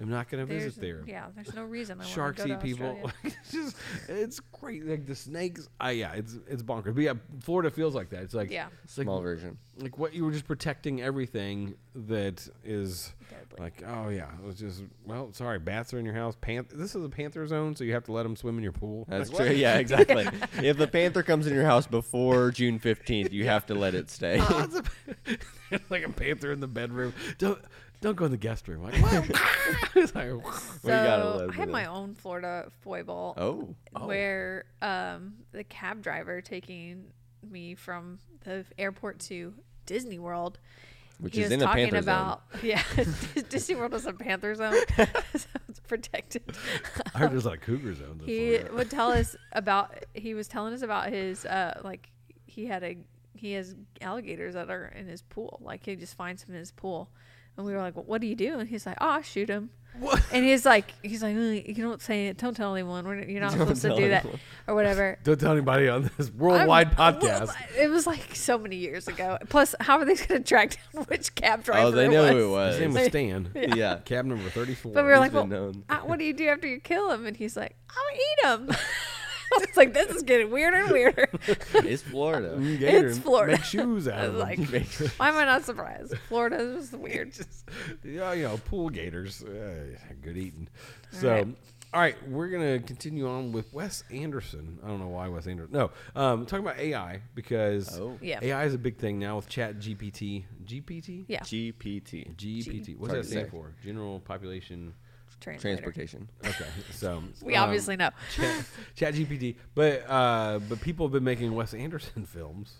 am 0.00 0.08
not 0.08 0.28
gonna 0.28 0.46
visit 0.46 0.80
there 0.80 1.02
Yeah, 1.06 1.26
there's 1.34 1.54
no 1.54 1.64
reason. 1.64 2.00
I 2.00 2.04
sharks 2.04 2.42
go 2.42 2.48
to 2.48 2.54
eat 2.54 2.60
people 2.60 3.10
it's 3.24 3.52
just 3.52 3.76
it's 4.08 4.40
great 4.40 4.86
like 4.86 5.06
the 5.06 5.14
snakes 5.14 5.68
I 5.80 5.92
yeah 5.92 6.12
it's 6.14 6.36
it's 6.48 6.62
bonkers 6.62 6.94
but 6.94 7.02
yeah 7.02 7.14
Florida 7.40 7.70
feels 7.70 7.94
like 7.94 8.10
that 8.10 8.22
it's 8.22 8.34
like 8.34 8.50
Yeah. 8.50 8.68
it's 8.84 8.96
like 8.98 9.04
Small 9.06 9.20
version. 9.20 9.58
like 9.78 9.98
what 9.98 10.14
you 10.14 10.24
were 10.24 10.32
just 10.32 10.46
protecting 10.46 11.02
everything 11.02 11.74
that 11.94 12.48
is 12.64 13.12
Deadly. 13.56 13.64
like 13.64 13.82
oh 13.86 14.08
yeah 14.08 14.28
it 14.38 14.44
was 14.46 14.56
just 14.56 14.82
well 15.04 15.32
sorry 15.32 15.58
bats 15.58 15.92
are 15.94 15.98
in 15.98 16.04
your 16.04 16.14
house 16.14 16.36
Panth- 16.40 16.70
this 16.70 16.94
is 16.94 17.04
a 17.04 17.08
panther 17.08 17.46
zone 17.46 17.74
so 17.76 17.84
you 17.84 17.92
have 17.94 18.04
to 18.04 18.12
let 18.12 18.22
them 18.24 18.36
swim 18.36 18.56
in 18.56 18.62
your 18.62 18.72
pool 18.72 19.06
That's 19.08 19.30
Like, 19.30 19.38
what? 19.40 19.46
true. 19.48 19.56
Yeah, 19.56 19.76
exactly. 19.78 20.26
if 20.62 20.76
the 20.76 20.86
panther 20.86 21.22
comes 21.22 21.46
in 21.46 21.54
your 21.54 21.64
house 21.64 21.86
before 21.86 22.50
June 22.50 22.78
15th, 22.78 23.32
you 23.32 23.46
have 23.46 23.66
to 23.66 23.74
let 23.74 23.94
it 23.94 24.10
stay. 24.10 24.38
Oh, 24.40 24.64
it's 24.64 24.76
a- 24.76 25.38
there's 25.70 25.80
like 25.90 26.04
a 26.04 26.08
panther 26.10 26.52
in 26.52 26.60
the 26.60 26.66
bedroom 26.68 27.12
don't 27.38 27.60
don't 28.02 28.14
go 28.16 28.24
in 28.26 28.30
the 28.30 28.36
guest 28.36 28.68
room 28.68 28.82
like 28.82 28.94
what 29.02 29.12
like, 30.14 30.14
So 30.14 30.88
gotta 30.88 31.36
let 31.38 31.50
I 31.50 31.54
have 31.54 31.68
my 31.68 31.86
own 31.86 32.14
Florida 32.14 32.70
foible 32.82 33.34
oh. 33.36 33.74
where 34.04 34.66
um, 34.82 35.34
the 35.52 35.64
cab 35.64 36.02
driver 36.02 36.40
taking 36.40 37.06
me 37.42 37.74
from 37.74 38.18
the 38.44 38.64
airport 38.78 39.18
to 39.20 39.54
Disney 39.86 40.18
World. 40.18 40.58
Which 41.18 41.34
he 41.34 41.40
is 41.42 41.46
was 41.46 41.52
in 41.52 41.62
a 41.62 41.64
talking 41.64 41.84
panther 41.90 41.98
about 41.98 42.42
yeah, 42.62 42.82
Disney 43.48 43.74
World 43.74 43.94
is 43.94 44.06
a 44.06 44.12
panther 44.12 44.54
zone, 44.54 44.74
so 45.34 45.46
it's 45.68 45.80
protected. 45.88 46.42
I 47.14 47.18
heard 47.18 47.32
there's 47.32 47.46
like 47.46 47.62
cougar 47.62 47.94
zones 47.94 48.22
in 48.22 48.28
he 48.28 48.56
Florida. 48.58 48.74
would 48.74 48.90
tell 48.90 49.10
us 49.10 49.34
about 49.52 49.94
he 50.14 50.34
was 50.34 50.46
telling 50.46 50.74
us 50.74 50.82
about 50.82 51.08
his 51.08 51.46
uh 51.46 51.80
like 51.82 52.10
he 52.44 52.66
had 52.66 52.82
a 52.84 52.98
he 53.34 53.52
has 53.52 53.74
alligators 54.00 54.54
that 54.54 54.70
are 54.70 54.86
in 54.88 55.06
his 55.06 55.22
pool 55.22 55.58
like 55.62 55.84
he 55.86 55.96
just 55.96 56.16
finds 56.16 56.44
them 56.44 56.54
in 56.54 56.58
his 56.58 56.72
pool 56.72 57.10
and 57.56 57.66
we 57.66 57.72
were 57.72 57.78
like 57.78 57.94
well, 57.96 58.04
what 58.04 58.20
do 58.20 58.26
you 58.26 58.34
do 58.34 58.58
and 58.58 58.68
he's 58.68 58.86
like 58.86 58.96
oh 59.00 59.08
i 59.08 59.22
shoot 59.22 59.48
him 59.48 59.70
What? 59.98 60.22
and 60.32 60.44
he's 60.44 60.66
like 60.66 60.92
he's 61.02 61.22
like 61.22 61.34
"Mm, 61.34 61.66
you 61.76 61.82
don't 61.82 62.02
say 62.02 62.26
it 62.28 62.36
don't 62.36 62.54
tell 62.54 62.74
anyone 62.74 63.06
We're, 63.06 63.24
you're 63.24 63.40
not 63.40 63.52
Don't 63.52 63.60
supposed 63.60 63.82
to 63.82 63.88
tell 63.88 63.96
do 63.96 64.08
that 64.10 64.24
anyone. 64.24 64.40
or 64.66 64.74
whatever 64.74 65.18
don't 65.24 65.40
tell 65.40 65.52
anybody 65.52 65.88
on 65.88 66.10
this 66.18 66.30
worldwide 66.30 66.98
I'm- 66.98 67.14
podcast 67.14 67.46
well, 67.46 67.56
it 67.78 67.88
was 67.88 68.06
like 68.06 68.34
so 68.36 68.58
many 68.58 68.76
years 68.76 69.08
ago 69.08 69.38
plus 69.48 69.74
how 69.80 69.98
are 69.98 70.04
they 70.04 70.14
going 70.16 70.28
to 70.28 70.40
track 70.40 70.76
down 70.92 71.04
which 71.08 71.34
cab 71.34 71.64
driver 71.64 71.86
Oh, 71.86 71.90
they 71.90 72.08
know 72.08 72.28
who 72.30 72.48
it 72.48 72.50
was. 72.50 72.74
his 72.74 72.80
name 72.82 72.92
was. 72.92 72.98
was 73.00 73.08
Stan 73.08 73.50
Yeah. 73.54 73.98
cab 74.04 74.26
number 74.26 74.48
34 74.50 74.92
but 74.92 75.02
we 75.04 75.08
were 75.08 75.14
He's 75.14 75.20
like 75.20 75.32
well 75.32 75.42
been 75.44 75.50
known. 75.50 75.84
uh, 75.88 75.98
what 76.00 76.18
do 76.18 76.24
you 76.26 76.34
do 76.34 76.46
after 76.48 76.66
you 76.66 76.78
kill 76.80 77.10
him 77.10 77.24
and 77.26 77.36
he's 77.36 77.56
like 77.56 77.74
i'll 77.90 78.14
eat 78.14 78.68
him 78.68 78.76
it's 79.62 79.76
like 79.76 79.94
this 79.94 80.08
is 80.14 80.22
getting 80.22 80.50
weirder 80.50 80.78
and 80.78 80.90
weirder 80.90 81.28
It's 81.74 82.02
Florida. 82.02 82.56
Mm, 82.58 82.78
gator, 82.78 83.06
It's 83.08 83.18
Florida. 83.18 83.52
make 83.52 83.64
shoes 83.64 84.08
out 84.08 84.18
I 84.18 84.24
of 84.24 84.32
them. 84.34 84.40
like, 84.42 84.58
why 85.18 85.28
am 85.28 85.36
I 85.36 85.44
not 85.44 85.64
surprised? 85.64 86.14
Florida 86.28 86.56
is 86.56 86.90
just 86.90 86.98
weird. 87.00 87.32
just 87.32 87.64
yeah, 88.04 88.32
you 88.32 88.44
know, 88.44 88.58
pool 88.66 88.88
gators, 88.90 89.42
uh, 89.42 89.84
good 90.22 90.36
eating. 90.36 90.68
So, 91.12 91.30
right. 91.32 91.48
all 91.94 92.00
right, 92.00 92.28
we're 92.28 92.48
gonna 92.48 92.78
continue 92.80 93.28
on 93.28 93.52
with 93.52 93.72
Wes 93.72 94.02
Anderson. 94.10 94.78
I 94.84 94.88
don't 94.88 95.00
know 95.00 95.08
why 95.08 95.28
Wes 95.28 95.46
Anderson. 95.46 95.72
No, 95.72 95.90
um, 96.14 96.44
talking 96.46 96.64
about 96.66 96.78
AI 96.78 97.20
because 97.34 97.98
Oh. 97.98 98.18
Yeah. 98.20 98.38
AI 98.42 98.64
is 98.64 98.74
a 98.74 98.78
big 98.78 98.98
thing 98.98 99.18
now 99.18 99.36
with 99.36 99.48
Chat 99.48 99.78
GPT. 99.78 100.44
GPT. 100.64 101.24
Yeah. 101.28 101.40
GPT. 101.40 102.34
GPT. 102.36 102.98
What's 102.98 103.12
Hard 103.12 103.24
that 103.24 103.28
stand 103.28 103.46
say. 103.46 103.50
for? 103.50 103.74
General 103.84 104.20
Population. 104.20 104.94
Translator. 105.40 105.76
Transportation. 105.82 106.28
Okay, 106.44 106.66
so 106.92 107.22
We 107.42 107.54
um, 107.56 107.64
obviously 107.64 107.96
know. 107.96 108.10
Chat, 108.34 108.64
Chat 108.94 109.14
GPT, 109.14 109.56
but 109.74 110.04
uh, 110.08 110.58
but 110.68 110.80
people 110.80 111.06
have 111.06 111.12
been 111.12 111.24
making 111.24 111.54
Wes 111.54 111.74
Anderson 111.74 112.24
films. 112.26 112.74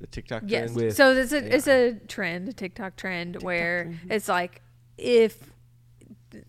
The 0.00 0.06
TikTok 0.06 0.42
Yes. 0.46 0.72
trend. 0.72 0.76
with 0.76 0.96
So 0.96 1.12
it's 1.12 1.32
a 1.32 1.54
it's 1.54 1.66
a 1.68 1.94
trend, 2.06 2.48
a 2.48 2.52
TikTok 2.52 2.96
trend 2.96 3.42
where 3.42 3.94
it's 4.10 4.28
like 4.28 4.60
if 4.98 5.38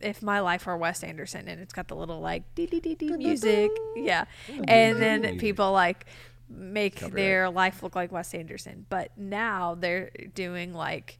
if 0.02 0.22
my 0.22 0.42
life 0.42 0.66
were 0.66 0.76
Wes 0.76 1.02
Anderson 1.04 1.48
and 1.48 1.62
it's 1.62 1.72
got 1.72 1.88
the 1.88 1.96
little 1.96 2.20
like 2.20 2.44
dee 2.56 2.66
dee 2.66 2.82
dee 2.82 2.96
dee 2.96 3.12
music, 3.16 3.72
yeah, 3.96 4.26
and 4.68 5.02
then 5.02 5.38
people 5.38 5.72
like 5.72 6.06
make 6.50 6.96
Copyright. 6.96 7.14
their 7.16 7.50
life 7.50 7.84
look 7.84 7.96
like 7.96 8.12
Wes 8.12 8.34
Anderson. 8.34 8.86
But 8.90 9.18
now 9.18 9.76
they're 9.76 10.10
doing 10.34 10.74
like 10.74 11.20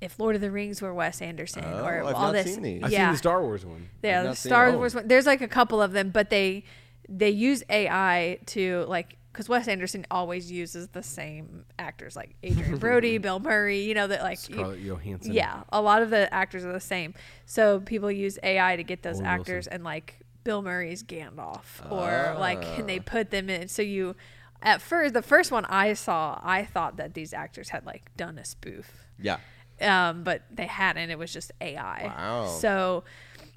if 0.00 0.18
Lord 0.18 0.34
of 0.34 0.40
the 0.40 0.50
Rings 0.50 0.80
were 0.80 0.94
Wes 0.94 1.20
Anderson 1.20 1.64
Oh, 1.64 1.84
or 1.84 2.04
I've 2.04 2.14
all 2.14 2.22
not 2.26 2.32
this, 2.32 2.54
seen 2.54 2.62
these. 2.62 2.82
I've 2.82 2.90
yeah, 2.92 3.06
seen 3.08 3.12
the 3.12 3.18
Star 3.18 3.42
Wars 3.42 3.64
one. 3.66 3.88
Yeah, 4.02 4.22
the 4.22 4.28
not 4.28 4.36
seen 4.38 4.50
Star 4.50 4.68
it. 4.70 4.76
Wars 4.76 4.94
one. 4.94 5.08
There's 5.08 5.26
like 5.26 5.40
a 5.42 5.48
couple 5.48 5.80
of 5.82 5.92
them, 5.92 6.10
but 6.10 6.30
they 6.30 6.64
they 7.08 7.30
use 7.30 7.62
AI 7.68 8.38
to 8.46 8.84
like 8.88 9.16
because 9.32 9.48
Wes 9.48 9.68
Anderson 9.68 10.06
always 10.10 10.50
uses 10.50 10.88
the 10.88 11.02
same 11.04 11.64
actors 11.78 12.16
like 12.16 12.34
Adrien 12.44 12.78
Brody, 12.84 13.18
Bill 13.18 13.38
Murray. 13.40 13.80
You 13.82 13.94
know 13.94 14.06
that 14.06 14.22
like 14.22 14.48
you- 14.48 14.74
Johansson. 14.74 15.32
yeah, 15.32 15.62
a 15.70 15.80
lot 15.80 16.02
of 16.02 16.10
the 16.10 16.32
actors 16.34 16.64
are 16.64 16.72
the 16.72 16.80
same. 16.80 17.14
So 17.46 17.80
people 17.80 18.10
use 18.10 18.38
AI 18.42 18.76
to 18.76 18.82
get 18.82 19.02
those 19.02 19.16
Owen 19.18 19.26
actors 19.26 19.66
Wilson. 19.66 19.72
and 19.74 19.84
like 19.84 20.18
Bill 20.44 20.62
Murray's 20.62 21.02
Gandalf 21.04 21.90
or 21.90 22.36
like 22.38 22.64
and 22.78 22.88
they 22.88 22.98
Ah. 22.98 23.02
put 23.06 23.30
them 23.30 23.50
in. 23.50 23.68
So 23.68 23.82
you 23.82 24.16
at 24.62 24.80
first 24.82 25.14
the 25.14 25.22
first 25.22 25.52
one 25.52 25.64
I 25.66 25.92
saw, 25.94 26.40
I 26.42 26.64
thought 26.64 26.96
that 26.96 27.14
these 27.14 27.32
actors 27.32 27.68
had 27.70 27.86
like 27.86 28.14
done 28.16 28.36
a 28.38 28.44
spoof 28.44 29.06
Yeah. 29.18 29.38
Um, 29.80 30.22
but 30.24 30.42
they 30.50 30.66
hadn't. 30.66 31.10
It 31.10 31.18
was 31.18 31.32
just 31.32 31.52
AI. 31.60 32.12
Wow. 32.16 32.46
So 32.46 33.04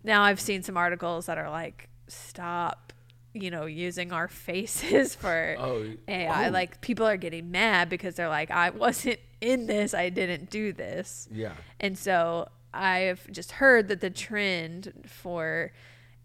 now 0.04 0.24
I've 0.24 0.40
seen 0.40 0.64
some 0.64 0.78
articles 0.78 1.26
that 1.28 1.38
are 1.38 1.50
like, 1.50 1.90
stop, 2.08 2.94
you 3.34 3.50
know, 3.50 3.66
using 3.66 4.12
our 4.12 4.28
faces 4.28 5.16
for 5.24 5.56
Oh, 5.60 5.86
AI. 6.08 6.48
oh. 6.48 6.52
Like 6.52 6.82
people 6.82 7.06
are 7.06 7.18
getting 7.18 7.52
mad 7.52 7.90
because 7.90 8.16
they're 8.16 8.28
like, 8.30 8.52
I 8.52 8.70
wasn't 8.70 9.20
in 9.42 9.66
this. 9.68 9.94
I 9.94 10.10
didn't 10.10 10.50
do 10.50 10.72
this. 10.74 11.28
Yeah. 11.32 11.54
And 11.80 11.98
so 11.98 12.48
I've 12.74 13.30
just 13.32 13.52
heard 13.54 13.88
that 13.90 14.02
the 14.02 14.10
trend 14.10 14.94
for 15.06 15.72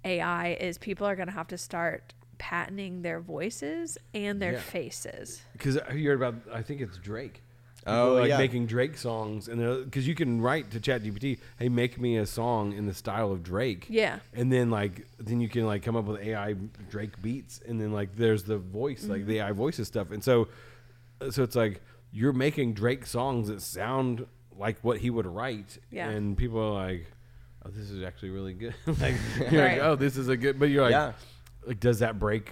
AI 0.05 0.53
is 0.61 0.79
people 0.79 1.07
are 1.07 1.17
going 1.17 1.29
to 1.29 1.35
have 1.35 1.49
to 1.49 1.59
start 1.59 2.15
patenting 2.39 3.03
their 3.03 3.21
voices 3.21 3.99
and 4.15 4.41
their 4.41 4.53
Yeah. 4.53 4.61
faces. 4.61 5.43
Because 5.53 5.77
you 5.93 6.09
heard 6.09 6.23
about, 6.23 6.35
I 6.53 6.63
think 6.63 6.81
it's 6.81 6.97
Drake. 6.99 7.43
People 7.89 8.03
Oh, 8.03 8.15
like 8.15 8.29
yeah. 8.29 8.39
making 8.39 8.67
Drake 8.67 8.97
songs, 8.97 9.49
and 9.49 9.85
because 9.85 10.07
you 10.07 10.15
can 10.15 10.41
write 10.41 10.71
to 10.73 10.81
ChatGPT, 10.81 11.39
"Hey, 11.59 11.69
make 11.69 11.99
me 12.01 12.17
a 12.19 12.27
song 12.27 12.73
in 12.73 12.87
the 12.87 12.95
style 12.95 13.33
of 13.33 13.43
Drake." 13.43 13.87
Yeah. 13.89 14.19
and 14.35 14.53
then 14.53 14.71
like 14.71 15.07
then 15.19 15.41
you 15.41 15.49
can 15.49 15.65
like 15.67 15.83
come 15.83 15.97
up 15.97 16.05
with 16.05 16.21
AI 16.21 16.55
Drake 16.91 17.21
beats, 17.23 17.61
and 17.67 17.81
then 17.81 17.93
like 17.93 18.15
there's 18.17 18.45
the 18.45 18.59
voice, 18.59 19.05
like 19.07 19.21
Mm-hmm. 19.23 19.29
the 19.29 19.39
AI 19.41 19.53
voices 19.53 19.89
stuff, 19.89 20.11
and 20.11 20.23
so 20.23 20.49
so 21.31 21.43
it's 21.43 21.57
like 21.57 21.81
you're 22.13 22.33
making 22.33 22.75
Drake 22.75 23.07
songs 23.07 23.49
that 23.49 23.61
sound 23.63 24.27
like 24.57 24.79
what 24.83 24.99
he 24.99 25.11
would 25.11 25.27
write, 25.27 25.79
Yeah. 25.91 26.09
and 26.11 26.37
people 26.37 26.61
are 26.61 26.73
like, 26.89 27.07
"Oh, 27.65 27.71
this 27.71 27.91
is 27.91 28.03
actually 28.03 28.31
really 28.31 28.55
good." 28.55 28.75
like 29.01 29.15
you're 29.51 29.63
Right. 29.65 29.79
like, 29.79 29.83
"Oh, 29.83 29.97
this 29.97 30.17
is 30.17 30.29
a 30.29 30.37
good," 30.37 30.59
but 30.59 30.67
you're 30.71 30.83
like, 30.83 30.93
Yeah. 30.93 31.13
like 31.67 31.81
does 31.81 32.01
that 32.01 32.19
break 32.19 32.51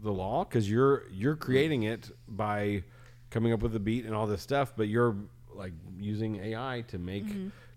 the 0.00 0.12
law 0.12 0.44
because 0.44 0.70
you're 0.70 1.04
you're 1.10 1.34
creating 1.36 1.82
it 1.82 2.10
by 2.28 2.84
coming 3.30 3.52
up 3.52 3.60
with 3.60 3.72
the 3.72 3.80
beat 3.80 4.04
and 4.04 4.14
all 4.14 4.26
this 4.26 4.42
stuff 4.42 4.72
but 4.76 4.88
you're 4.88 5.16
like 5.54 5.72
using 5.98 6.36
ai 6.42 6.84
to 6.88 6.98
make 6.98 7.24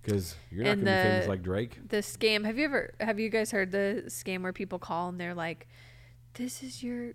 because 0.03 0.35
you're 0.51 0.63
not 0.63 0.77
Mm-hmm. 0.77 0.79
And 0.79 0.85
gonna 0.87 1.03
be 1.03 1.09
famous 1.09 1.27
like 1.27 1.43
drake 1.43 1.79
the 1.89 1.97
scam 1.97 2.45
have 2.45 2.57
you 2.57 2.65
ever 2.65 2.93
have 2.99 3.19
you 3.19 3.29
guys 3.29 3.51
heard 3.51 3.71
the 3.71 4.03
scam 4.07 4.41
where 4.43 4.53
people 4.53 4.79
call 4.79 5.09
and 5.09 5.19
they're 5.19 5.35
like 5.35 5.67
this 6.35 6.63
is 6.63 6.81
your 6.83 7.13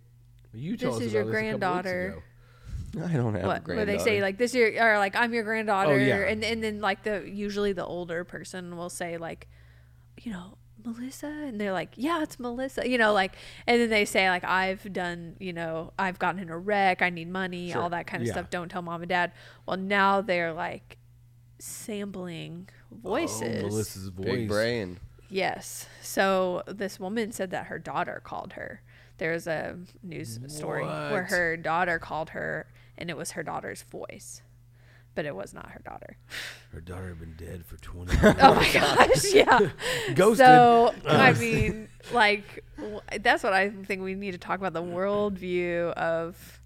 you 0.53 0.77
told 0.77 0.95
this 0.95 1.01
us 1.01 1.07
is 1.09 1.13
your 1.13 1.25
this 1.25 1.31
a 1.35 1.35
couple 1.35 1.43
weeks 1.43 1.61
granddaughter. 1.61 2.23
I 3.05 3.13
don't 3.13 3.35
have 3.35 3.45
a 3.45 3.47
what 3.47 3.65
granddaughter. 3.65 3.77
where 3.77 3.85
they 3.87 3.99
say 3.99 4.21
like 4.23 4.39
this 4.39 4.53
is 4.53 4.57
your 4.57 4.95
or 4.95 4.99
like 4.99 5.15
i'm 5.17 5.35
your 5.35 5.43
granddaughter 5.45 5.93
Oh, 5.93 5.97
yeah. 5.97 6.17
and 6.29 6.43
and 6.45 6.63
then 6.63 6.81
like 6.81 7.03
the 7.03 7.25
usually 7.29 7.73
the 7.73 7.85
older 7.85 8.25
person 8.25 8.77
will 8.77 8.89
say 8.91 9.19
like 9.19 9.49
you 10.23 10.33
know 10.33 10.57
melissa 10.87 11.27
and 11.27 11.61
they're 11.61 11.73
like 11.73 11.91
yeah 11.97 12.23
it's 12.23 12.39
melissa 12.39 12.89
you 12.89 12.97
know 12.97 13.13
like 13.13 13.33
and 13.67 13.81
then 13.81 13.91
they 13.91 14.05
say 14.05 14.29
like 14.29 14.45
i've 14.45 14.93
done 14.93 15.35
you 15.41 15.53
know 15.53 15.93
i've 15.99 16.19
gotten 16.19 16.41
in 16.41 16.49
a 16.49 16.57
wreck 16.59 17.03
i 17.03 17.11
need 17.11 17.29
money 17.29 17.73
Sure. 17.73 17.83
all 17.83 17.91
that 17.91 18.07
kind 18.07 18.23
of 18.23 18.29
Yeah. 18.29 18.35
stuff 18.35 18.51
don't 18.51 18.69
tell 18.71 18.83
mom 18.83 19.03
and 19.03 19.09
dad 19.09 19.33
well 19.67 19.77
now 19.77 20.21
they're 20.21 20.53
like 20.53 20.97
sampling 21.59 22.69
oh, 22.93 22.97
voices. 23.03 23.63
Oh, 23.65 23.69
Melissa's 23.69 24.09
voice. 24.09 24.27
Big 24.27 24.49
brain. 24.49 24.99
Yes. 25.29 25.87
So 26.03 26.63
this 26.67 27.01
woman 27.01 27.33
said 27.33 27.51
that 27.51 27.67
her 27.67 27.79
daughter 27.79 28.21
called 28.23 28.53
her. 28.55 28.83
There's 29.19 29.47
a 29.47 29.77
news 30.03 30.39
story 30.49 30.85
where 30.85 31.25
her 31.25 31.57
daughter 31.57 31.99
called 31.99 32.31
her 32.31 32.67
and 32.99 33.11
it 33.11 33.17
was 33.17 33.33
her 33.33 33.43
daughter's 33.43 33.83
voice. 33.83 34.43
But 35.17 35.25
it 35.27 35.35
was 35.35 35.53
not 35.53 35.71
her 35.71 35.81
daughter. 35.85 36.17
Her 36.73 36.81
daughter 36.83 37.09
had 37.09 37.19
been 37.19 37.35
dead 37.39 37.65
for 37.65 37.77
20 37.81 38.13
years. 38.13 38.37
Oh 38.39 38.55
my 38.55 38.71
gosh, 38.73 39.25
yeah. 39.33 39.71
Ghosted. 40.15 40.45
So, 40.47 40.95
Uh. 41.07 41.09
I 41.09 41.33
mean, 41.33 41.89
like, 42.13 42.63
w- 42.77 43.01
that's 43.23 43.43
what 43.43 43.55
I 43.55 43.71
think 43.71 44.03
we 44.03 44.15
need 44.15 44.33
to 44.33 44.39
talk 44.39 44.59
about 44.59 44.75
the 44.75 44.83
worldview 44.83 45.93
of 45.95 46.61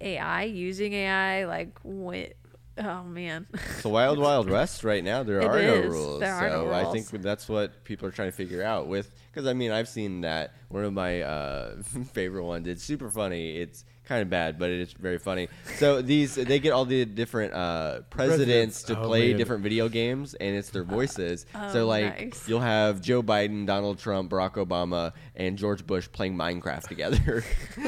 AI, 0.00 0.42
using 0.44 0.92
AI. 0.92 1.46
Like, 1.46 1.78
what? 1.82 2.34
Oh, 2.78 3.04
man. 3.04 3.46
It's 3.54 3.82
the 3.82 3.88
wild, 3.88 4.18
wild 4.18 4.50
west 4.50 4.84
right 4.84 5.02
now. 5.02 5.22
There 5.22 5.40
It 5.40 5.46
are 5.46 5.58
is. 5.58 5.84
no 5.86 5.90
rules. 5.90 6.20
There 6.20 6.34
are 6.34 6.50
so 6.50 6.64
no 6.66 6.70
I 6.70 6.82
rules. 6.82 6.92
think 7.08 7.22
that's 7.22 7.48
what 7.48 7.84
people 7.84 8.06
are 8.06 8.12
trying 8.12 8.28
to 8.30 8.36
figure 8.36 8.62
out 8.62 8.86
with. 8.86 9.10
Because 9.32 9.46
I 9.48 9.54
mean, 9.54 9.70
I've 9.70 9.88
seen 9.88 10.20
that 10.22 10.52
one 10.68 10.84
of 10.84 10.92
my 10.92 11.22
uh, 11.22 11.76
favorite 12.12 12.44
ones. 12.44 12.68
It's 12.68 12.82
super 12.84 13.08
funny. 13.10 13.56
It's 13.56 13.86
kind 14.06 14.22
of 14.22 14.30
bad, 14.30 14.58
but 14.58 14.70
it's 14.70 14.92
very 14.92 15.18
funny. 15.18 15.48
So 15.76 16.00
these 16.00 16.36
they 16.36 16.58
get 16.58 16.70
all 16.72 16.84
the 16.84 17.04
different 17.04 17.52
uh, 17.52 18.00
presidents 18.10 18.36
Presidents. 18.36 18.82
to 18.84 18.98
Oh, 19.00 19.06
play 19.06 19.28
man. 19.28 19.36
different 19.36 19.62
video 19.62 19.88
games, 19.88 20.34
and 20.34 20.56
it's 20.56 20.70
their 20.70 20.84
voices. 20.84 21.44
so 21.72 21.82
Oh, 21.82 21.86
like 21.86 22.18
nice. 22.18 22.48
you'll 22.48 22.60
have 22.60 23.00
Joe 23.00 23.22
Biden, 23.22 23.66
Donald 23.66 23.98
Trump, 23.98 24.30
Barack 24.30 24.54
Obama, 24.54 25.12
and 25.34 25.58
George 25.58 25.86
Bush 25.86 26.08
playing 26.10 26.34
Minecraft 26.36 26.88
together. 26.88 27.44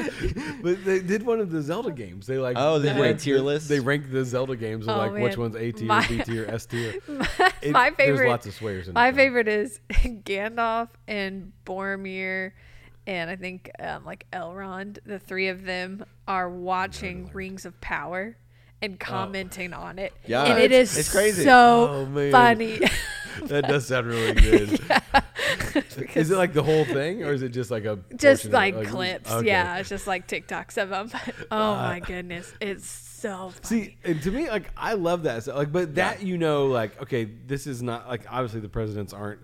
But 0.61 0.83
they 0.83 0.99
did 0.99 1.23
one 1.23 1.39
of 1.39 1.51
the 1.51 1.61
Zelda 1.61 1.91
games. 1.91 2.27
They 2.27 2.37
like 2.37 2.55
Oh, 2.59 2.79
they 2.79 2.89
did 2.89 2.97
a 2.97 3.01
ranked 3.01 3.21
tier 3.21 3.37
the- 3.37 3.43
list? 3.43 3.69
They 3.69 3.79
ranked 3.79 4.11
the 4.11 4.25
Zelda 4.25 4.55
games 4.55 4.87
of 4.87 4.95
Oh, 4.95 4.99
like 4.99 5.13
which 5.13 5.37
one's 5.37 5.55
A 5.55 5.71
tier, 5.71 5.87
My- 5.87 6.05
B 6.07 6.19
tier, 6.23 6.45
S 6.49 6.65
tier. 6.65 6.95
my, 7.07 7.27
It- 7.61 7.71
my 7.71 7.91
favorite. 7.91 8.17
There's 8.17 8.29
lots 8.29 8.45
of 8.47 8.53
swears 8.53 8.87
in 8.87 8.93
My 8.93 9.07
it, 9.07 9.11
though. 9.11 9.17
favorite 9.17 9.47
is 9.47 9.79
Gandalf 9.89 10.89
and 11.07 11.53
Boromir, 11.65 12.51
and 13.09 13.29
I 13.29 13.35
think 13.35 13.71
um, 13.79 14.05
like 14.05 14.27
Elrond. 14.31 14.99
The 15.05 15.17
three 15.19 15.47
of 15.47 15.63
them 15.65 16.05
are 16.27 16.47
watching 16.49 17.29
Rings 17.33 17.65
of 17.65 17.79
Power 17.81 18.37
and 18.81 18.99
commenting 18.99 19.73
on 19.73 19.97
it. 19.97 20.13
Yeah, 20.25 20.43
and 20.45 20.59
it's- 20.61 20.95
it's 20.95 21.11
crazy. 21.11 21.43
so 21.43 22.07
Oh, 22.15 22.31
funny. 22.31 22.79
That 23.43 23.67
does 23.67 23.87
sound 23.87 24.07
really 24.07 24.33
good. 24.33 24.79
Because 25.95 26.27
Is 26.27 26.31
it 26.31 26.37
like 26.37 26.53
the 26.53 26.61
whole 26.63 26.83
thing, 26.85 27.23
or 27.23 27.31
is 27.33 27.41
it 27.41 27.49
just 27.49 27.71
like 27.71 27.85
a 27.85 27.97
just 28.15 28.49
portion 28.51 28.75
of 28.75 28.81
like 28.83 28.87
clips? 28.89 29.31
okay. 29.31 29.47
Yeah, 29.47 29.77
it's 29.77 29.89
just 29.89 30.07
like 30.07 30.27
TikToks 30.27 30.77
of 30.81 30.89
them. 30.89 31.09
oh 31.51 31.75
my 31.75 31.99
goodness, 31.99 32.53
it's 32.59 32.87
so 32.87 33.49
funny. 33.49 33.83
See, 33.85 33.97
and 34.03 34.21
to 34.23 34.31
me, 34.31 34.49
like 34.49 34.69
I 34.77 34.93
love 34.93 35.23
that. 35.23 35.43
So, 35.43 35.55
like, 35.55 35.71
but 35.71 35.95
that 35.95 36.21
you 36.21 36.37
know, 36.37 36.67
like, 36.67 37.01
okay, 37.01 37.25
this 37.25 37.65
is 37.65 37.81
not 37.81 38.07
like 38.07 38.21
obviously 38.29 38.59
the 38.59 38.69
presidents 38.69 39.13
aren't. 39.13 39.39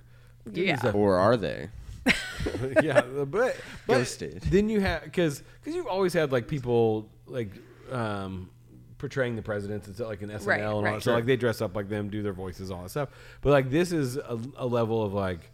Yeah. 0.51 0.91
or 0.93 1.15
are 1.17 1.37
they? 1.37 1.69
yeah, 2.83 3.01
but, 3.01 3.31
but 3.31 3.55
Ghosted. 3.87 4.41
Then 4.43 4.69
you 4.69 4.79
have 4.81 5.03
because 5.03 5.41
because 5.61 5.75
you've 5.75 5.87
always 5.87 6.13
had 6.13 6.31
like 6.31 6.47
people 6.47 7.09
like 7.25 7.49
um 7.91 8.49
portraying 8.97 9.35
the 9.35 9.41
presidents. 9.41 9.87
It's 9.87 9.99
like 9.99 10.21
an 10.21 10.29
SNL 10.29 10.45
Right, 10.45 10.59
and 10.61 10.67
all 10.69 10.83
right. 10.83 10.93
that. 10.95 11.03
So 11.03 11.13
like 11.13 11.25
they 11.25 11.35
dress 11.35 11.61
up 11.61 11.75
like 11.75 11.89
them, 11.89 12.09
do 12.09 12.21
their 12.21 12.33
voices, 12.33 12.71
all 12.71 12.83
that 12.83 12.89
stuff. 12.89 13.09
But 13.41 13.49
like 13.51 13.69
this 13.69 13.91
is 13.91 14.17
a, 14.17 14.39
a 14.57 14.65
level 14.65 15.03
of 15.03 15.13
like. 15.13 15.51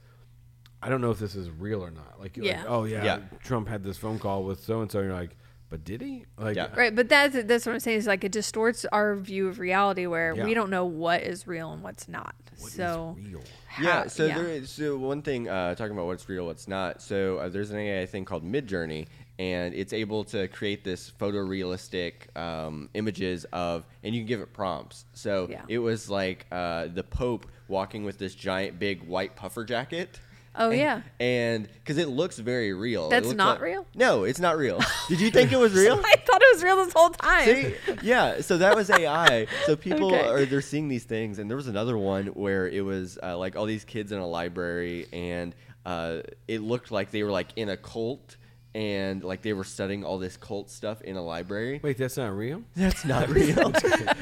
I 0.84 0.90
don't 0.90 1.00
know 1.00 1.12
if 1.12 1.20
this 1.20 1.36
is 1.36 1.48
real 1.52 1.86
or 1.86 1.92
not. 1.92 2.20
Like, 2.20 2.38
Yeah. 2.38 2.62
like 2.62 2.66
oh 2.68 2.86
yeah, 2.86 3.04
Yeah. 3.04 3.20
Trump 3.44 3.68
had 3.68 3.84
this 3.84 3.98
phone 4.00 4.18
call 4.18 4.44
with 4.44 4.64
so 4.64 4.82
and 4.82 4.92
so. 4.92 5.00
You're 5.02 5.14
like, 5.14 5.38
but 5.70 5.84
did 5.84 6.02
he? 6.02 6.26
Like, 6.40 6.56
Yeah. 6.56 6.70
Right, 6.76 6.96
but 6.96 7.08
that's 7.08 7.36
that's 7.44 7.68
what 7.68 7.74
I'm 7.74 7.80
saying 7.80 8.00
is 8.00 8.08
like 8.08 8.24
it 8.24 8.32
distorts 8.32 8.84
our 8.92 9.16
view 9.16 9.48
of 9.48 9.60
reality 9.60 10.08
where 10.08 10.34
Yeah. 10.36 10.44
we 10.44 10.56
don't 10.56 10.72
know 10.72 10.86
what 10.86 11.22
is 11.22 11.46
real 11.46 11.72
and 11.72 11.84
what's 11.84 12.08
not. 12.08 12.34
What 12.62 12.68
is 12.70 12.74
so 12.76 13.16
real? 13.20 13.42
Yeah, 13.82 14.02
how- 14.02 14.08
so 14.08 14.28
there 14.28 14.48
is 14.48 14.70
so 14.70 14.98
one 14.98 15.22
thing 15.22 15.48
uh, 15.50 15.76
talking 15.76 15.94
about 15.94 16.06
what's 16.08 16.28
real, 16.30 16.46
what's 16.46 16.68
not. 16.68 17.02
So 17.02 17.38
uh, 17.38 17.50
there's 17.50 17.72
an 17.72 17.78
AI 17.78 18.06
thing 18.06 18.26
called 18.26 18.44
Midjourney, 18.44 19.08
and 19.40 19.74
it's 19.74 19.94
able 19.94 20.24
to 20.26 20.48
create 20.50 20.84
this 20.84 21.12
photorealistic 21.20 22.36
um, 22.38 22.90
images 22.94 23.46
of, 23.54 23.86
and 24.04 24.14
you 24.14 24.22
can 24.22 24.28
give 24.28 24.42
it 24.42 24.54
prompts. 24.54 25.06
So 25.14 25.48
Yeah. 25.50 25.62
it 25.68 25.80
was 25.80 26.10
like 26.10 26.46
uh, 26.52 26.88
the 26.88 27.04
Pope 27.04 27.46
walking 27.68 28.04
with 28.04 28.18
this 28.18 28.36
giant 28.36 28.80
big 28.80 29.04
white 29.04 29.36
puffer 29.36 29.64
jacket. 29.64 30.20
Oh, 30.54 30.70
And- 30.70 30.80
yeah. 30.80 31.02
and 31.20 31.68
because 31.74 31.98
it 31.98 32.10
looks 32.10 32.38
very 32.38 32.74
real. 32.74 33.08
That's 33.10 33.32
not 33.32 33.56
like- 33.56 33.62
real? 33.62 33.86
No, 33.96 34.24
it's 34.26 34.40
not 34.40 34.58
real. 34.58 34.82
Did 35.08 35.22
you 35.22 35.32
think 35.32 35.52
it 35.54 35.58
was 35.58 35.74
real? 35.74 35.94
I 36.04 36.16
thought 36.26 36.42
it 36.42 36.56
was 36.56 36.64
real 36.64 36.76
this 36.84 36.94
whole 36.94 37.10
time. 37.12 37.46
See, 37.46 37.74
yeah. 38.02 38.42
So 38.42 38.58
that 38.58 38.76
was 38.76 38.90
AI. 38.90 39.48
So 39.66 39.76
people 39.78 40.14
Okay. 40.14 40.28
are 40.28 40.46
they're 40.46 40.62
seeing 40.62 40.90
these 40.90 41.06
things, 41.06 41.40
and 41.40 41.50
there 41.50 41.56
was 41.58 41.68
another 41.68 41.98
one 41.98 42.28
where 42.28 42.68
it 42.68 42.84
was 42.84 43.18
uh, 43.24 43.38
like 43.38 43.56
all 43.56 43.66
these 43.66 43.86
kids 43.86 44.12
in 44.12 44.20
a 44.20 44.28
library, 44.28 45.08
and 45.14 45.56
uh, 45.86 46.20
it 46.48 46.62
looked 46.62 46.92
like 46.92 47.12
they 47.12 47.24
were 47.24 47.32
like 47.32 47.48
in 47.56 47.70
a 47.70 47.78
cult, 47.78 48.36
and 48.74 49.24
like 49.24 49.42
they 49.42 49.52
were 49.54 49.64
studying 49.66 50.04
all 50.06 50.18
this 50.18 50.38
cult 50.38 50.70
stuff 50.70 51.02
in 51.02 51.18
a 51.18 51.22
library. 51.22 51.80
Wait, 51.84 51.98
that's 51.98 52.16
not 52.18 52.36
real. 52.36 52.64
That's 52.76 53.04
not 53.04 53.28
real. 53.30 53.60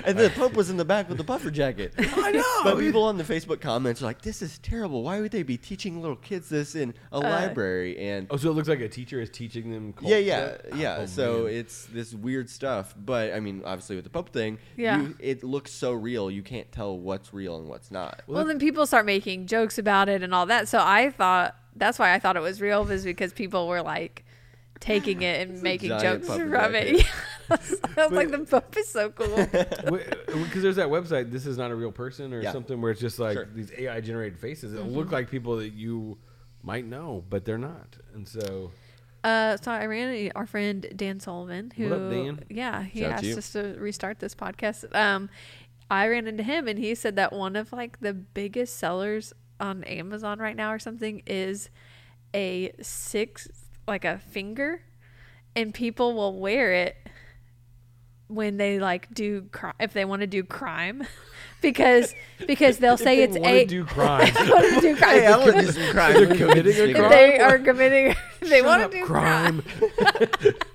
and 0.05 0.17
the 0.17 0.31
Pope 0.35 0.53
was 0.53 0.69
in 0.69 0.77
the 0.77 0.85
back 0.85 1.07
with 1.07 1.17
the 1.19 1.23
puffer 1.23 1.51
jacket. 1.51 1.93
I 1.99 2.31
know. 2.31 2.43
But 2.63 2.79
people 2.79 3.03
on 3.03 3.17
the 3.17 3.23
Facebook 3.23 3.61
comments 3.61 4.01
are 4.01 4.05
like, 4.05 4.21
"This 4.21 4.41
is 4.41 4.57
terrible. 4.59 5.03
Why 5.03 5.21
would 5.21 5.31
they 5.31 5.43
be 5.43 5.57
teaching 5.57 6.01
little 6.01 6.15
kids 6.15 6.49
this 6.49 6.73
in 6.75 6.93
a 7.11 7.17
uh, 7.17 7.19
library?" 7.21 7.97
And 7.99 8.27
Oh, 8.31 8.37
so 8.37 8.49
it 8.49 8.53
looks 8.53 8.67
like 8.67 8.79
a 8.81 8.89
teacher 8.89 9.21
is 9.21 9.29
teaching 9.29 9.71
them. 9.71 9.93
cult 9.93 10.09
yeah, 10.09 10.17
yeah, 10.17 10.47
stuff? 10.55 10.61
Ah, 10.71 10.75
yeah. 10.77 10.97
Oh, 11.01 11.05
so 11.05 11.43
man. 11.43 11.53
it's 11.53 11.85
this 11.85 12.13
weird 12.13 12.49
stuff, 12.49 12.95
but 12.97 13.33
I 13.33 13.39
mean, 13.39 13.61
obviously 13.65 13.95
with 13.97 14.05
the 14.05 14.09
Pope 14.09 14.29
thing, 14.33 14.57
Yeah. 14.75 15.01
you, 15.01 15.15
it 15.19 15.43
looks 15.43 15.71
so 15.71 15.93
real. 15.93 16.31
You 16.31 16.41
can't 16.41 16.71
tell 16.71 16.97
what's 16.97 17.33
real 17.33 17.57
and 17.57 17.67
what's 17.69 17.91
not. 17.91 18.23
well, 18.27 18.45
then 18.45 18.57
people 18.59 18.85
start 18.87 19.05
making 19.05 19.45
jokes 19.45 19.77
about 19.77 20.09
it 20.09 20.23
and 20.23 20.33
all 20.33 20.47
that. 20.47 20.67
So 20.67 20.79
I 20.81 21.11
thought 21.11 21.55
that's 21.75 21.99
why 21.99 22.13
I 22.13 22.19
thought 22.19 22.35
it 22.35 22.41
was 22.41 22.59
real 22.61 22.83
was 22.83 23.03
because 23.03 23.31
people 23.31 23.67
were 23.67 23.81
like 23.81 24.25
taking 24.79 25.21
it 25.21 25.47
and 25.47 25.59
a 25.59 25.61
making 25.63 25.89
jokes 25.99 26.27
puffer 26.27 26.49
from 26.49 26.75
it. 26.75 26.97
jacket. 26.97 27.11
I 27.97 28.03
was 28.05 28.11
like, 28.11 28.29
the 28.31 28.39
Pope 28.39 28.77
is 28.77 28.87
so 28.87 29.09
cool. 29.09 29.35
because 29.45 30.61
there's 30.61 30.75
that 30.75 30.87
website. 30.89 31.31
This 31.31 31.45
is 31.45 31.57
not 31.57 31.71
a 31.71 31.75
real 31.75 31.91
person 31.91 32.33
or 32.33 32.41
Yeah. 32.41 32.51
something 32.51 32.79
where 32.81 32.91
it's 32.91 33.01
just 33.01 33.19
like 33.19 33.33
Sure. 33.33 33.47
these 33.53 33.71
AI 33.77 34.01
generated 34.01 34.39
faces. 34.39 34.73
It'll 34.73 34.85
Mm-hmm. 34.85 34.95
look 34.95 35.11
like 35.11 35.29
people 35.29 35.57
that 35.57 35.73
you 35.73 36.17
might 36.63 36.85
know, 36.85 37.23
but 37.29 37.45
they're 37.45 37.57
not. 37.57 37.97
And 38.13 38.27
so 38.27 38.71
Uh, 39.23 39.57
so 39.57 39.71
I 39.71 39.85
ran 39.85 40.13
into 40.13 40.35
our 40.37 40.45
friend 40.45 40.85
Dan 40.95 41.19
Sullivan, 41.19 41.71
who, 41.75 41.89
What 41.89 41.99
up, 41.99 42.11
Dan? 42.11 42.43
yeah, 42.49 42.83
he 42.83 43.01
Shout 43.01 43.11
asked 43.11 43.23
to 43.23 43.37
us 43.37 43.51
to 43.53 43.75
restart 43.79 44.19
this 44.19 44.33
podcast. 44.35 44.93
Um, 44.95 45.29
I 45.91 46.07
ran 46.07 46.27
into 46.27 46.43
him, 46.43 46.67
and 46.67 46.77
he 46.79 46.93
said 46.95 47.15
that 47.17 47.33
one 47.33 47.55
of 47.55 47.73
like 47.73 47.99
the 47.99 48.13
biggest 48.13 48.77
sellers 48.77 49.33
on 49.59 49.83
Amazon 49.85 50.39
right 50.39 50.55
now 50.55 50.71
or 50.71 50.79
something 50.79 51.21
is 51.27 51.69
a 52.33 52.71
six, 52.81 53.47
like 53.89 54.05
a 54.05 54.19
finger, 54.31 54.81
and 55.55 55.73
people 55.73 56.13
will 56.13 56.39
wear 56.39 56.71
it 56.71 56.95
when 58.27 58.57
they 58.57 58.79
like 58.79 59.11
do 59.13 59.47
cri- 59.51 59.73
if 59.79 59.91
they 59.93 60.05
want 60.05 60.21
to 60.21 60.27
do 60.27 60.43
crime, 60.43 61.05
because 61.61 62.13
because 62.47 62.77
they'll 62.77 62.97
say 62.97 63.21
it's 63.21 63.35
a 63.35 63.65
do 63.65 63.83
crimes. 63.83 64.31
want 64.35 64.75
to 64.75 64.81
do 64.81 64.95
crime. 64.95 65.09
Hey, 65.19 65.27
I 65.27 65.37
want 65.37 65.55
to 65.55 65.61
do 65.61 65.71
some 65.71 65.91
crime. 65.91 66.13
They're 66.13 66.35
committing 66.35 66.89
a 66.91 66.93
crime? 66.93 67.09
they 67.09 67.39
are 67.39 67.59
committing, 67.59 68.15
they 68.41 68.59
Shut 68.61 68.65
want 68.65 68.91
to 68.91 68.97
do 68.99 69.05
crime. 69.05 69.61
crime. 69.97 70.53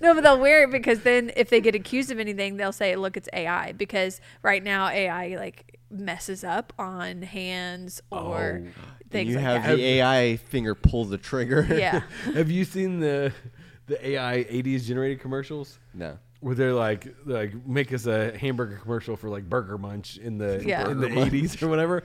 No, 0.00 0.14
but 0.14 0.22
they'll 0.22 0.38
wear 0.38 0.64
it 0.64 0.70
because 0.70 1.00
then 1.00 1.30
if 1.36 1.50
they 1.50 1.60
get 1.60 1.74
accused 1.74 2.10
of 2.10 2.18
anything, 2.18 2.56
they'll 2.56 2.72
say, 2.72 2.94
"Look, 2.96 3.16
it's 3.16 3.28
AI." 3.32 3.72
Because 3.72 4.20
right 4.42 4.62
now 4.62 4.88
AI 4.88 5.36
like 5.36 5.78
messes 5.90 6.44
up 6.44 6.72
on 6.78 7.22
hands 7.22 8.00
or 8.12 8.62
Oh. 8.64 8.82
things 9.10 9.30
you 9.30 9.36
like 9.36 9.44
have 9.44 9.62
that. 9.64 9.76
the 9.76 9.84
AI 9.84 10.36
finger 10.36 10.74
pull 10.74 11.04
the 11.04 11.18
trigger. 11.18 11.66
yeah, 11.70 12.02
Have 12.34 12.50
you 12.50 12.64
seen 12.64 13.00
the 13.00 13.32
the 13.86 14.06
AI 14.10 14.44
'80s 14.50 14.84
generated 14.84 15.20
commercials? 15.20 15.78
no. 15.94 16.18
Where 16.40 16.54
they're 16.54 16.72
like, 16.72 17.12
like 17.26 17.66
make 17.66 17.92
us 17.92 18.06
a 18.06 18.38
hamburger 18.38 18.76
commercial 18.76 19.16
for 19.16 19.28
like 19.28 19.48
Burger 19.48 19.76
Munch 19.76 20.18
in 20.18 20.38
the 20.38 20.62
Yeah. 20.64 20.88
in 20.88 21.00
the 21.00 21.18
eighties 21.18 21.60
or 21.60 21.66
whatever, 21.66 22.04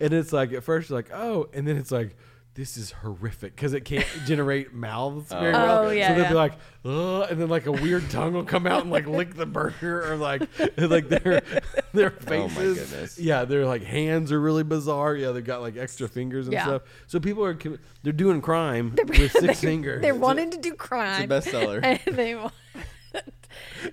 and 0.00 0.14
it's 0.14 0.32
like 0.32 0.54
at 0.54 0.64
first 0.64 0.88
you're 0.88 0.98
like 0.98 1.10
oh, 1.12 1.50
and 1.52 1.68
then 1.68 1.76
it's 1.76 1.90
like 1.90 2.16
this 2.56 2.78
is 2.78 2.90
horrific 2.90 3.54
because 3.54 3.74
it 3.74 3.84
can't 3.84 4.06
generate 4.26 4.72
mouths 4.72 5.28
very 5.30 5.54
Oh. 5.54 5.58
well. 5.58 5.84
Oh, 5.84 5.90
yeah, 5.90 6.08
so 6.08 6.14
they'll 6.14 6.22
yeah. 6.24 6.28
be 6.30 6.34
like, 6.34 6.52
Ugh, 6.86 7.26
and 7.30 7.40
then 7.40 7.48
like 7.48 7.66
a 7.66 7.72
weird 7.72 8.08
tongue 8.10 8.32
will 8.32 8.44
come 8.44 8.66
out 8.66 8.82
and 8.82 8.90
like 8.90 9.06
lick 9.06 9.34
the 9.34 9.46
burger 9.46 10.10
or 10.10 10.16
like 10.16 10.42
like 10.78 11.08
their 11.08 11.42
their 11.92 12.12
Oh, 12.12 12.24
my 12.24 12.48
faces. 12.48 12.90
goodness. 12.90 13.18
Yeah, 13.18 13.44
their 13.44 13.66
like 13.66 13.82
hands 13.84 14.32
are 14.32 14.40
really 14.40 14.62
bizarre. 14.62 15.14
Yeah, 15.14 15.32
they've 15.32 15.44
got 15.44 15.60
like 15.60 15.76
extra 15.76 16.08
fingers 16.08 16.46
and 16.46 16.54
Yeah. 16.54 16.64
stuff. 16.64 16.82
So 17.06 17.20
people 17.20 17.44
are 17.44 17.56
they're 18.02 18.12
doing 18.12 18.40
crime 18.40 18.94
with 19.06 19.32
6 19.32 19.60
fingers. 19.60 20.02
they're 20.02 20.14
wanting 20.14 20.50
to 20.50 20.58
do 20.58 20.74
crime. 20.74 21.30
It's 21.30 21.46
a 21.46 21.50
bestseller. 21.50 21.82
and 22.06 22.16
they 22.16 22.34
want. 22.34 22.54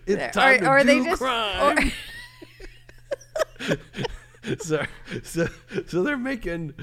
It's 0.05 0.35
time 0.35 0.59
to 0.59 0.67
or, 0.67 0.79
or 0.79 0.81
do 0.81 0.87
they 0.87 1.03
just 1.03 1.21
crime. 1.21 1.77
or- 1.77 1.91
so, 4.59 4.83
so, 5.23 5.47
so 5.87 6.03
they're 6.03 6.17
making 6.17 6.73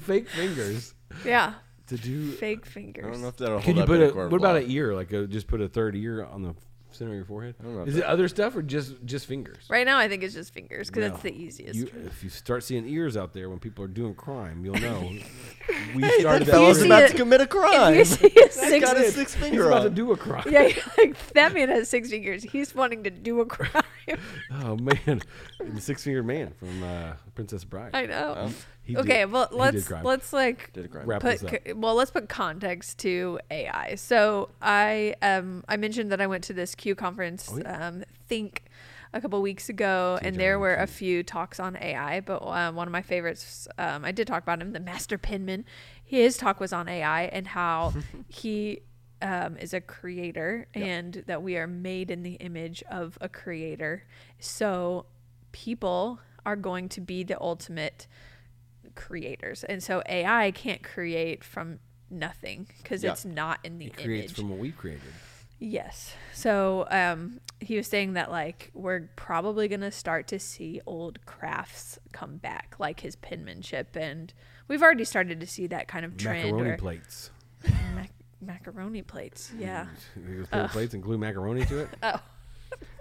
fake 0.00 0.28
fingers 0.30 0.94
yeah, 1.24 1.54
to 1.88 1.96
do. 1.96 2.32
fake 2.32 2.66
fingers. 2.66 3.04
I 3.06 3.10
don't 3.10 3.22
know 3.22 3.28
if 3.28 3.36
that'll 3.36 3.60
Can 3.60 3.64
hold 3.74 3.76
you 3.76 3.82
up 3.82 3.88
put 3.88 3.96
in 3.96 4.02
a 4.02 4.08
a 4.08 4.12
court 4.12 4.30
what 4.32 4.38
about 4.40 4.54
law. 4.54 4.60
an 4.60 4.70
ear? 4.70 4.94
Like 4.94 5.12
a, 5.12 5.26
just 5.26 5.46
put 5.46 5.60
a 5.60 5.68
third 5.68 5.94
ear 5.96 6.24
on 6.24 6.42
the 6.42 6.54
center 6.92 7.10
of 7.10 7.16
your 7.16 7.24
forehead? 7.26 7.54
I 7.60 7.64
don't 7.64 7.76
know 7.76 7.82
if 7.82 7.88
Is 7.88 7.96
it 7.98 8.04
other 8.04 8.26
stuff 8.26 8.56
or 8.56 8.62
just 8.62 8.94
just 9.04 9.26
fingers? 9.26 9.64
Right 9.68 9.84
now, 9.84 9.98
I 9.98 10.08
think 10.08 10.22
it's 10.22 10.32
just 10.34 10.54
fingers 10.54 10.88
because 10.88 11.08
No. 11.08 11.14
it's 11.14 11.22
the 11.22 11.34
easiest. 11.34 11.74
You, 11.74 11.90
if 12.06 12.24
you 12.24 12.30
start 12.30 12.64
seeing 12.64 12.88
ears 12.88 13.16
out 13.18 13.34
there 13.34 13.50
when 13.50 13.58
people 13.58 13.84
are 13.84 13.88
doing 13.88 14.14
crime, 14.14 14.64
you'll 14.64 14.76
know. 14.80 15.00
we 15.94 16.02
Hey, 16.02 16.20
started 16.20 16.46
that 16.46 16.52
that. 16.52 16.52
fella's 16.52 16.80
see 16.80 16.86
about 16.86 17.02
it- 17.02 17.10
to 17.10 17.16
commit 17.18 17.40
a 17.40 17.44
if 17.44 17.50
crime. 17.50 17.94
you 17.96 18.04
see 18.06 18.26
a 18.28 18.50
six, 18.50 18.84
got 18.86 18.96
a 18.96 19.00
He's 19.00 19.14
six 19.14 19.34
finger 19.34 19.66
about 19.66 19.80
to 19.82 19.88
up. 19.88 19.94
do 19.94 20.10
a 20.12 20.16
crime. 20.16 20.44
yeah, 20.50 20.62
you're 20.62 20.84
like 20.98 21.32
that 21.34 21.52
man 21.52 21.68
has 21.68 21.88
six 21.90 22.08
fingers. 22.10 22.42
He's 22.44 22.74
wanting 22.74 23.04
to 23.04 23.10
do 23.10 23.40
a 23.40 23.46
crime. 23.46 23.82
Oh 24.50 24.76
man, 24.76 25.20
the 25.60 25.80
six 25.80 26.04
fingered 26.04 26.24
man 26.26 26.52
from 26.58 26.82
uh, 26.82 27.12
Princess 27.34 27.64
Bride. 27.64 27.90
I 27.92 28.06
know. 28.06 28.50
Well, 28.94 29.02
He 29.02 29.08
did- 29.08 29.12
okay, 29.12 29.24
well 29.24 29.48
let's 29.52 29.90
let's 29.90 30.32
like 30.32 30.72
Did 30.72 30.84
a 30.84 30.88
crime. 30.88 31.06
Wrap 31.06 31.20
put 31.20 31.40
this 31.40 31.74
well 31.74 31.94
let's 31.94 32.10
put 32.10 32.28
context 32.28 32.98
to 33.00 33.38
AI. 33.50 33.94
So 33.96 34.50
I 34.62 35.14
um 35.22 35.64
I 35.68 35.76
mentioned 35.76 36.12
that 36.12 36.20
I 36.20 36.26
went 36.26 36.44
to 36.44 36.52
this 36.52 36.74
Q 36.74 36.94
conference 36.94 37.50
Oh, 37.52 37.58
yeah. 37.58 37.88
um 37.88 38.04
think 38.28 38.64
a 39.12 39.20
couple 39.20 39.40
weeks 39.40 39.68
ago 39.68 40.18
and 40.22 40.36
there 40.36 40.58
were 40.58 40.74
a 40.74 40.86
few 40.86 41.22
talks 41.22 41.58
on 41.58 41.76
AI, 41.76 42.20
but 42.20 42.42
um, 42.46 42.74
one 42.74 42.86
of 42.86 42.92
my 42.92 43.02
favorites 43.02 43.66
um 43.78 44.04
I 44.04 44.12
did 44.12 44.26
talk 44.26 44.42
about 44.42 44.60
him, 44.60 44.72
the 44.72 44.80
Master 44.80 45.18
Penman. 45.18 45.64
His 46.04 46.36
talk 46.36 46.60
was 46.60 46.72
on 46.72 46.88
AI 46.88 47.24
and 47.24 47.46
how 47.48 47.94
he 48.28 48.82
um, 49.22 49.56
is 49.56 49.72
a 49.72 49.80
creator 49.80 50.68
and 50.74 51.24
that 51.26 51.42
we 51.42 51.56
are 51.56 51.66
made 51.66 52.10
in 52.10 52.22
the 52.22 52.34
image 52.34 52.82
of 52.90 53.16
a 53.20 53.28
creator. 53.30 54.04
So 54.38 55.06
people 55.52 56.20
are 56.44 56.54
going 56.56 56.88
to 56.90 57.00
be 57.00 57.24
the 57.24 57.40
ultimate 57.40 58.06
creators. 58.96 59.62
And 59.64 59.82
so 59.82 60.02
AI 60.08 60.50
can't 60.50 60.82
create 60.82 61.44
from 61.44 61.78
nothing 62.10 62.66
because 62.82 63.04
Yeah. 63.04 63.12
it's 63.12 63.24
not 63.24 63.60
in 63.64 63.78
the 63.78 63.86
It 63.86 63.96
creates 63.96 64.26
image. 64.32 64.36
from 64.36 64.48
what 64.50 64.58
we 64.58 64.72
created. 64.72 65.02
yes. 65.58 66.14
So 66.32 66.86
um, 66.90 67.40
he 67.60 67.76
was 67.76 67.86
saying 67.86 68.12
that 68.14 68.30
like 68.30 68.70
we're 68.74 69.08
probably 69.16 69.68
going 69.68 69.80
to 69.80 69.90
start 69.90 70.26
to 70.28 70.38
see 70.38 70.80
old 70.86 71.24
crafts 71.26 71.98
come 72.12 72.36
back, 72.38 72.76
like 72.78 73.00
his 73.00 73.16
penmanship. 73.16 73.96
And 73.96 74.32
we've 74.68 74.82
already 74.82 75.04
started 75.04 75.40
to 75.40 75.46
see 75.46 75.66
that 75.68 75.88
kind 75.88 76.04
of 76.04 76.16
trend. 76.16 76.44
Macaroni 76.44 76.68
where- 76.68 76.76
plates. 76.78 77.30
Mac- 77.94 78.10
macaroni 78.40 79.02
plates. 79.02 79.50
Yeah. 79.58 79.86
You 80.16 80.40
just 80.40 80.50
paper 80.52 80.68
plates 80.68 80.94
and 80.94 81.02
glue 81.02 81.18
macaroni 81.18 81.64
to 81.66 81.78
it. 81.80 81.88
Oh. 82.02 82.20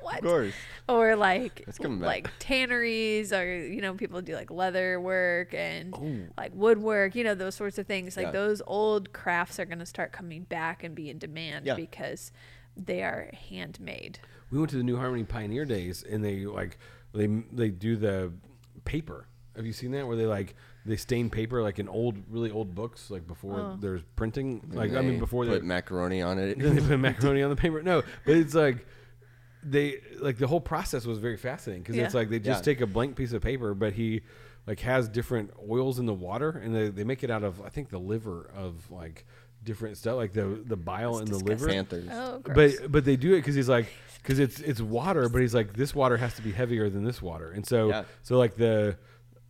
What? 0.05 0.17
Of 0.19 0.23
course. 0.23 0.53
or 0.87 1.15
like 1.15 1.63
It's 1.67 1.77
coming 1.79 1.99
back. 1.99 2.07
like 2.07 2.29
tanneries 2.39 3.33
or 3.33 3.45
you 3.45 3.81
know 3.81 3.93
people 3.95 4.21
do 4.21 4.33
like 4.35 4.51
leather 4.51 4.99
work 4.99 5.53
and 5.53 5.93
Oh. 5.95 6.31
like 6.37 6.51
woodwork 6.53 7.15
you 7.15 7.23
know 7.23 7.33
those 7.35 7.55
sorts 7.55 7.77
of 7.77 7.87
things 7.87 8.15
like 8.15 8.27
Yeah. 8.27 8.31
those 8.31 8.61
old 8.67 9.11
crafts 9.13 9.59
are 9.59 9.65
going 9.65 9.79
to 9.79 9.85
start 9.85 10.11
coming 10.11 10.43
back 10.43 10.83
and 10.83 10.93
be 10.95 11.09
in 11.09 11.17
demand 11.17 11.65
Yeah. 11.65 11.75
because 11.75 12.31
they 12.77 13.01
are 13.03 13.31
handmade 13.49 14.19
We 14.51 14.59
went 14.59 14.69
to 14.71 14.77
the 14.77 14.83
New 14.83 14.97
Harmony 14.97 15.23
Pioneer 15.23 15.65
Days, 15.65 16.03
and 16.03 16.23
they 16.23 16.45
like 16.45 16.77
they 17.13 17.25
they 17.51 17.69
do 17.69 17.95
the 17.95 18.31
paper. 18.83 19.27
Have 19.55 19.65
you 19.65 19.73
seen 19.73 19.91
that 19.91 20.05
where 20.05 20.15
they 20.17 20.25
like 20.27 20.53
they 20.85 20.97
stain 20.97 21.29
paper 21.31 21.63
like 21.63 21.79
in 21.79 21.87
old, 21.89 22.17
really 22.29 22.51
old 22.51 22.75
books, 22.75 23.09
like 23.09 23.25
before 23.25 23.59
Oh. 23.59 23.77
there's 23.79 24.01
printing. 24.15 24.61
Like 24.71 24.91
I 24.91 25.01
They 25.01 25.07
mean, 25.09 25.19
before 25.19 25.45
they 25.45 25.53
put 25.53 25.63
macaroni 25.63 26.21
on 26.21 26.37
it. 26.37 26.59
then 26.63 26.75
they 26.75 26.81
put 26.81 26.99
macaroni 26.99 27.41
on 27.41 27.49
the 27.49 27.55
paper. 27.55 27.81
No, 27.81 28.03
but 28.25 28.35
it's 28.35 28.53
like 28.53 28.85
they 29.67 29.99
like 30.19 30.37
the 30.37 30.47
whole 30.47 30.61
process 30.61 31.05
was 31.05 31.17
very 31.19 31.37
fascinating 31.37 31.81
because 31.83 31.97
it's 31.97 32.13
like 32.13 32.29
they 32.29 32.39
just 32.39 32.59
Yeah. 32.65 32.73
take 32.73 32.81
a 32.81 32.87
blank 32.87 33.15
piece 33.15 33.33
of 33.33 33.41
paper, 33.41 33.73
but 33.73 33.93
he 33.93 34.21
like 34.67 34.79
has 34.81 35.09
different 35.09 35.51
oils 35.69 35.99
in 35.99 36.05
the 36.05 36.13
water, 36.13 36.49
and 36.63 36.73
they, 36.75 36.89
they 36.89 37.03
make 37.03 37.23
it 37.23 37.31
out 37.31 37.43
of 37.43 37.61
I 37.61 37.69
think 37.69 37.89
the 37.89 37.97
liver 37.99 38.49
of 38.55 38.89
like 38.91 39.25
different 39.63 39.97
stuff, 39.97 40.15
like 40.17 40.33
the 40.33 40.61
the 40.65 40.75
bile 40.77 41.17
in 41.19 41.25
the 41.25 41.37
liver. 41.39 41.67
Panthers. 41.67 42.07
oh 42.11 42.39
gross. 42.39 42.77
But 42.79 42.91
but 42.91 43.05
they 43.05 43.15
do 43.15 43.33
it 43.33 43.37
because 43.37 43.55
he's 43.55 43.69
like 43.69 43.87
because 44.21 44.37
it's 44.39 44.59
it's 44.59 44.81
water, 44.81 45.29
but 45.29 45.41
he's 45.41 45.55
like 45.55 45.73
this 45.73 45.95
water 45.95 46.17
has 46.17 46.35
to 46.35 46.41
be 46.43 46.51
heavier 46.51 46.89
than 46.89 47.03
this 47.03 47.21
water, 47.21 47.51
and 47.51 47.65
so 47.65 47.89
Yeah. 47.89 48.03
so 48.21 48.37
like 48.37 48.55
the 48.55 48.97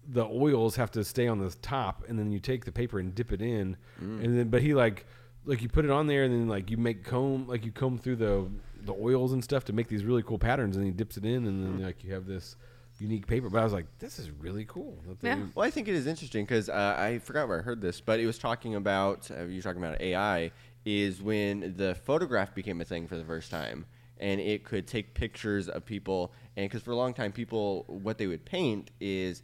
the 0.08 0.24
oils 0.24 0.76
have 0.76 0.92
to 0.92 1.04
stay 1.04 1.28
on 1.28 1.40
the 1.40 1.50
top, 1.62 2.04
and 2.08 2.18
then 2.20 2.32
you 2.32 2.40
take 2.40 2.64
the 2.64 2.72
paper 2.72 3.00
and 3.00 3.14
dip 3.16 3.32
it 3.34 3.42
in, 3.42 3.76
Mm. 4.02 4.24
and 4.24 4.38
then 4.40 4.50
but 4.50 4.62
he 4.62 4.74
like 4.74 5.06
like 5.46 5.62
you 5.62 5.70
put 5.70 5.84
it 5.86 5.92
on 5.92 6.08
there, 6.08 6.24
and 6.24 6.34
then 6.34 6.48
like 6.48 6.70
you 6.72 6.78
make 6.78 7.04
comb 7.04 7.48
like 7.48 7.66
you 7.66 7.72
comb 7.72 7.98
through 7.98 8.16
the 8.18 8.48
the 8.86 8.94
oils 8.94 9.34
and 9.34 9.44
stuff 9.44 9.64
to 9.66 9.74
make 9.74 9.88
these 9.88 10.04
really 10.04 10.24
cool 10.24 10.40
patterns, 10.40 10.76
and 10.78 10.86
he 10.86 10.92
dips 10.92 11.18
it 11.18 11.26
in, 11.26 11.46
and 11.48 11.64
then 11.64 11.84
like 11.86 12.04
you 12.04 12.14
have 12.14 12.26
this 12.26 12.56
unique 13.00 13.28
paper. 13.28 13.50
But 13.50 13.60
I 13.60 13.64
was 13.64 13.74
like, 13.74 13.86
this 14.00 14.20
is 14.20 14.32
really 14.32 14.66
cool. 14.66 14.98
that 15.08 15.20
they- 15.20 15.30
Yeah. 15.30 15.46
Well, 15.54 15.68
I 15.68 15.72
think 15.72 15.88
it 15.88 15.96
is 15.96 16.08
interesting 16.08 16.46
because 16.46 16.70
uh, 16.70 16.96
I 16.98 17.20
forgot 17.20 17.48
where 17.48 17.60
I 17.60 17.62
heard 17.62 17.82
this, 17.82 18.00
but 18.02 18.20
it 18.20 18.26
was 18.26 18.38
talking 18.38 18.76
about 18.76 19.30
uh, 19.32 19.44
you 19.44 19.58
were 19.58 19.62
talking 19.62 19.84
about 19.84 20.00
AI 20.02 20.52
is 20.86 21.22
when 21.22 21.74
the 21.78 21.96
photograph 21.96 22.54
became 22.56 22.80
a 22.80 22.86
thing 22.86 23.08
for 23.08 23.18
the 23.18 23.26
first 23.26 23.50
time, 23.52 23.86
and 24.20 24.40
it 24.40 24.64
could 24.64 24.88
take 24.88 25.14
pictures 25.14 25.68
of 25.68 25.86
people, 25.86 26.32
and 26.56 26.70
because 26.70 26.84
for 26.84 26.92
a 26.92 26.96
long 26.96 27.14
time, 27.14 27.32
people 27.32 27.84
what 27.88 28.18
they 28.18 28.28
would 28.28 28.46
paint 28.46 28.92
is 29.02 29.42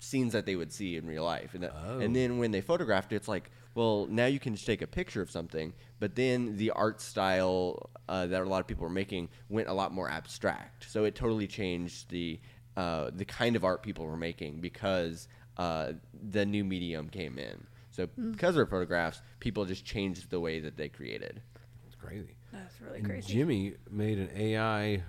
scenes 0.00 0.32
that 0.32 0.44
they 0.44 0.56
would 0.56 0.72
see 0.72 0.96
in 0.96 1.06
real 1.06 1.24
life, 1.24 1.54
and, 1.54 1.62
that, 1.62 1.72
Oh. 1.86 2.00
and 2.00 2.14
then 2.14 2.38
when 2.38 2.50
they 2.50 2.60
photographed 2.60 3.12
it, 3.12 3.16
it's 3.16 3.28
like, 3.28 3.50
well, 3.74 4.06
now 4.10 4.26
you 4.26 4.38
can 4.38 4.54
just 4.54 4.66
take 4.66 4.82
a 4.82 4.86
picture 4.86 5.22
of 5.22 5.30
something, 5.30 5.72
but 5.98 6.14
then 6.14 6.56
the 6.56 6.70
art 6.72 7.00
style 7.00 7.90
uh, 8.08 8.26
that 8.26 8.42
a 8.42 8.44
lot 8.44 8.60
of 8.60 8.66
people 8.66 8.82
were 8.84 8.90
making 8.90 9.28
went 9.48 9.68
a 9.68 9.72
lot 9.72 9.92
more 9.92 10.10
abstract, 10.10 10.90
so 10.90 11.04
it 11.04 11.14
totally 11.14 11.46
changed 11.46 12.10
the 12.10 12.38
uh, 12.76 13.10
the 13.14 13.24
kind 13.24 13.56
of 13.56 13.64
art 13.64 13.82
people 13.82 14.06
were 14.06 14.16
making 14.16 14.60
because 14.60 15.28
uh, 15.58 15.92
the 16.30 16.44
new 16.46 16.64
medium 16.64 17.08
came 17.08 17.38
in. 17.38 17.66
So 17.90 18.06
because 18.30 18.56
of 18.56 18.70
photographs, 18.70 19.20
people 19.40 19.66
just 19.66 19.84
changed 19.84 20.30
the 20.30 20.40
way 20.40 20.60
that 20.60 20.76
they 20.78 20.88
created. 20.88 21.42
It's 21.86 21.94
crazy. 21.94 22.36
that's 22.52 22.80
really 22.80 22.98
And 22.98 23.06
crazy 23.06 23.32
Jimmy 23.34 23.74
made 23.90 24.18
an 24.18 24.30
AI 24.34 25.02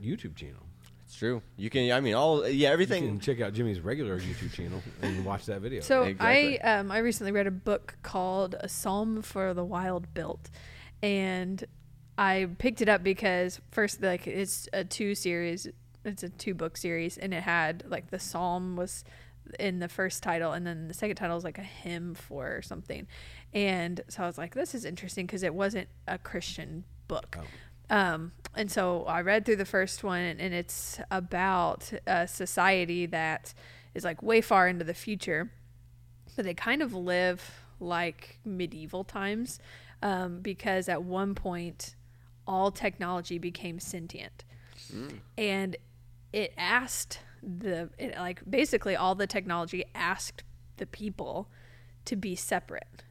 YouTube 0.00 0.36
channel. 0.36 0.62
It's 1.12 1.18
true. 1.18 1.42
You 1.58 1.68
can, 1.68 1.92
I 1.92 2.00
mean, 2.00 2.14
all 2.14 2.48
yeah, 2.48 2.68
You 2.68 2.72
everything. 2.72 3.06
can 3.06 3.20
check 3.20 3.42
out 3.42 3.52
Jimmy's 3.52 3.80
regular 3.80 4.18
YouTube 4.18 4.50
channel 4.54 4.82
and 5.02 5.26
watch 5.26 5.44
that 5.44 5.60
video. 5.60 5.82
So 5.82 6.04
Exactly. 6.04 6.58
I 6.58 6.78
um, 6.78 6.90
I 6.90 6.98
recently 6.98 7.32
read 7.32 7.46
a 7.46 7.50
book 7.50 7.96
called 8.02 8.54
A 8.60 8.66
Psalm 8.66 9.20
for 9.20 9.52
the 9.52 9.62
Wild 9.62 10.14
Built, 10.14 10.48
and 11.02 11.62
I 12.16 12.48
picked 12.56 12.80
it 12.80 12.88
up 12.88 13.02
because 13.02 13.60
first 13.72 14.00
like 14.00 14.26
it's 14.26 14.70
a 14.72 14.84
two 14.84 15.14
series, 15.14 15.68
it's 16.02 16.22
a 16.22 16.30
two 16.30 16.54
book 16.54 16.78
series, 16.78 17.18
and 17.18 17.34
it 17.34 17.42
had 17.42 17.84
like 17.86 18.08
the 18.08 18.18
psalm 18.18 18.74
was 18.76 19.04
in 19.60 19.80
the 19.80 19.88
first 19.88 20.22
title, 20.22 20.52
and 20.52 20.66
then 20.66 20.88
the 20.88 20.94
second 20.94 21.16
title 21.16 21.36
is 21.36 21.44
like 21.44 21.58
a 21.58 21.62
hymn 21.62 22.14
for 22.14 22.62
something, 22.62 23.06
and 23.52 24.00
so 24.08 24.22
I 24.22 24.26
was 24.26 24.38
like, 24.38 24.54
this 24.54 24.74
is 24.74 24.86
interesting 24.86 25.26
because 25.26 25.42
it 25.42 25.54
wasn't 25.54 25.88
a 26.08 26.16
Christian 26.16 26.84
book. 27.06 27.36
Um, 27.92 28.32
and 28.56 28.70
so 28.70 29.04
I 29.04 29.20
read 29.20 29.44
through 29.44 29.56
the 29.56 29.66
first 29.66 30.02
one, 30.02 30.20
and 30.20 30.54
it's 30.54 30.98
about 31.10 31.92
a 32.06 32.26
society 32.26 33.06
that 33.06 33.52
is 33.94 34.02
like 34.02 34.22
way 34.22 34.40
far 34.40 34.66
into 34.66 34.84
the 34.84 34.94
future, 34.94 35.52
but 36.34 36.46
they 36.46 36.54
kind 36.54 36.82
of 36.82 36.94
live 36.94 37.62
like 37.78 38.38
medieval 38.44 39.04
times 39.04 39.58
um, 40.02 40.40
because 40.40 40.88
at 40.88 41.02
one 41.02 41.34
point 41.34 41.94
all 42.46 42.70
technology 42.70 43.38
became 43.38 43.78
sentient. 43.78 44.44
And 45.36 45.76
it 46.32 46.54
asked 46.56 47.20
the, 47.42 47.90
it, 47.98 48.16
like, 48.16 48.40
basically 48.48 48.96
all 48.96 49.14
the 49.14 49.26
technology 49.26 49.84
asked 49.94 50.44
the 50.78 50.86
people 50.86 51.50
to 52.06 52.16
be 52.16 52.34
separate 52.34 53.04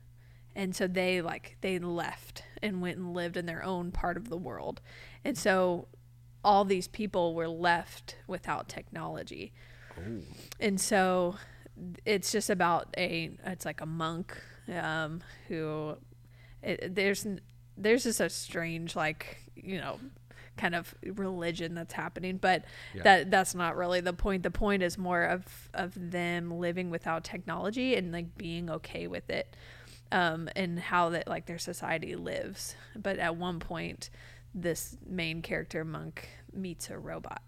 and 0.56 0.76
so 0.76 0.88
they 0.88 1.22
like 1.22 1.58
they 1.62 1.80
left 1.80 2.44
and 2.62 2.82
went 2.82 2.98
and 2.98 3.14
lived 3.14 3.38
in 3.38 3.46
their 3.46 3.64
own 3.64 3.92
part 3.92 4.18
of 4.18 4.30
the 4.30 4.38
world. 4.38 4.82
And 5.24 5.38
so 5.38 5.88
all 6.44 6.66
these 6.66 6.88
people 6.88 7.34
were 7.36 7.48
left 7.48 8.18
without 8.28 8.68
technology. 8.68 9.54
And 10.60 10.80
so 10.80 11.36
it's 12.06 12.32
just 12.32 12.50
about 12.50 12.88
a 12.98 13.32
it's 13.46 13.66
like 13.66 13.82
a 13.82 13.86
monk 13.86 14.38
um, 14.74 15.22
who 15.48 15.96
it, 16.62 16.96
there's 16.96 17.26
there's 17.78 18.04
just 18.04 18.20
a 18.20 18.30
strange 18.30 18.96
like 18.96 19.38
you 19.56 19.80
know 19.80 20.00
kind 20.58 20.76
of 20.76 20.94
religion 21.04 21.74
that's 21.76 21.94
happening. 21.94 22.38
But 22.38 22.66
Yeah. 22.94 23.04
that 23.04 23.32
that's 23.32 23.56
not 23.56 23.76
really 23.76 24.02
the 24.02 24.14
point. 24.14 24.44
The 24.44 24.52
point 24.52 24.84
is 24.84 24.98
more 24.98 25.24
of 25.24 25.70
of 25.74 25.94
them 25.96 26.52
living 26.60 26.90
without 26.90 27.24
technology 27.24 27.96
and 27.96 28.12
like 28.12 28.38
being 28.38 28.70
okay 28.70 29.08
with 29.08 29.30
it 29.30 29.56
um 30.12 30.50
and 30.56 30.80
how 30.80 31.10
that 31.10 31.28
like 31.28 31.46
their 31.46 31.60
society 31.60 32.16
lives. 32.16 32.76
But 32.96 33.20
at 33.20 33.36
one 33.36 33.60
point 33.60 34.10
this 34.54 34.98
main 35.08 35.42
character 35.42 35.86
monk 35.86 36.28
meets 36.54 36.90
a 36.90 36.98
robot. 36.98 37.42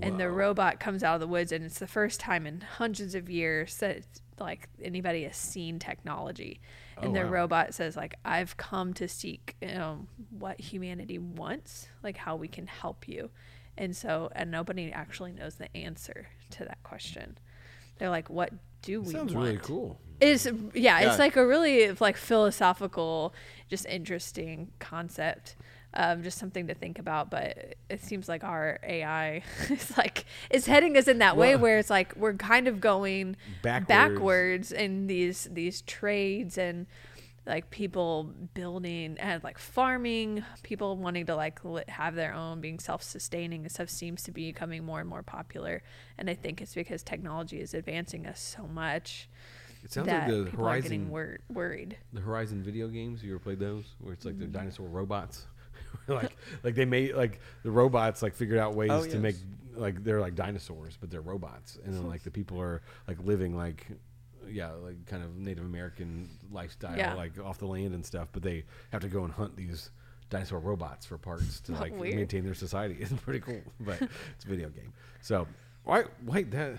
And 0.00 0.20
the 0.20 0.30
robot 0.30 0.78
comes 0.78 1.02
out 1.02 1.14
of 1.14 1.20
the 1.20 1.26
woods 1.26 1.50
and 1.50 1.64
it's 1.64 1.80
the 1.80 1.86
first 1.88 2.20
time 2.20 2.46
in 2.46 2.60
hundreds 2.60 3.16
of 3.16 3.28
years 3.28 3.78
that 3.78 4.04
like 4.38 4.68
anybody 4.80 5.24
has 5.24 5.36
seen 5.36 5.78
technology. 5.80 6.60
And 7.02 7.10
Oh, 7.16 7.20
the 7.20 7.24
wow. 7.24 7.30
robot 7.32 7.74
says 7.74 7.96
like 7.96 8.14
i've 8.24 8.56
come 8.56 8.92
to 8.94 9.08
seek 9.08 9.56
you 9.60 9.68
know, 9.68 10.06
what 10.30 10.60
humanity 10.60 11.18
wants 11.18 11.88
like 12.02 12.16
how 12.16 12.36
we 12.36 12.46
can 12.48 12.66
help 12.68 13.08
you. 13.08 13.30
And 13.76 13.96
so 13.96 14.30
and 14.36 14.50
nobody 14.52 14.92
actually 14.92 15.32
knows 15.32 15.56
the 15.56 15.74
answer 15.76 16.28
to 16.50 16.64
that 16.64 16.82
question. 16.84 17.38
They're 17.98 18.10
like 18.10 18.28
what 18.30 18.52
do 18.82 19.00
we 19.00 19.12
sounds 19.14 19.34
want? 19.34 19.46
really 19.46 19.58
cool. 19.58 19.98
Is 20.20 20.46
yeah, 20.74 21.00
Yeah. 21.00 21.08
it's 21.10 21.18
like 21.18 21.36
a 21.36 21.46
really 21.46 21.92
like 21.92 22.16
philosophical, 22.16 23.34
just 23.68 23.86
interesting 23.86 24.70
concept. 24.78 25.56
um, 25.94 26.22
just 26.22 26.38
something 26.38 26.66
to 26.66 26.74
think 26.74 26.98
about. 26.98 27.30
But 27.30 27.76
it 27.88 28.02
seems 28.02 28.28
like 28.28 28.44
our 28.44 28.78
AI 28.82 29.42
is 29.70 29.96
like 29.96 30.26
is 30.50 30.66
heading 30.66 30.96
us 30.98 31.08
in 31.08 31.18
that 31.18 31.36
way 31.36 31.56
where 31.56 31.78
it's 31.78 31.88
like 31.90 32.14
we're 32.16 32.34
kind 32.34 32.68
of 32.68 32.78
going 32.80 33.36
Backwards. 33.62 33.88
backwards 33.88 34.72
in 34.72 35.06
these 35.06 35.48
these 35.50 35.80
trades 35.82 36.58
and 36.58 36.86
like 37.46 37.70
people 37.70 38.24
building 38.52 39.16
and 39.18 39.42
like 39.42 39.56
farming 39.56 40.44
people 40.62 40.98
wanting 40.98 41.24
to 41.24 41.34
like 41.34 41.58
have 41.88 42.14
their 42.14 42.34
own 42.34 42.60
being 42.60 42.78
self-sustaining 42.78 43.62
and 43.62 43.72
stuff 43.72 43.88
seems 43.88 44.22
to 44.24 44.30
be 44.30 44.52
becoming 44.52 44.84
more 44.84 45.00
and 45.00 45.08
more 45.08 45.22
popular 45.22 45.82
and 46.18 46.28
i 46.28 46.34
think 46.34 46.60
it's 46.60 46.74
because 46.74 47.02
technology 47.02 47.58
is 47.58 47.72
advancing 47.72 48.26
us 48.26 48.38
so 48.38 48.66
much 48.66 49.30
It 49.84 49.92
sounds 49.92 50.06
that 50.08 50.28
like 50.28 50.44
the 50.44 50.50
people 50.50 50.66
are 50.66 50.80
getting 50.80 51.00
Horizon, 51.06 51.10
wor- 51.10 51.38
worried 51.48 51.96
the 52.12 52.20
Horizon 52.20 52.62
video 52.62 52.88
games. 52.88 53.22
You 53.22 53.30
ever 53.32 53.38
played 53.38 53.58
those? 53.60 53.84
Where 54.00 54.12
it's 54.12 54.24
like 54.24 54.34
Mm-hmm. 54.34 54.40
they're 54.52 54.60
dinosaur 54.62 54.88
robots. 54.88 55.46
like, 56.08 56.36
like 56.62 56.74
they 56.74 56.84
made 56.84 57.14
like 57.14 57.40
the 57.62 57.70
robots 57.70 58.22
like 58.22 58.34
figured 58.34 58.58
out 58.58 58.74
ways 58.74 58.90
Oh, 58.90 59.02
to 59.04 59.10
yes. 59.10 59.16
make 59.18 59.36
like 59.74 60.02
they're 60.04 60.20
like 60.20 60.34
dinosaurs, 60.34 60.96
but 61.00 61.10
they're 61.10 61.20
robots, 61.20 61.78
and 61.84 61.94
then 61.94 62.06
like 62.08 62.22
the 62.22 62.30
people 62.30 62.60
are 62.60 62.82
like 63.06 63.18
living 63.24 63.56
like. 63.56 63.86
Yeah, 64.50 64.70
like 64.82 65.04
kind 65.04 65.22
of 65.22 65.36
Native 65.36 65.62
American 65.66 66.26
lifestyle, 66.50 66.96
Yeah. 66.96 67.12
like 67.12 67.38
off 67.38 67.58
the 67.58 67.66
land 67.66 67.92
and 67.92 68.06
stuff. 68.06 68.28
But 68.32 68.42
they 68.42 68.64
have 68.92 69.02
to 69.02 69.08
go 69.08 69.24
and 69.24 69.32
hunt 69.32 69.54
these 69.56 69.90
dinosaur 70.30 70.58
robots 70.58 71.04
for 71.04 71.18
parts 71.18 71.60
to 71.62 71.72
like 71.80 71.94
weird. 71.94 72.14
maintain 72.16 72.44
their 72.44 72.54
society. 72.54 72.96
It's 73.00 73.12
pretty 73.12 73.40
cool, 73.40 73.60
but 73.78 74.00
it's 74.00 74.44
a 74.46 74.48
video 74.48 74.70
game. 74.70 74.94
So, 75.20 75.46
why 75.84 76.04
wait 76.24 76.50
that? 76.52 76.78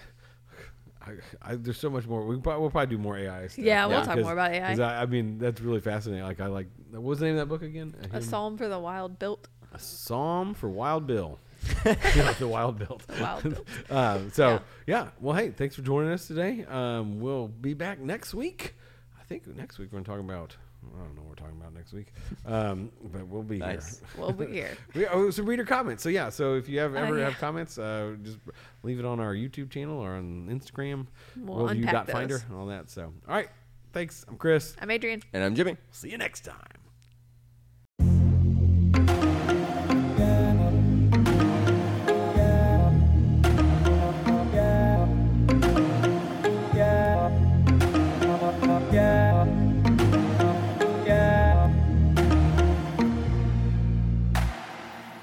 I, 1.01 1.11
I, 1.41 1.55
there's 1.55 1.79
so 1.79 1.89
much 1.89 2.05
more. 2.05 2.25
We 2.25 2.35
can 2.35 2.41
probably, 2.41 2.61
we'll 2.61 2.71
probably 2.71 2.95
do 2.95 3.01
more 3.01 3.17
AI 3.17 3.47
stuff. 3.47 3.63
Yeah, 3.63 3.85
we'll 3.85 4.03
talk 4.03 4.19
more 4.19 4.33
about 4.33 4.51
AI. 4.51 4.73
I, 4.73 5.01
I 5.01 5.05
mean, 5.05 5.37
that's 5.37 5.61
really 5.61 5.79
fascinating. 5.81 6.23
Like, 6.23 6.41
I 6.41 6.47
like. 6.47 6.67
What 6.91 7.03
was 7.03 7.19
the 7.19 7.25
name 7.25 7.35
of 7.35 7.39
that 7.39 7.45
book 7.45 7.61
again? 7.61 7.95
a 8.03 8.17
Him- 8.17 8.21
psalm 8.21 8.57
for 8.57 8.67
the 8.67 8.79
wild 8.79 9.17
built 9.17 9.47
a 9.73 9.79
Psalm 9.79 10.53
for 10.53 10.69
Wild 10.69 11.07
Bill. 11.07 11.39
the 11.83 12.47
Wild 12.47 12.79
Bill. 12.79 12.99
Wild 13.19 13.43
Bill. 13.43 13.65
um, 13.89 14.31
so 14.31 14.49
Yeah. 14.49 14.59
yeah. 14.87 15.07
Well, 15.19 15.35
hey, 15.35 15.49
thanks 15.49 15.75
for 15.75 15.81
joining 15.81 16.11
us 16.11 16.27
today. 16.27 16.65
Um, 16.65 17.19
we'll 17.19 17.47
be 17.47 17.73
back 17.73 17.99
next 17.99 18.33
week. 18.33 18.75
I 19.19 19.23
think 19.23 19.45
next 19.47 19.77
week 19.77 19.89
we're 19.91 19.97
going 20.01 20.05
to 20.05 20.11
talk 20.11 20.19
about. 20.19 20.55
I 20.81 20.99
don't 21.03 21.15
know 21.15 21.21
what 21.23 21.29
we're 21.29 21.35
talking 21.35 21.59
about 21.59 21.73
next 21.73 21.91
week, 21.93 22.13
um, 22.45 22.91
but 23.11 23.27
we'll 23.27 23.43
be 23.43 23.57
Nice. 23.57 23.99
here. 23.99 24.07
we'll 24.17 24.31
be 24.31 24.47
here 24.47 24.77
We, 24.95 25.05
oh, 25.07 25.29
some 25.29 25.45
reader 25.45 25.65
comments. 25.65 26.01
So 26.03 26.09
yeah, 26.09 26.29
so 26.29 26.55
if 26.55 26.69
you 26.69 26.79
have 26.79 26.95
Oh, 26.95 26.99
ever 26.99 27.17
yeah. 27.17 27.25
have 27.29 27.37
comments, 27.39 27.77
uh, 27.77 28.15
just 28.23 28.37
leave 28.83 28.97
it 28.99 29.05
on 29.05 29.19
our 29.19 29.33
YouTube 29.33 29.69
channel 29.69 29.99
or 29.99 30.11
on 30.15 30.47
Instagram, 30.49 31.07
We'll 31.37 31.67
unpack 31.67 32.07
worldview.finder, 32.07 32.33
those. 32.35 32.43
and 32.45 32.53
all 32.55 32.65
that. 32.67 32.89
So 32.89 33.13
all 33.27 33.35
right, 33.35 33.49
thanks. 33.93 34.25
I'm 34.27 34.37
Chris. 34.37 34.75
i'm 34.81 34.89
Adrien 34.89 35.21
And 35.33 35.43
I'm 35.43 35.55
Jimmy. 35.55 35.75
See 35.91 36.09
you 36.09 36.17
next 36.17 36.41
time. 36.45 36.78